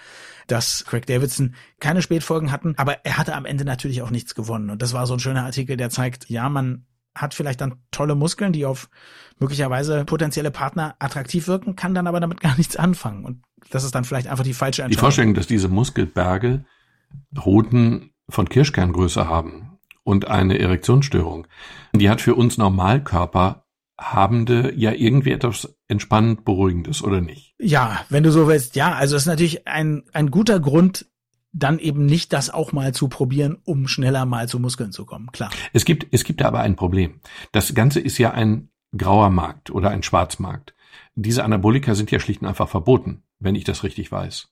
dass 0.49 0.85
Craig 0.87 1.07
Davidson 1.07 1.55
keine 1.81 2.03
Spätfolgen 2.03 2.53
hatten. 2.53 2.75
Aber 2.77 3.05
er 3.05 3.17
hatte 3.17 3.35
am 3.35 3.47
Ende 3.47 3.65
natürlich 3.65 4.03
auch 4.03 4.11
nichts 4.11 4.35
gewonnen. 4.35 4.69
Und 4.69 4.83
das 4.83 4.93
war 4.93 5.07
so 5.07 5.15
ein 5.15 5.21
schöner 5.21 5.45
Artikel, 5.45 5.77
der 5.77 5.89
zeigt, 5.89 6.29
ja, 6.29 6.49
man 6.49 6.85
hat 7.15 7.35
vielleicht 7.35 7.61
dann 7.61 7.77
tolle 7.91 8.15
Muskeln, 8.15 8.53
die 8.53 8.67
auf 8.67 8.89
möglicherweise 9.39 10.05
potenzielle 10.05 10.51
Partner 10.51 10.97
attraktiv 10.99 11.49
wirken, 11.49 11.77
kann 11.77 11.95
dann 11.95 12.07
aber 12.07 12.21
damit 12.21 12.41
gar 12.41 12.57
nichts 12.57 12.77
anfangen. 12.77 13.25
Und 13.25 13.43
das 13.71 13.85
ist 13.85 13.95
dann 13.95 14.05
vielleicht 14.05 14.29
einfach 14.29 14.45
die 14.45 14.55
falsche 14.55 14.83
Entscheidung. 14.83 14.99
Die 14.99 15.01
Vorstellung, 15.01 15.35
dass 15.35 15.47
diese 15.47 15.69
Muskelberge 15.69 16.65
Roten 17.37 18.11
von 18.29 18.49
Kirschkerngröße 18.49 19.29
haben, 19.29 19.78
und 20.09 20.27
eine 20.27 20.59
Erektionsstörung. 20.59 21.47
Die 21.95 22.09
hat 22.09 22.23
für 22.23 22.35
uns 22.35 22.57
Normalkörper 22.57 23.67
Habende 24.01 24.73
ja 24.75 24.93
irgendwie 24.93 25.33
etwas 25.33 25.77
entspannend 25.87 26.47
Beruhigendes, 26.47 27.03
oder 27.03 27.21
nicht? 27.21 27.55
Ja, 27.59 28.07
wenn 28.09 28.23
du 28.23 28.31
so 28.31 28.49
willst, 28.49 28.75
ja. 28.75 28.95
Also 28.95 29.17
es 29.17 29.23
ist 29.23 29.27
natürlich 29.27 29.69
ein, 29.69 30.05
ein 30.15 30.31
guter 30.31 30.61
Grund, 30.61 31.05
dann 31.53 31.79
eben 31.79 32.07
nicht 32.07 32.33
das 32.33 32.49
auch 32.49 32.73
mal 32.73 32.95
zu 32.95 33.09
probieren, 33.09 33.59
um 33.65 33.87
schneller 33.87 34.25
mal 34.25 34.49
zu 34.49 34.59
Muskeln 34.59 34.93
zu 34.93 35.05
kommen, 35.05 35.31
klar. 35.31 35.51
Es 35.75 35.85
gibt, 35.85 36.07
es 36.11 36.25
gibt 36.25 36.41
aber 36.41 36.61
ein 36.61 36.77
Problem. 36.77 37.21
Das 37.53 37.75
Ganze 37.75 38.01
ist 38.01 38.17
ja 38.17 38.31
ein 38.31 38.71
grauer 38.97 39.29
Markt 39.29 39.71
oder 39.71 39.91
ein 39.91 40.03
Schwarzmarkt. 40.03 40.75
Diese 41.17 41.45
Anabolika 41.45 41.95
sind 41.95 42.11
ja 42.11 42.19
schlicht 42.19 42.41
und 42.41 42.49
einfach 42.49 42.69
verboten, 42.71 43.25
wenn 43.41 43.57
ich 43.57 43.65
das 43.65 43.83
richtig 43.83 44.11
weiß. 44.11 44.49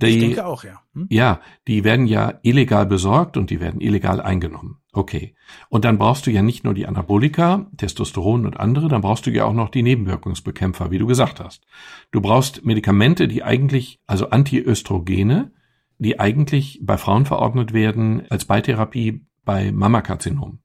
Die, 0.00 0.06
ich 0.06 0.20
denke 0.20 0.46
auch, 0.46 0.62
ja. 0.62 0.80
Hm? 0.94 1.06
Ja, 1.10 1.40
die 1.66 1.82
werden 1.82 2.06
ja 2.06 2.38
illegal 2.42 2.86
besorgt 2.86 3.36
und 3.36 3.50
die 3.50 3.60
werden 3.60 3.80
illegal 3.80 4.20
eingenommen. 4.20 4.78
Okay. 4.92 5.34
Und 5.68 5.84
dann 5.84 5.98
brauchst 5.98 6.26
du 6.26 6.30
ja 6.30 6.42
nicht 6.42 6.64
nur 6.64 6.74
die 6.74 6.86
Anabolika, 6.86 7.66
Testosteron 7.76 8.46
und 8.46 8.58
andere, 8.58 8.88
dann 8.88 9.00
brauchst 9.00 9.26
du 9.26 9.30
ja 9.30 9.44
auch 9.44 9.52
noch 9.52 9.70
die 9.70 9.82
Nebenwirkungsbekämpfer, 9.82 10.90
wie 10.90 10.98
du 10.98 11.06
gesagt 11.06 11.40
hast. 11.40 11.66
Du 12.10 12.20
brauchst 12.20 12.64
Medikamente, 12.64 13.26
die 13.26 13.42
eigentlich, 13.42 14.00
also 14.06 14.30
Antiöstrogene, 14.30 15.52
die 15.98 16.20
eigentlich 16.20 16.80
bei 16.82 16.96
Frauen 16.96 17.26
verordnet 17.26 17.72
werden 17.72 18.22
als 18.30 18.44
Beitherapie 18.44 19.26
bei 19.44 19.72
Mammakarzinom. 19.72 20.60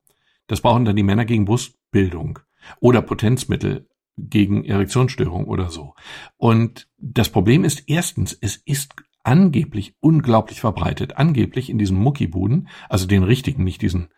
Das 0.47 0.61
brauchen 0.61 0.85
dann 0.85 0.95
die 0.95 1.03
Männer 1.03 1.25
gegen 1.25 1.45
Brustbildung 1.45 2.39
oder 2.79 3.01
Potenzmittel 3.01 3.87
gegen 4.17 4.65
Erektionsstörung 4.65 5.45
oder 5.45 5.69
so. 5.69 5.95
Und 6.37 6.87
das 6.97 7.29
Problem 7.29 7.63
ist 7.63 7.83
erstens, 7.87 8.37
es 8.39 8.57
ist 8.57 8.93
angeblich 9.23 9.95
unglaublich 9.99 10.59
verbreitet, 10.59 11.17
angeblich 11.17 11.69
in 11.69 11.77
diesen 11.77 11.97
Muckibuden, 11.97 12.67
also 12.89 13.07
den 13.07 13.23
richtigen, 13.23 13.63
nicht 13.63 13.81
diesen 13.81 14.09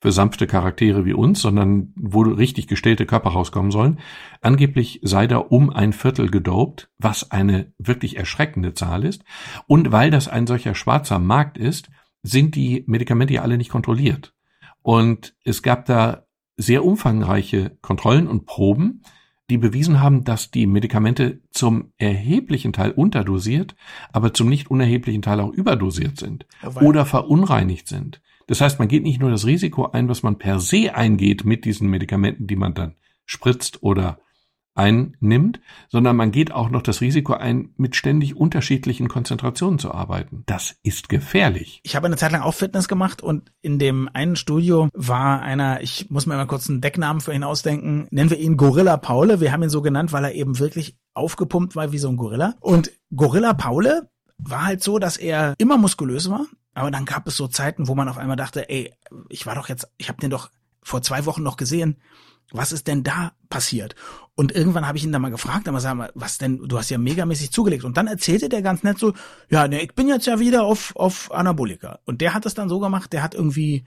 für 0.00 0.12
sanfte 0.12 0.46
Charaktere 0.46 1.04
wie 1.04 1.14
uns, 1.14 1.40
sondern 1.40 1.92
wo 1.96 2.22
richtig 2.22 2.66
gestellte 2.66 3.06
Körper 3.06 3.30
rauskommen 3.30 3.70
sollen. 3.70 3.98
Angeblich 4.42 5.00
sei 5.02 5.26
da 5.26 5.38
um 5.38 5.70
ein 5.70 5.92
Viertel 5.92 6.30
gedopt, 6.30 6.90
was 6.98 7.30
eine 7.30 7.72
wirklich 7.78 8.16
erschreckende 8.16 8.74
Zahl 8.74 9.04
ist. 9.04 9.24
Und 9.66 9.92
weil 9.92 10.10
das 10.10 10.28
ein 10.28 10.46
solcher 10.46 10.74
schwarzer 10.74 11.18
Markt 11.18 11.56
ist, 11.56 11.88
sind 12.22 12.54
die 12.56 12.84
Medikamente 12.86 13.34
ja 13.34 13.42
alle 13.42 13.56
nicht 13.56 13.70
kontrolliert. 13.70 14.34
Und 14.82 15.34
es 15.44 15.62
gab 15.62 15.86
da 15.86 16.26
sehr 16.56 16.84
umfangreiche 16.84 17.78
Kontrollen 17.80 18.28
und 18.28 18.46
Proben, 18.46 19.02
die 19.50 19.58
bewiesen 19.58 20.00
haben, 20.00 20.24
dass 20.24 20.50
die 20.50 20.66
Medikamente 20.66 21.40
zum 21.50 21.92
erheblichen 21.98 22.72
Teil 22.72 22.90
unterdosiert, 22.90 23.76
aber 24.12 24.34
zum 24.34 24.48
nicht 24.48 24.70
unerheblichen 24.70 25.22
Teil 25.22 25.40
auch 25.40 25.52
überdosiert 25.52 26.18
sind 26.18 26.46
oder 26.80 27.06
verunreinigt 27.06 27.86
sind. 27.88 28.20
Das 28.48 28.60
heißt, 28.60 28.78
man 28.78 28.88
geht 28.88 29.02
nicht 29.02 29.20
nur 29.20 29.30
das 29.30 29.46
Risiko 29.46 29.86
ein, 29.90 30.08
was 30.08 30.22
man 30.22 30.38
per 30.38 30.60
se 30.60 30.94
eingeht 30.94 31.44
mit 31.44 31.64
diesen 31.64 31.88
Medikamenten, 31.88 32.46
die 32.46 32.56
man 32.56 32.74
dann 32.74 32.94
spritzt 33.24 33.82
oder 33.82 34.20
einnimmt, 34.76 35.60
sondern 35.88 36.16
man 36.16 36.30
geht 36.30 36.52
auch 36.52 36.70
noch 36.70 36.82
das 36.82 37.00
Risiko 37.00 37.32
ein, 37.32 37.70
mit 37.76 37.96
ständig 37.96 38.36
unterschiedlichen 38.36 39.08
Konzentrationen 39.08 39.78
zu 39.78 39.92
arbeiten. 39.92 40.44
Das 40.46 40.76
ist 40.82 41.08
gefährlich. 41.08 41.80
Ich 41.82 41.96
habe 41.96 42.06
eine 42.06 42.16
Zeit 42.16 42.32
lang 42.32 42.42
auch 42.42 42.54
Fitness 42.54 42.86
gemacht 42.86 43.22
und 43.22 43.50
in 43.62 43.78
dem 43.78 44.08
einen 44.12 44.36
Studio 44.36 44.88
war 44.92 45.42
einer, 45.42 45.80
ich 45.80 46.10
muss 46.10 46.26
mir 46.26 46.36
mal 46.36 46.46
kurz 46.46 46.68
einen 46.68 46.80
Decknamen 46.80 47.20
für 47.20 47.32
ihn 47.32 47.44
ausdenken, 47.44 48.06
nennen 48.10 48.30
wir 48.30 48.38
ihn 48.38 48.56
Gorilla 48.56 48.96
Paule. 48.96 49.40
Wir 49.40 49.52
haben 49.52 49.62
ihn 49.62 49.70
so 49.70 49.82
genannt, 49.82 50.12
weil 50.12 50.24
er 50.24 50.34
eben 50.34 50.58
wirklich 50.58 50.96
aufgepumpt 51.14 51.74
war 51.74 51.92
wie 51.92 51.98
so 51.98 52.08
ein 52.08 52.16
Gorilla. 52.16 52.54
Und 52.60 52.92
Gorilla 53.14 53.54
Paule 53.54 54.10
war 54.38 54.66
halt 54.66 54.82
so, 54.82 54.98
dass 54.98 55.16
er 55.16 55.54
immer 55.58 55.78
muskulös 55.78 56.30
war, 56.30 56.46
aber 56.74 56.90
dann 56.90 57.06
gab 57.06 57.26
es 57.26 57.36
so 57.36 57.48
Zeiten, 57.48 57.88
wo 57.88 57.94
man 57.94 58.08
auf 58.08 58.18
einmal 58.18 58.36
dachte, 58.36 58.68
ey, 58.68 58.92
ich 59.30 59.46
war 59.46 59.54
doch 59.54 59.68
jetzt, 59.68 59.88
ich 59.96 60.08
habe 60.08 60.20
den 60.20 60.30
doch 60.30 60.50
vor 60.82 61.00
zwei 61.00 61.24
Wochen 61.24 61.42
noch 61.42 61.56
gesehen 61.56 61.96
was 62.52 62.72
ist 62.72 62.86
denn 62.86 63.02
da 63.02 63.32
passiert? 63.48 63.94
Und 64.34 64.52
irgendwann 64.54 64.86
habe 64.86 64.98
ich 64.98 65.04
ihn 65.04 65.12
dann 65.12 65.22
mal 65.22 65.30
gefragt, 65.30 65.66
aber 65.66 65.80
sag 65.80 65.94
mal, 65.94 66.10
was 66.14 66.38
denn, 66.38 66.58
du 66.58 66.78
hast 66.78 66.90
ja 66.90 66.98
megamäßig 66.98 67.50
zugelegt. 67.50 67.84
Und 67.84 67.96
dann 67.96 68.06
erzählte 68.06 68.48
der 68.48 68.62
ganz 68.62 68.82
nett 68.82 68.98
so, 68.98 69.14
ja, 69.48 69.66
ne, 69.66 69.82
ich 69.82 69.94
bin 69.94 70.08
jetzt 70.08 70.26
ja 70.26 70.38
wieder 70.38 70.64
auf, 70.64 70.94
auf 70.94 71.32
Anabolika. 71.32 72.00
Und 72.04 72.20
der 72.20 72.34
hat 72.34 72.46
es 72.46 72.54
dann 72.54 72.68
so 72.68 72.78
gemacht, 72.78 73.12
der 73.12 73.22
hat 73.22 73.34
irgendwie, 73.34 73.84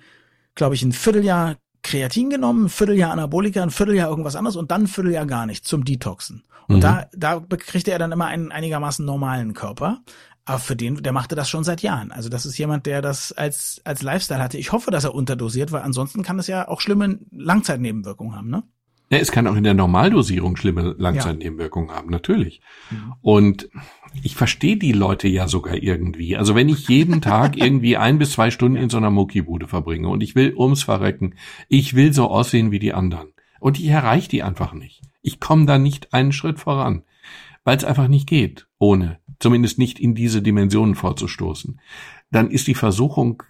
glaube 0.55 0.75
ich, 0.75 0.81
ein 0.81 0.91
Vierteljahr 0.91 1.57
Kreatin 1.83 2.29
genommen, 2.29 2.65
ein 2.65 2.69
Vierteljahr 2.69 3.11
Anabolika, 3.11 3.63
ein 3.63 3.71
Vierteljahr 3.71 4.09
irgendwas 4.09 4.35
anderes 4.35 4.55
und 4.55 4.71
dann 4.71 4.83
ein 4.83 4.87
Vierteljahr 4.87 5.25
gar 5.25 5.45
nichts 5.45 5.67
zum 5.67 5.85
Detoxen. 5.85 6.43
Und 6.67 6.77
mhm. 6.77 6.81
da, 6.81 7.09
da 7.15 7.39
kriegte 7.39 7.91
er 7.91 7.99
dann 7.99 8.11
immer 8.11 8.25
einen 8.25 8.51
einigermaßen 8.51 9.05
normalen 9.05 9.53
Körper. 9.53 10.01
Aber 10.49 10.57
für 10.57 10.75
den, 10.75 10.95
der 11.03 11.13
machte 11.13 11.35
das 11.35 11.47
schon 11.47 11.63
seit 11.63 11.83
Jahren. 11.83 12.11
Also 12.11 12.27
das 12.27 12.47
ist 12.47 12.57
jemand, 12.57 12.87
der 12.87 13.03
das 13.03 13.31
als, 13.31 13.81
als 13.83 14.01
Lifestyle 14.01 14.41
hatte. 14.41 14.57
Ich 14.57 14.71
hoffe, 14.71 14.89
dass 14.89 15.03
er 15.03 15.13
unterdosiert, 15.13 15.71
weil 15.71 15.83
ansonsten 15.83 16.23
kann 16.23 16.39
es 16.39 16.47
ja 16.47 16.67
auch 16.67 16.81
schlimme 16.81 17.19
Langzeitnebenwirkungen 17.29 18.35
haben, 18.35 18.49
ne? 18.49 18.63
Ja, 19.11 19.19
es 19.19 19.31
kann 19.31 19.45
auch 19.45 19.55
in 19.55 19.63
der 19.63 19.75
Normaldosierung 19.75 20.55
schlimme 20.55 20.95
Langzeitnebenwirkungen 20.97 21.89
ja. 21.89 21.95
haben, 21.95 22.09
natürlich. 22.09 22.61
Mhm. 22.89 23.13
Und 23.21 23.69
ich 24.23 24.35
verstehe 24.35 24.77
die 24.77 24.91
Leute 24.91 25.27
ja 25.27 25.47
sogar 25.47 25.75
irgendwie. 25.75 26.35
Also 26.35 26.55
wenn 26.55 26.67
ich 26.67 26.87
jeden 26.87 27.21
Tag 27.21 27.55
irgendwie 27.55 27.97
ein 27.97 28.17
bis 28.17 28.31
zwei 28.31 28.49
Stunden 28.49 28.77
in 28.77 28.89
so 28.89 28.97
einer 28.97 29.11
Muckibude 29.11 29.67
verbringe 29.67 30.09
und 30.09 30.21
ich 30.21 30.33
will 30.33 30.55
ums 30.57 30.81
Verrecken, 30.81 31.35
ich 31.67 31.95
will 31.95 32.11
so 32.11 32.27
aussehen 32.27 32.71
wie 32.71 32.79
die 32.79 32.93
anderen. 32.93 33.33
Und 33.59 33.79
ich 33.79 33.87
erreiche 33.87 34.29
die 34.29 34.41
einfach 34.41 34.73
nicht. 34.73 35.03
Ich 35.21 35.39
komme 35.39 35.67
da 35.67 35.77
nicht 35.77 36.11
einen 36.11 36.31
Schritt 36.31 36.59
voran, 36.59 37.03
weil 37.69 37.77
es 37.77 37.83
einfach 37.83 38.07
nicht 38.07 38.27
geht, 38.27 38.67
ohne 38.79 39.19
zumindest 39.37 39.77
nicht 39.77 39.99
in 39.99 40.15
diese 40.15 40.41
Dimensionen 40.41 40.95
vorzustoßen, 40.95 41.79
dann 42.31 42.49
ist 42.49 42.65
die 42.65 42.73
Versuchung, 42.73 43.43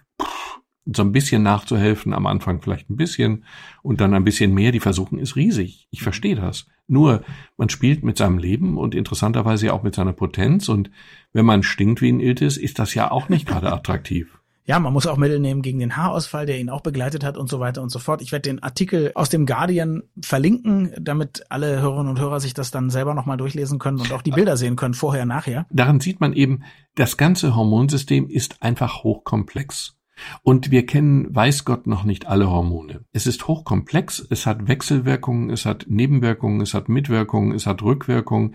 so 0.84 1.00
ein 1.02 1.12
bisschen 1.12 1.42
nachzuhelfen, 1.42 2.12
am 2.12 2.26
Anfang 2.26 2.60
vielleicht 2.60 2.90
ein 2.90 2.96
bisschen 2.96 3.46
und 3.82 4.02
dann 4.02 4.12
ein 4.12 4.24
bisschen 4.24 4.52
mehr. 4.52 4.72
Die 4.72 4.80
Versuchung 4.80 5.18
ist 5.18 5.36
riesig. 5.36 5.88
Ich 5.90 6.02
verstehe 6.02 6.34
das. 6.34 6.66
Nur, 6.86 7.24
man 7.56 7.70
spielt 7.70 8.04
mit 8.04 8.18
seinem 8.18 8.36
Leben 8.36 8.76
und 8.76 8.94
interessanterweise 8.94 9.72
auch 9.72 9.82
mit 9.82 9.94
seiner 9.94 10.12
Potenz 10.12 10.68
und 10.68 10.90
wenn 11.32 11.46
man 11.46 11.62
stinkt 11.62 12.02
wie 12.02 12.12
ein 12.12 12.20
Iltis, 12.20 12.58
ist 12.58 12.78
das 12.78 12.92
ja 12.92 13.10
auch 13.10 13.30
nicht 13.30 13.48
gerade 13.48 13.72
attraktiv. 13.72 14.38
Ja, 14.64 14.78
man 14.78 14.92
muss 14.92 15.06
auch 15.06 15.16
Mittel 15.16 15.40
nehmen 15.40 15.62
gegen 15.62 15.78
den 15.78 15.96
Haarausfall, 15.96 16.46
der 16.46 16.60
ihn 16.60 16.70
auch 16.70 16.82
begleitet 16.82 17.24
hat 17.24 17.36
und 17.36 17.48
so 17.48 17.60
weiter 17.60 17.82
und 17.82 17.90
so 17.90 17.98
fort. 17.98 18.22
Ich 18.22 18.30
werde 18.30 18.48
den 18.48 18.62
Artikel 18.62 19.12
aus 19.14 19.28
dem 19.28 19.46
Guardian 19.46 20.02
verlinken, 20.22 20.92
damit 21.00 21.44
alle 21.48 21.80
Hörerinnen 21.80 22.10
und 22.10 22.20
Hörer 22.20 22.40
sich 22.40 22.54
das 22.54 22.70
dann 22.70 22.90
selber 22.90 23.14
nochmal 23.14 23.36
durchlesen 23.36 23.78
können 23.78 24.00
und 24.00 24.12
auch 24.12 24.22
die 24.22 24.30
Bilder 24.30 24.56
sehen 24.56 24.76
können, 24.76 24.94
vorher, 24.94 25.24
nachher. 25.24 25.66
Daran 25.70 26.00
sieht 26.00 26.20
man 26.20 26.34
eben, 26.34 26.62
das 26.94 27.16
ganze 27.16 27.56
Hormonsystem 27.56 28.28
ist 28.28 28.62
einfach 28.62 29.02
hochkomplex. 29.02 29.96
Und 30.42 30.70
wir 30.70 30.86
kennen, 30.86 31.34
weiß 31.34 31.64
Gott, 31.64 31.86
noch 31.86 32.04
nicht 32.04 32.26
alle 32.26 32.50
Hormone. 32.50 33.04
Es 33.12 33.26
ist 33.26 33.48
hochkomplex, 33.48 34.26
es 34.30 34.46
hat 34.46 34.68
Wechselwirkungen, 34.68 35.50
es 35.50 35.64
hat 35.64 35.86
Nebenwirkungen, 35.88 36.60
es 36.60 36.74
hat 36.74 36.88
Mitwirkungen, 36.88 37.52
es 37.54 37.66
hat 37.66 37.82
Rückwirkungen. 37.82 38.54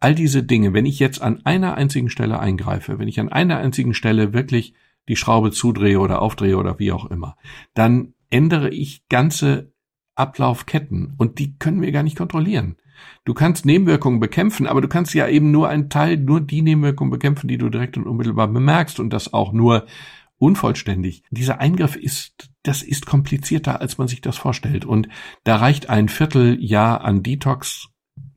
All 0.00 0.14
diese 0.14 0.42
Dinge, 0.42 0.74
wenn 0.74 0.86
ich 0.86 0.98
jetzt 0.98 1.20
an 1.22 1.44
einer 1.44 1.74
einzigen 1.74 2.10
Stelle 2.10 2.38
eingreife, 2.38 2.98
wenn 2.98 3.08
ich 3.08 3.18
an 3.18 3.30
einer 3.30 3.56
einzigen 3.56 3.94
Stelle 3.94 4.32
wirklich 4.32 4.74
die 5.08 5.16
Schraube 5.16 5.50
zudrehe 5.50 5.98
oder 5.98 6.22
aufdrehe 6.22 6.56
oder 6.56 6.78
wie 6.78 6.92
auch 6.92 7.06
immer, 7.06 7.36
dann 7.74 8.14
ändere 8.30 8.70
ich 8.70 9.08
ganze 9.08 9.72
Ablaufketten 10.14 11.14
und 11.16 11.38
die 11.38 11.56
können 11.58 11.80
wir 11.80 11.92
gar 11.92 12.02
nicht 12.02 12.16
kontrollieren. 12.16 12.76
Du 13.24 13.34
kannst 13.34 13.64
Nebenwirkungen 13.64 14.20
bekämpfen, 14.20 14.66
aber 14.66 14.80
du 14.80 14.88
kannst 14.88 15.14
ja 15.14 15.28
eben 15.28 15.50
nur 15.50 15.68
einen 15.68 15.88
Teil, 15.88 16.16
nur 16.16 16.40
die 16.40 16.62
Nebenwirkungen 16.62 17.10
bekämpfen, 17.10 17.48
die 17.48 17.58
du 17.58 17.68
direkt 17.68 17.96
und 17.96 18.06
unmittelbar 18.06 18.48
bemerkst 18.48 18.98
und 18.98 19.10
das 19.10 19.32
auch 19.32 19.52
nur 19.52 19.86
unvollständig. 20.38 21.22
Dieser 21.30 21.60
Eingriff 21.60 21.96
ist, 21.96 22.50
das 22.62 22.82
ist 22.82 23.06
komplizierter, 23.06 23.80
als 23.80 23.98
man 23.98 24.08
sich 24.08 24.20
das 24.20 24.36
vorstellt 24.36 24.84
und 24.84 25.08
da 25.44 25.56
reicht 25.56 25.88
ein 25.88 26.08
Vierteljahr 26.08 27.02
an 27.02 27.22
Detox 27.22 27.88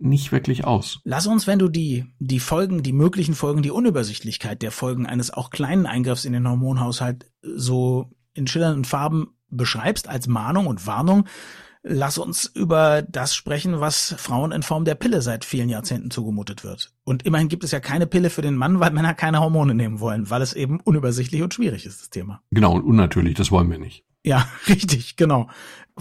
nicht 0.02 0.32
wirklich 0.32 0.66
aus. 0.66 1.00
Lass 1.04 1.28
uns, 1.28 1.48
wenn 1.48 1.60
du 1.60 1.70
die, 1.70 2.06
die 2.20 2.40
Folgen, 2.40 2.84
die 2.84 2.94
möglichen 2.94 3.36
Folgen, 3.36 3.62
die 3.62 3.72
Unübersichtlichkeit 3.72 4.62
der 4.62 4.72
Folgen 4.72 5.06
eines 5.06 5.32
auch 5.32 5.50
kleinen 5.50 5.86
Eingriffs 5.86 6.26
in 6.26 6.34
den 6.34 6.48
Hormonhaushalt 6.48 7.32
so 7.42 8.10
in 8.34 8.48
schillernden 8.48 8.86
Farben 8.86 9.36
beschreibst 9.50 10.08
als 10.08 10.28
Mahnung 10.28 10.68
und 10.68 10.88
Warnung, 10.88 11.28
lass 11.84 12.18
uns 12.18 12.46
über 12.46 13.02
das 13.02 13.36
sprechen, 13.36 13.80
was 13.80 14.16
Frauen 14.18 14.52
in 14.52 14.64
Form 14.64 14.86
der 14.86 14.96
Pille 14.96 15.22
seit 15.22 15.46
vielen 15.46 15.70
Jahrzehnten 15.70 16.12
zugemutet 16.12 16.64
wird. 16.64 16.94
Und 17.04 17.26
immerhin 17.26 17.50
gibt 17.50 17.64
es 17.64 17.72
ja 17.72 17.80
keine 17.80 18.08
Pille 18.08 18.30
für 18.30 18.42
den 18.42 18.56
Mann, 18.56 18.80
weil 18.80 18.92
Männer 18.92 19.14
keine 19.14 19.40
Hormone 19.40 19.74
nehmen 19.74 20.00
wollen, 20.00 20.30
weil 20.30 20.42
es 20.42 20.54
eben 20.54 20.80
unübersichtlich 20.80 21.42
und 21.42 21.54
schwierig 21.54 21.86
ist, 21.86 22.02
das 22.02 22.10
Thema. 22.10 22.42
Genau, 22.52 22.74
und 22.74 22.84
unnatürlich, 22.84 23.36
das 23.36 23.52
wollen 23.52 23.70
wir 23.70 23.80
nicht. 23.80 24.06
Ja, 24.24 24.48
richtig, 24.68 25.16
genau. 25.16 25.50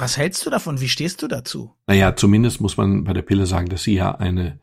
Was 0.01 0.17
hältst 0.17 0.45
du 0.47 0.51
davon? 0.51 0.81
Wie 0.81 0.89
stehst 0.89 1.23
du 1.23 1.29
dazu? 1.29 1.75
Naja, 1.87 2.17
zumindest 2.17 2.61
muss 2.61 2.77
man 2.77 3.05
bei 3.05 3.13
der 3.13 3.23
Pille 3.23 3.47
sagen, 3.47 3.69
dass 3.69 3.83
sie 3.83 3.95
ja 3.95 4.15
eine, 4.15 4.59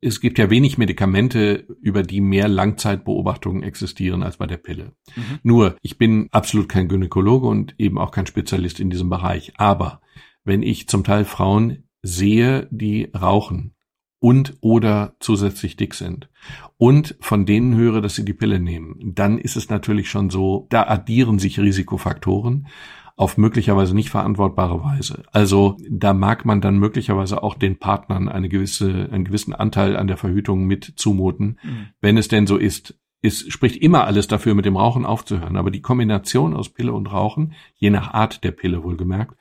es 0.00 0.20
gibt 0.20 0.38
ja 0.38 0.48
wenig 0.48 0.78
Medikamente, 0.78 1.66
über 1.80 2.02
die 2.02 2.20
mehr 2.20 2.48
Langzeitbeobachtungen 2.48 3.64
existieren 3.64 4.22
als 4.22 4.36
bei 4.36 4.46
der 4.46 4.58
Pille. 4.58 4.92
Mhm. 5.16 5.38
Nur, 5.42 5.76
ich 5.82 5.98
bin 5.98 6.28
absolut 6.30 6.68
kein 6.68 6.88
Gynäkologe 6.88 7.48
und 7.48 7.74
eben 7.78 7.98
auch 7.98 8.12
kein 8.12 8.26
Spezialist 8.26 8.78
in 8.78 8.90
diesem 8.90 9.10
Bereich. 9.10 9.52
Aber 9.56 10.00
wenn 10.44 10.62
ich 10.62 10.88
zum 10.88 11.02
Teil 11.02 11.24
Frauen 11.24 11.84
sehe, 12.02 12.68
die 12.70 13.10
rauchen 13.12 13.75
und 14.18 14.54
oder 14.60 15.14
zusätzlich 15.20 15.76
dick 15.76 15.94
sind 15.94 16.28
und 16.78 17.16
von 17.20 17.46
denen 17.46 17.74
höre, 17.74 18.00
dass 18.00 18.14
sie 18.14 18.24
die 18.24 18.32
Pille 18.32 18.60
nehmen, 18.60 19.12
dann 19.14 19.38
ist 19.38 19.56
es 19.56 19.68
natürlich 19.68 20.08
schon 20.08 20.30
so, 20.30 20.66
da 20.70 20.84
addieren 20.84 21.38
sich 21.38 21.60
Risikofaktoren 21.60 22.66
auf 23.16 23.38
möglicherweise 23.38 23.94
nicht 23.94 24.10
verantwortbare 24.10 24.84
Weise. 24.84 25.22
Also 25.32 25.78
da 25.90 26.12
mag 26.12 26.44
man 26.44 26.60
dann 26.60 26.78
möglicherweise 26.78 27.42
auch 27.42 27.54
den 27.54 27.78
Partnern 27.78 28.28
eine 28.28 28.50
gewisse, 28.50 29.08
einen 29.10 29.24
gewissen 29.24 29.54
Anteil 29.54 29.96
an 29.96 30.06
der 30.06 30.18
Verhütung 30.18 30.66
mit 30.66 30.92
zumuten, 30.96 31.58
mhm. 31.62 31.86
wenn 32.00 32.18
es 32.18 32.28
denn 32.28 32.46
so 32.46 32.58
ist. 32.58 32.94
Es 33.22 33.46
spricht 33.48 33.76
immer 33.76 34.04
alles 34.04 34.28
dafür, 34.28 34.54
mit 34.54 34.66
dem 34.66 34.76
Rauchen 34.76 35.06
aufzuhören. 35.06 35.56
Aber 35.56 35.70
die 35.70 35.80
Kombination 35.80 36.54
aus 36.54 36.68
Pille 36.68 36.92
und 36.92 37.10
Rauchen, 37.10 37.54
je 37.74 37.88
nach 37.88 38.12
Art 38.12 38.44
der 38.44 38.50
Pille 38.50 38.84
wohlgemerkt, 38.84 39.34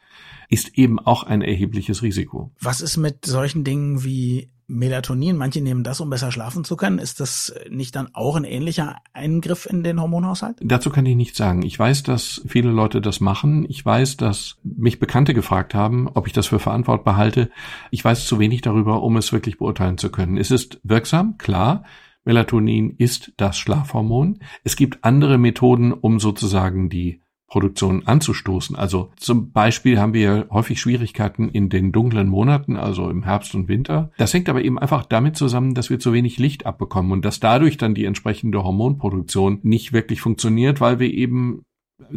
ist 0.47 0.77
eben 0.77 0.97
auch 0.97 1.23
ein 1.23 1.41
erhebliches 1.41 2.01
Risiko. 2.01 2.51
Was 2.61 2.79
ist 2.79 2.95
mit 2.95 3.25
solchen 3.25 3.65
Dingen 3.65 4.05
wie 4.05 4.49
Melatonin, 4.67 5.37
manche 5.37 5.61
nehmen 5.61 5.83
das, 5.83 6.01
um 6.01 6.09
besser 6.09 6.31
schlafen 6.31 6.63
zu 6.63 6.75
können. 6.75 6.97
Ist 6.97 7.19
das 7.19 7.53
nicht 7.69 7.95
dann 7.95 8.09
auch 8.13 8.35
ein 8.35 8.43
ähnlicher 8.43 8.97
Eingriff 9.13 9.65
in 9.65 9.83
den 9.83 10.01
Hormonhaushalt? 10.01 10.57
Dazu 10.61 10.89
kann 10.89 11.05
ich 11.05 11.15
nichts 11.15 11.37
sagen. 11.37 11.61
Ich 11.63 11.77
weiß, 11.77 12.03
dass 12.03 12.41
viele 12.47 12.71
Leute 12.71 13.01
das 13.01 13.19
machen. 13.19 13.65
Ich 13.69 13.85
weiß, 13.85 14.17
dass 14.17 14.57
mich 14.63 14.99
Bekannte 14.99 15.33
gefragt 15.33 15.75
haben, 15.75 16.09
ob 16.13 16.27
ich 16.27 16.33
das 16.33 16.47
für 16.47 16.59
verantwortbar 16.59 17.15
halte. 17.15 17.51
Ich 17.91 18.03
weiß 18.03 18.25
zu 18.25 18.39
wenig 18.39 18.61
darüber, 18.61 19.03
um 19.03 19.17
es 19.17 19.31
wirklich 19.31 19.57
beurteilen 19.57 19.97
zu 19.97 20.09
können. 20.09 20.37
Es 20.37 20.51
ist 20.51 20.79
wirksam, 20.83 21.37
klar. 21.37 21.83
Melatonin 22.23 22.95
ist 22.97 23.33
das 23.37 23.57
Schlafhormon. 23.57 24.39
Es 24.63 24.75
gibt 24.75 25.03
andere 25.03 25.37
Methoden, 25.37 25.93
um 25.93 26.19
sozusagen 26.19 26.89
die 26.89 27.21
Produktion 27.55 28.05
anzustoßen. 28.05 28.75
Also 28.75 29.13
zum 29.15 29.53
Beispiel 29.53 29.97
haben 29.97 30.13
wir 30.13 30.47
häufig 30.49 30.81
Schwierigkeiten 30.81 31.47
in 31.47 31.69
den 31.69 31.93
dunklen 31.93 32.27
Monaten, 32.27 32.75
also 32.75 33.09
im 33.09 33.23
Herbst 33.23 33.55
und 33.55 33.69
Winter. 33.69 34.11
Das 34.17 34.33
hängt 34.33 34.49
aber 34.49 34.61
eben 34.61 34.77
einfach 34.77 35.05
damit 35.05 35.37
zusammen, 35.37 35.73
dass 35.73 35.89
wir 35.89 35.97
zu 35.97 36.11
wenig 36.11 36.37
Licht 36.37 36.65
abbekommen 36.65 37.13
und 37.13 37.23
dass 37.23 37.39
dadurch 37.39 37.77
dann 37.77 37.95
die 37.95 38.03
entsprechende 38.03 38.61
Hormonproduktion 38.61 39.59
nicht 39.63 39.93
wirklich 39.93 40.19
funktioniert, 40.19 40.81
weil 40.81 40.99
wir 40.99 41.13
eben 41.13 41.61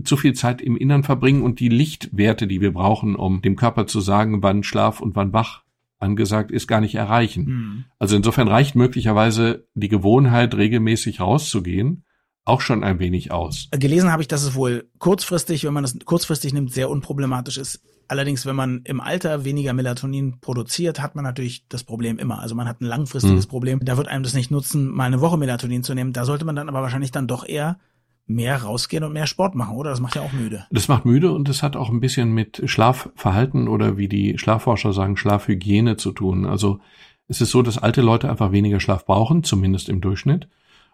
zu 0.02 0.16
viel 0.16 0.32
Zeit 0.32 0.60
im 0.60 0.76
Innern 0.76 1.04
verbringen 1.04 1.42
und 1.42 1.60
die 1.60 1.68
Lichtwerte, 1.68 2.48
die 2.48 2.60
wir 2.60 2.72
brauchen, 2.72 3.14
um 3.14 3.40
dem 3.40 3.54
Körper 3.54 3.86
zu 3.86 4.00
sagen, 4.00 4.42
wann 4.42 4.64
Schlaf 4.64 5.00
und 5.00 5.14
wann 5.14 5.32
wach 5.32 5.62
angesagt 6.00 6.50
ist, 6.50 6.66
gar 6.66 6.80
nicht 6.80 6.96
erreichen. 6.96 7.44
Mhm. 7.44 7.84
Also 8.00 8.16
insofern 8.16 8.48
reicht 8.48 8.74
möglicherweise 8.74 9.68
die 9.74 9.88
Gewohnheit, 9.88 10.56
regelmäßig 10.56 11.20
rauszugehen, 11.20 12.02
auch 12.48 12.60
schon 12.60 12.84
ein 12.84 12.98
wenig 12.98 13.30
aus. 13.30 13.68
Gelesen 13.72 14.10
habe 14.10 14.22
ich, 14.22 14.28
dass 14.28 14.42
es 14.42 14.54
wohl 14.54 14.88
kurzfristig, 14.98 15.64
wenn 15.64 15.74
man 15.74 15.82
das 15.82 15.96
kurzfristig 16.04 16.52
nimmt, 16.52 16.72
sehr 16.72 16.90
unproblematisch 16.90 17.58
ist. 17.58 17.80
Allerdings, 18.08 18.46
wenn 18.46 18.56
man 18.56 18.80
im 18.84 19.00
Alter 19.00 19.44
weniger 19.44 19.74
Melatonin 19.74 20.40
produziert, 20.40 21.00
hat 21.00 21.14
man 21.14 21.24
natürlich 21.24 21.66
das 21.68 21.84
Problem 21.84 22.18
immer. 22.18 22.40
Also 22.40 22.54
man 22.54 22.66
hat 22.66 22.80
ein 22.80 22.86
langfristiges 22.86 23.46
mhm. 23.46 23.50
Problem. 23.50 23.80
Da 23.82 23.98
wird 23.98 24.08
einem 24.08 24.22
das 24.22 24.32
nicht 24.32 24.50
nutzen, 24.50 24.88
mal 24.88 25.04
eine 25.04 25.20
Woche 25.20 25.36
Melatonin 25.36 25.82
zu 25.82 25.94
nehmen. 25.94 26.14
Da 26.14 26.24
sollte 26.24 26.46
man 26.46 26.56
dann 26.56 26.70
aber 26.70 26.80
wahrscheinlich 26.80 27.10
dann 27.10 27.26
doch 27.26 27.46
eher 27.46 27.78
mehr 28.26 28.62
rausgehen 28.62 29.04
und 29.04 29.12
mehr 29.12 29.26
Sport 29.26 29.54
machen, 29.54 29.76
oder? 29.76 29.90
Das 29.90 30.00
macht 30.00 30.14
ja 30.14 30.22
auch 30.22 30.32
müde. 30.32 30.66
Das 30.70 30.88
macht 30.88 31.04
müde 31.04 31.32
und 31.32 31.48
es 31.48 31.62
hat 31.62 31.76
auch 31.76 31.90
ein 31.90 32.00
bisschen 32.00 32.32
mit 32.32 32.62
Schlafverhalten 32.64 33.68
oder 33.68 33.96
wie 33.96 34.08
die 34.08 34.38
Schlafforscher 34.38 34.92
sagen, 34.92 35.16
Schlafhygiene 35.16 35.96
zu 35.96 36.12
tun. 36.12 36.46
Also 36.46 36.80
es 37.26 37.40
ist 37.40 37.50
so, 37.50 37.62
dass 37.62 37.78
alte 37.78 38.00
Leute 38.00 38.30
einfach 38.30 38.52
weniger 38.52 38.80
Schlaf 38.80 39.04
brauchen, 39.04 39.44
zumindest 39.44 39.88
im 39.88 40.00
Durchschnitt. 40.00 40.48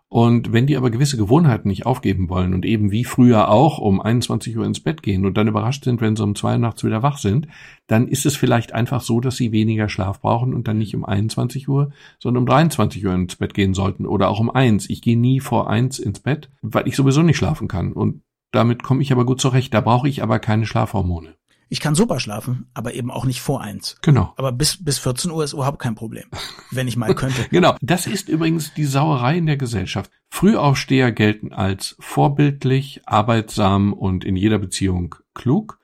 Und 0.08 0.52
wenn 0.52 0.66
die 0.66 0.76
aber 0.76 0.90
gewisse 0.90 1.16
Gewohnheiten 1.16 1.68
nicht 1.68 1.86
aufgeben 1.86 2.28
wollen 2.28 2.54
und 2.54 2.64
eben 2.64 2.92
wie 2.92 3.04
früher 3.04 3.48
auch 3.48 3.78
um 3.78 4.00
21 4.00 4.56
Uhr 4.56 4.64
ins 4.64 4.80
Bett 4.80 5.02
gehen 5.02 5.26
und 5.26 5.36
dann 5.36 5.48
überrascht 5.48 5.84
sind, 5.84 6.00
wenn 6.00 6.14
sie 6.14 6.22
um 6.22 6.36
zwei 6.36 6.52
Uhr 6.52 6.58
nachts 6.58 6.84
wieder 6.84 7.02
wach 7.02 7.18
sind, 7.18 7.48
dann 7.88 8.06
ist 8.06 8.24
es 8.24 8.36
vielleicht 8.36 8.72
einfach 8.72 9.00
so, 9.00 9.18
dass 9.18 9.36
sie 9.36 9.50
weniger 9.50 9.88
Schlaf 9.88 10.20
brauchen 10.20 10.54
und 10.54 10.68
dann 10.68 10.78
nicht 10.78 10.94
um 10.94 11.04
21 11.04 11.68
Uhr, 11.68 11.90
sondern 12.20 12.42
um 12.42 12.46
23 12.46 13.04
Uhr 13.04 13.14
ins 13.14 13.36
Bett 13.36 13.54
gehen 13.54 13.74
sollten 13.74 14.06
oder 14.06 14.28
auch 14.28 14.38
um 14.38 14.50
eins. 14.50 14.88
Ich 14.88 15.02
gehe 15.02 15.18
nie 15.18 15.40
vor 15.40 15.68
eins 15.68 15.98
ins 15.98 16.20
Bett, 16.20 16.48
weil 16.62 16.86
ich 16.86 16.94
sowieso 16.94 17.22
nicht 17.22 17.36
schlafen 17.36 17.66
kann 17.66 17.92
und 17.92 18.22
damit 18.52 18.84
komme 18.84 19.02
ich 19.02 19.10
aber 19.10 19.26
gut 19.26 19.40
zurecht. 19.40 19.74
Da 19.74 19.80
brauche 19.80 20.08
ich 20.08 20.22
aber 20.22 20.38
keine 20.38 20.64
Schlafhormone. 20.64 21.34
Ich 21.68 21.80
kann 21.80 21.94
super 21.94 22.20
schlafen, 22.20 22.68
aber 22.74 22.94
eben 22.94 23.10
auch 23.10 23.24
nicht 23.24 23.40
vor 23.40 23.60
eins. 23.60 23.96
Genau. 24.02 24.32
Aber 24.36 24.52
bis, 24.52 24.82
bis 24.82 24.98
14 24.98 25.30
Uhr 25.30 25.44
ist 25.44 25.52
überhaupt 25.52 25.78
kein 25.78 25.94
Problem, 25.94 26.24
wenn 26.70 26.88
ich 26.88 26.96
mal 26.96 27.14
könnte. 27.16 27.46
genau. 27.50 27.76
Das 27.80 28.06
ist 28.06 28.28
übrigens 28.28 28.74
die 28.74 28.84
Sauerei 28.84 29.38
in 29.38 29.46
der 29.46 29.56
Gesellschaft. 29.56 30.10
Frühaufsteher 30.30 31.12
gelten 31.12 31.52
als 31.52 31.96
vorbildlich, 32.00 33.02
arbeitsam 33.06 33.92
und 33.92 34.24
in 34.24 34.36
jeder 34.36 34.58
Beziehung 34.58 35.14
klug. 35.34 35.78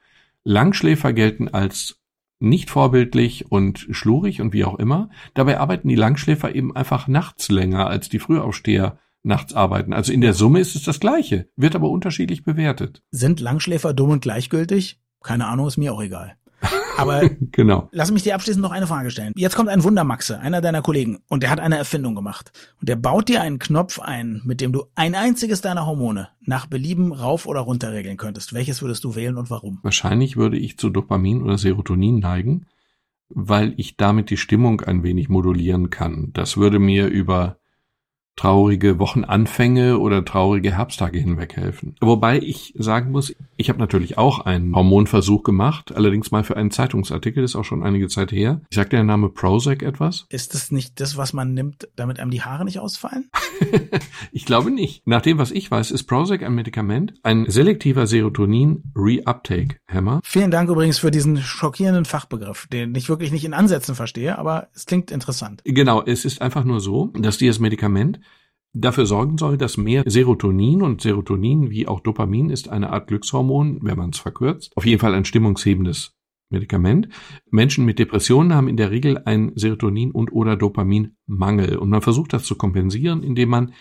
Langschläfer 0.44 1.12
gelten 1.12 1.48
als 1.48 2.00
nicht 2.40 2.70
vorbildlich 2.70 3.50
und 3.50 3.86
schlurig 3.90 4.40
und 4.40 4.52
wie 4.52 4.64
auch 4.64 4.78
immer. 4.78 5.10
Dabei 5.34 5.60
arbeiten 5.60 5.88
die 5.88 5.94
Langschläfer 5.94 6.54
eben 6.54 6.74
einfach 6.74 7.06
nachts 7.06 7.50
länger 7.50 7.86
als 7.86 8.08
die 8.08 8.18
Frühaufsteher 8.18 8.98
nachts 9.22 9.52
arbeiten. 9.52 9.92
Also 9.92 10.12
in 10.12 10.22
der 10.22 10.32
Summe 10.32 10.60
ist 10.60 10.74
es 10.74 10.82
das 10.82 11.00
Gleiche, 11.00 11.48
wird 11.56 11.76
aber 11.76 11.90
unterschiedlich 11.90 12.42
bewertet. 12.42 13.02
Sind 13.10 13.40
Langschläfer 13.40 13.92
dumm 13.92 14.10
und 14.10 14.22
gleichgültig? 14.22 14.99
Keine 15.22 15.46
Ahnung, 15.46 15.66
ist 15.66 15.76
mir 15.76 15.92
auch 15.92 16.02
egal. 16.02 16.36
Aber 16.96 17.28
genau. 17.52 17.88
lass 17.92 18.10
mich 18.10 18.22
dir 18.22 18.34
abschließend 18.34 18.62
noch 18.62 18.72
eine 18.72 18.86
Frage 18.86 19.10
stellen. 19.10 19.32
Jetzt 19.36 19.56
kommt 19.56 19.68
ein 19.68 19.82
Wundermaxe, 19.82 20.38
einer 20.40 20.60
deiner 20.60 20.82
Kollegen, 20.82 21.20
und 21.28 21.42
der 21.42 21.50
hat 21.50 21.60
eine 21.60 21.78
Erfindung 21.78 22.14
gemacht. 22.14 22.52
Und 22.80 22.88
der 22.88 22.96
baut 22.96 23.28
dir 23.28 23.40
einen 23.40 23.58
Knopf 23.58 23.98
ein, 23.98 24.42
mit 24.44 24.60
dem 24.60 24.72
du 24.72 24.84
ein 24.94 25.14
einziges 25.14 25.60
deiner 25.60 25.86
Hormone 25.86 26.28
nach 26.40 26.66
Belieben 26.66 27.12
rauf 27.12 27.46
oder 27.46 27.60
runter 27.60 27.92
regeln 27.92 28.16
könntest. 28.16 28.52
Welches 28.52 28.82
würdest 28.82 29.04
du 29.04 29.14
wählen 29.14 29.36
und 29.36 29.50
warum? 29.50 29.78
Wahrscheinlich 29.82 30.36
würde 30.36 30.58
ich 30.58 30.78
zu 30.78 30.90
Dopamin 30.90 31.42
oder 31.42 31.58
Serotonin 31.58 32.18
neigen, 32.18 32.66
weil 33.28 33.74
ich 33.76 33.96
damit 33.96 34.30
die 34.30 34.36
Stimmung 34.36 34.80
ein 34.80 35.02
wenig 35.02 35.28
modulieren 35.28 35.90
kann. 35.90 36.30
Das 36.32 36.56
würde 36.56 36.78
mir 36.78 37.06
über 37.06 37.59
traurige 38.36 38.98
Wochenanfänge 38.98 39.98
oder 39.98 40.24
traurige 40.24 40.76
Herbsttage 40.76 41.18
hinweg 41.18 41.56
helfen. 41.56 41.96
Wobei 42.00 42.38
ich 42.38 42.72
sagen 42.76 43.10
muss, 43.10 43.34
ich 43.58 43.68
habe 43.68 43.78
natürlich 43.78 44.16
auch 44.16 44.40
einen 44.40 44.74
Hormonversuch 44.74 45.42
gemacht, 45.42 45.94
allerdings 45.94 46.30
mal 46.30 46.42
für 46.42 46.56
einen 46.56 46.70
Zeitungsartikel, 46.70 47.42
das 47.42 47.50
ist 47.50 47.56
auch 47.56 47.64
schon 47.64 47.82
einige 47.82 48.08
Zeit 48.08 48.32
her. 48.32 48.62
Ich 48.70 48.76
sagte 48.76 48.96
der 48.96 49.04
Name 49.04 49.28
Prozac 49.28 49.82
etwas? 49.82 50.24
Ist 50.30 50.54
das 50.54 50.70
nicht 50.70 51.00
das, 51.00 51.18
was 51.18 51.34
man 51.34 51.52
nimmt, 51.52 51.88
damit 51.96 52.18
einem 52.18 52.30
die 52.30 52.40
Haare 52.40 52.64
nicht 52.64 52.78
ausfallen? 52.78 53.28
ich 54.32 54.46
glaube 54.46 54.70
nicht. 54.70 55.06
Nach 55.06 55.20
dem, 55.20 55.36
was 55.36 55.50
ich 55.50 55.70
weiß, 55.70 55.90
ist 55.90 56.04
Prozac 56.04 56.42
ein 56.42 56.54
Medikament, 56.54 57.12
ein 57.22 57.44
selektiver 57.46 58.06
Serotonin-Reuptake-Hämmer. 58.06 60.20
Vielen 60.24 60.50
Dank 60.50 60.70
übrigens 60.70 60.98
für 60.98 61.10
diesen 61.10 61.36
schockierenden 61.36 62.06
Fachbegriff, 62.06 62.68
den 62.68 62.94
ich 62.94 63.10
wirklich 63.10 63.32
nicht 63.32 63.44
in 63.44 63.52
Ansätzen 63.52 63.94
verstehe, 63.94 64.38
aber 64.38 64.68
es 64.74 64.86
klingt 64.86 65.10
interessant. 65.10 65.60
Genau, 65.64 66.02
es 66.02 66.24
ist 66.24 66.40
einfach 66.40 66.64
nur 66.64 66.80
so, 66.80 67.08
dass 67.08 67.36
dieses 67.36 67.58
Medikament 67.58 68.18
dafür 68.72 69.06
sorgen 69.06 69.38
soll, 69.38 69.56
dass 69.56 69.76
mehr 69.76 70.02
Serotonin 70.06 70.82
und 70.82 71.00
Serotonin 71.00 71.70
wie 71.70 71.88
auch 71.88 72.00
Dopamin 72.00 72.50
ist 72.50 72.68
eine 72.68 72.90
Art 72.90 73.08
Glückshormon, 73.08 73.80
wenn 73.82 73.98
man 73.98 74.10
es 74.10 74.18
verkürzt, 74.18 74.76
auf 74.76 74.86
jeden 74.86 75.00
Fall 75.00 75.14
ein 75.14 75.24
stimmungshebendes 75.24 76.14
Medikament. 76.50 77.08
Menschen 77.50 77.84
mit 77.84 77.98
Depressionen 77.98 78.54
haben 78.54 78.68
in 78.68 78.76
der 78.76 78.90
Regel 78.90 79.22
ein 79.24 79.52
Serotonin 79.54 80.10
und 80.10 80.32
oder 80.32 80.56
Dopaminmangel 80.56 81.76
und 81.76 81.90
man 81.90 82.02
versucht 82.02 82.32
das 82.32 82.44
zu 82.44 82.56
kompensieren, 82.56 83.22
indem 83.22 83.50
man 83.50 83.72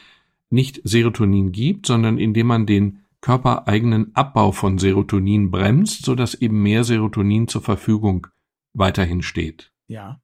nicht 0.50 0.82
Serotonin 0.84 1.52
gibt, 1.52 1.86
sondern 1.86 2.18
indem 2.18 2.48
man 2.48 2.66
den 2.66 3.00
körpereigenen 3.22 4.16
Abbau 4.16 4.52
von 4.52 4.78
Serotonin 4.78 5.52
bremst, 5.52 6.06
sodass 6.06 6.36
eben 6.36 6.62
mehr 6.62 6.84
Serotonin 6.84 7.48
zur 7.48 7.62
Verfügung 7.62 8.28
weiterhin 8.74 9.22
steht. 9.22 9.72
Ja. 9.88 10.22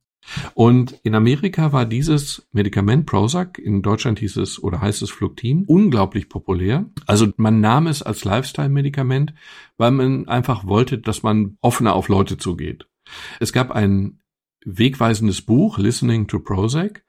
Und 0.53 0.99
in 1.03 1.15
Amerika 1.15 1.71
war 1.71 1.85
dieses 1.85 2.47
Medikament 2.51 3.05
Prozac, 3.05 3.59
in 3.59 3.81
Deutschland 3.81 4.19
hieß 4.19 4.37
es 4.37 4.61
oder 4.61 4.81
heißt 4.81 5.01
es 5.01 5.11
Fluctin, 5.11 5.65
unglaublich 5.65 6.29
populär. 6.29 6.85
Also 7.05 7.27
man 7.37 7.61
nahm 7.61 7.87
es 7.87 8.01
als 8.01 8.25
Lifestyle-Medikament, 8.25 9.33
weil 9.77 9.91
man 9.91 10.27
einfach 10.27 10.65
wollte, 10.65 10.97
dass 10.97 11.23
man 11.23 11.57
offener 11.61 11.93
auf 11.93 12.09
Leute 12.09 12.37
zugeht. 12.37 12.87
Es 13.39 13.53
gab 13.53 13.71
ein 13.71 14.19
wegweisendes 14.65 15.41
Buch, 15.41 15.77
Listening 15.77 16.27
to 16.27 16.39
Prozac. 16.39 17.03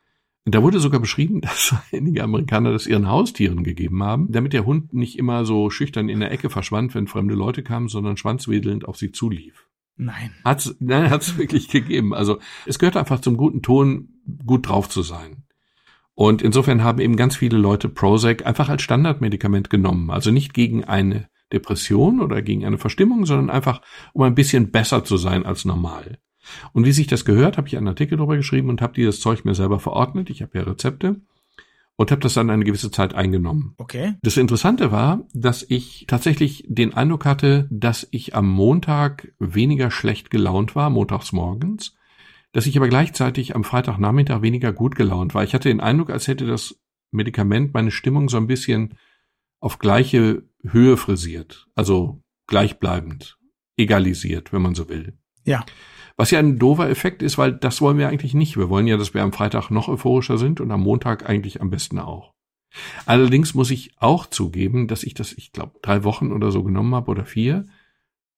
Da 0.44 0.62
wurde 0.62 0.78
sogar 0.78 1.00
beschrieben, 1.00 1.40
dass 1.42 1.74
einige 1.92 2.22
Amerikaner 2.22 2.72
das 2.72 2.86
ihren 2.86 3.08
Haustieren 3.08 3.64
gegeben 3.64 4.02
haben, 4.02 4.30
damit 4.30 4.52
der 4.52 4.66
Hund 4.66 4.92
nicht 4.92 5.18
immer 5.18 5.44
so 5.44 5.70
schüchtern 5.70 6.08
in 6.08 6.20
der 6.20 6.30
Ecke 6.30 6.50
verschwand, 6.50 6.94
wenn 6.94 7.06
fremde 7.06 7.34
Leute 7.34 7.62
kamen, 7.62 7.88
sondern 7.88 8.16
schwanzwedelnd 8.16 8.86
auf 8.86 8.96
sie 8.96 9.10
zulief. 9.10 9.68
Nein. 9.96 10.34
Hat's, 10.44 10.76
nein, 10.78 11.10
hat's 11.10 11.38
wirklich 11.38 11.68
gegeben. 11.68 12.14
Also 12.14 12.38
es 12.66 12.78
gehört 12.78 12.96
einfach 12.96 13.20
zum 13.20 13.36
guten 13.36 13.62
Ton, 13.62 14.08
gut 14.44 14.68
drauf 14.68 14.88
zu 14.88 15.02
sein. 15.02 15.44
Und 16.14 16.40
insofern 16.40 16.82
haben 16.82 16.98
eben 16.98 17.16
ganz 17.16 17.36
viele 17.36 17.58
Leute 17.58 17.88
Prozac 17.88 18.46
einfach 18.46 18.68
als 18.68 18.82
Standardmedikament 18.82 19.68
genommen. 19.68 20.10
Also 20.10 20.30
nicht 20.30 20.54
gegen 20.54 20.84
eine 20.84 21.28
Depression 21.52 22.20
oder 22.20 22.40
gegen 22.42 22.64
eine 22.64 22.78
Verstimmung, 22.78 23.26
sondern 23.26 23.50
einfach, 23.50 23.82
um 24.14 24.22
ein 24.22 24.34
bisschen 24.34 24.70
besser 24.70 25.04
zu 25.04 25.18
sein 25.18 25.44
als 25.44 25.64
normal. 25.64 26.18
Und 26.72 26.86
wie 26.86 26.92
sich 26.92 27.06
das 27.06 27.24
gehört, 27.24 27.58
habe 27.58 27.68
ich 27.68 27.76
einen 27.76 27.88
Artikel 27.88 28.16
darüber 28.16 28.36
geschrieben 28.36 28.68
und 28.68 28.80
habe 28.80 28.94
dieses 28.94 29.20
Zeug 29.20 29.44
mir 29.44 29.54
selber 29.54 29.78
verordnet. 29.78 30.30
Ich 30.30 30.42
habe 30.42 30.56
ja 30.56 30.64
Rezepte 30.64 31.20
und 31.96 32.10
habe 32.10 32.20
das 32.20 32.34
dann 32.34 32.50
eine 32.50 32.64
gewisse 32.64 32.90
Zeit 32.90 33.14
eingenommen. 33.14 33.74
Okay. 33.78 34.14
Das 34.22 34.36
Interessante 34.36 34.92
war, 34.92 35.26
dass 35.32 35.64
ich 35.68 36.04
tatsächlich 36.06 36.64
den 36.68 36.94
Eindruck 36.94 37.24
hatte, 37.24 37.66
dass 37.70 38.06
ich 38.10 38.34
am 38.34 38.48
Montag 38.48 39.32
weniger 39.38 39.90
schlecht 39.90 40.30
gelaunt 40.30 40.76
war, 40.76 40.90
montags 40.90 41.32
morgens, 41.32 41.94
dass 42.52 42.66
ich 42.66 42.76
aber 42.76 42.88
gleichzeitig 42.88 43.54
am 43.54 43.64
Freitagnachmittag 43.64 44.42
weniger 44.42 44.72
gut 44.72 44.94
gelaunt 44.94 45.34
war. 45.34 45.42
Ich 45.42 45.54
hatte 45.54 45.68
den 45.68 45.80
Eindruck, 45.80 46.10
als 46.10 46.28
hätte 46.28 46.46
das 46.46 46.78
Medikament 47.10 47.72
meine 47.74 47.90
Stimmung 47.90 48.28
so 48.28 48.36
ein 48.36 48.46
bisschen 48.46 48.94
auf 49.60 49.78
gleiche 49.78 50.42
Höhe 50.62 50.96
frisiert, 50.96 51.66
also 51.74 52.22
gleichbleibend, 52.46 53.38
egalisiert, 53.76 54.52
wenn 54.52 54.62
man 54.62 54.74
so 54.74 54.88
will. 54.88 55.16
Ja. 55.44 55.64
Was 56.16 56.30
ja 56.30 56.38
ein 56.38 56.58
doofer 56.58 56.88
Effekt 56.88 57.22
ist, 57.22 57.36
weil 57.36 57.52
das 57.52 57.80
wollen 57.80 57.98
wir 57.98 58.08
eigentlich 58.08 58.34
nicht. 58.34 58.56
Wir 58.56 58.70
wollen 58.70 58.86
ja, 58.86 58.96
dass 58.96 59.12
wir 59.12 59.22
am 59.22 59.32
Freitag 59.32 59.70
noch 59.70 59.88
euphorischer 59.88 60.38
sind 60.38 60.60
und 60.60 60.70
am 60.70 60.80
Montag 60.80 61.28
eigentlich 61.28 61.60
am 61.60 61.70
besten 61.70 61.98
auch. 61.98 62.32
Allerdings 63.04 63.54
muss 63.54 63.70
ich 63.70 63.92
auch 63.98 64.26
zugeben, 64.26 64.88
dass 64.88 65.02
ich 65.02 65.14
das, 65.14 65.32
ich 65.32 65.52
glaube, 65.52 65.78
drei 65.82 66.04
Wochen 66.04 66.32
oder 66.32 66.50
so 66.50 66.62
genommen 66.62 66.94
habe 66.94 67.10
oder 67.10 67.24
vier, 67.24 67.66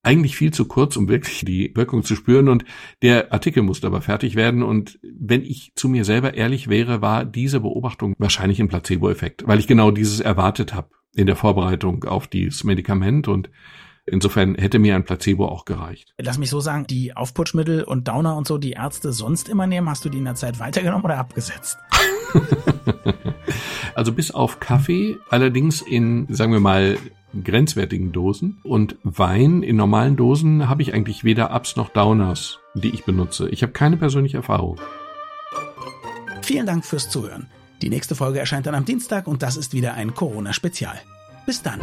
eigentlich 0.02 0.36
viel 0.36 0.52
zu 0.52 0.66
kurz, 0.66 0.96
um 0.96 1.08
wirklich 1.08 1.44
die 1.44 1.72
Wirkung 1.74 2.02
zu 2.02 2.14
spüren. 2.14 2.48
Und 2.48 2.64
der 3.02 3.32
Artikel 3.32 3.62
musste 3.62 3.86
aber 3.86 4.00
fertig 4.00 4.36
werden. 4.36 4.62
Und 4.62 4.98
wenn 5.02 5.42
ich 5.42 5.72
zu 5.74 5.88
mir 5.88 6.04
selber 6.04 6.34
ehrlich 6.34 6.68
wäre, 6.68 7.02
war 7.02 7.24
diese 7.24 7.60
Beobachtung 7.60 8.14
wahrscheinlich 8.18 8.60
ein 8.60 8.68
Placebo-Effekt, 8.68 9.46
weil 9.46 9.58
ich 9.58 9.66
genau 9.66 9.90
dieses 9.90 10.20
erwartet 10.20 10.72
habe 10.74 10.90
in 11.14 11.26
der 11.26 11.36
Vorbereitung 11.36 12.04
auf 12.04 12.26
dieses 12.26 12.64
Medikament 12.64 13.28
und 13.28 13.50
Insofern 14.10 14.54
hätte 14.54 14.78
mir 14.78 14.94
ein 14.94 15.04
Placebo 15.04 15.46
auch 15.46 15.64
gereicht. 15.64 16.14
Lass 16.18 16.38
mich 16.38 16.50
so 16.50 16.60
sagen, 16.60 16.86
die 16.86 17.16
Aufputschmittel 17.16 17.84
und 17.84 18.08
Downer 18.08 18.36
und 18.36 18.46
so, 18.46 18.58
die 18.58 18.72
Ärzte 18.72 19.12
sonst 19.12 19.48
immer 19.48 19.66
nehmen, 19.66 19.88
hast 19.88 20.04
du 20.04 20.08
die 20.08 20.18
in 20.18 20.24
der 20.24 20.34
Zeit 20.34 20.58
weitergenommen 20.58 21.04
oder 21.04 21.18
abgesetzt? 21.18 21.78
also 23.94 24.12
bis 24.12 24.30
auf 24.30 24.60
Kaffee, 24.60 25.16
allerdings 25.30 25.82
in, 25.82 26.26
sagen 26.28 26.52
wir 26.52 26.60
mal, 26.60 26.98
grenzwertigen 27.44 28.12
Dosen. 28.12 28.58
Und 28.62 28.96
Wein 29.02 29.62
in 29.62 29.76
normalen 29.76 30.16
Dosen 30.16 30.68
habe 30.68 30.82
ich 30.82 30.94
eigentlich 30.94 31.24
weder 31.24 31.54
Ups 31.54 31.76
noch 31.76 31.90
Downers, 31.90 32.58
die 32.74 32.90
ich 32.90 33.04
benutze. 33.04 33.48
Ich 33.50 33.62
habe 33.62 33.72
keine 33.72 33.96
persönliche 33.96 34.38
Erfahrung. 34.38 34.80
Vielen 36.42 36.66
Dank 36.66 36.84
fürs 36.84 37.10
Zuhören. 37.10 37.48
Die 37.82 37.90
nächste 37.90 38.14
Folge 38.14 38.40
erscheint 38.40 38.66
dann 38.66 38.74
am 38.74 38.84
Dienstag 38.84 39.26
und 39.26 39.42
das 39.42 39.56
ist 39.56 39.72
wieder 39.72 39.94
ein 39.94 40.14
Corona-Spezial. 40.14 40.98
Bis 41.46 41.62
dann. 41.62 41.80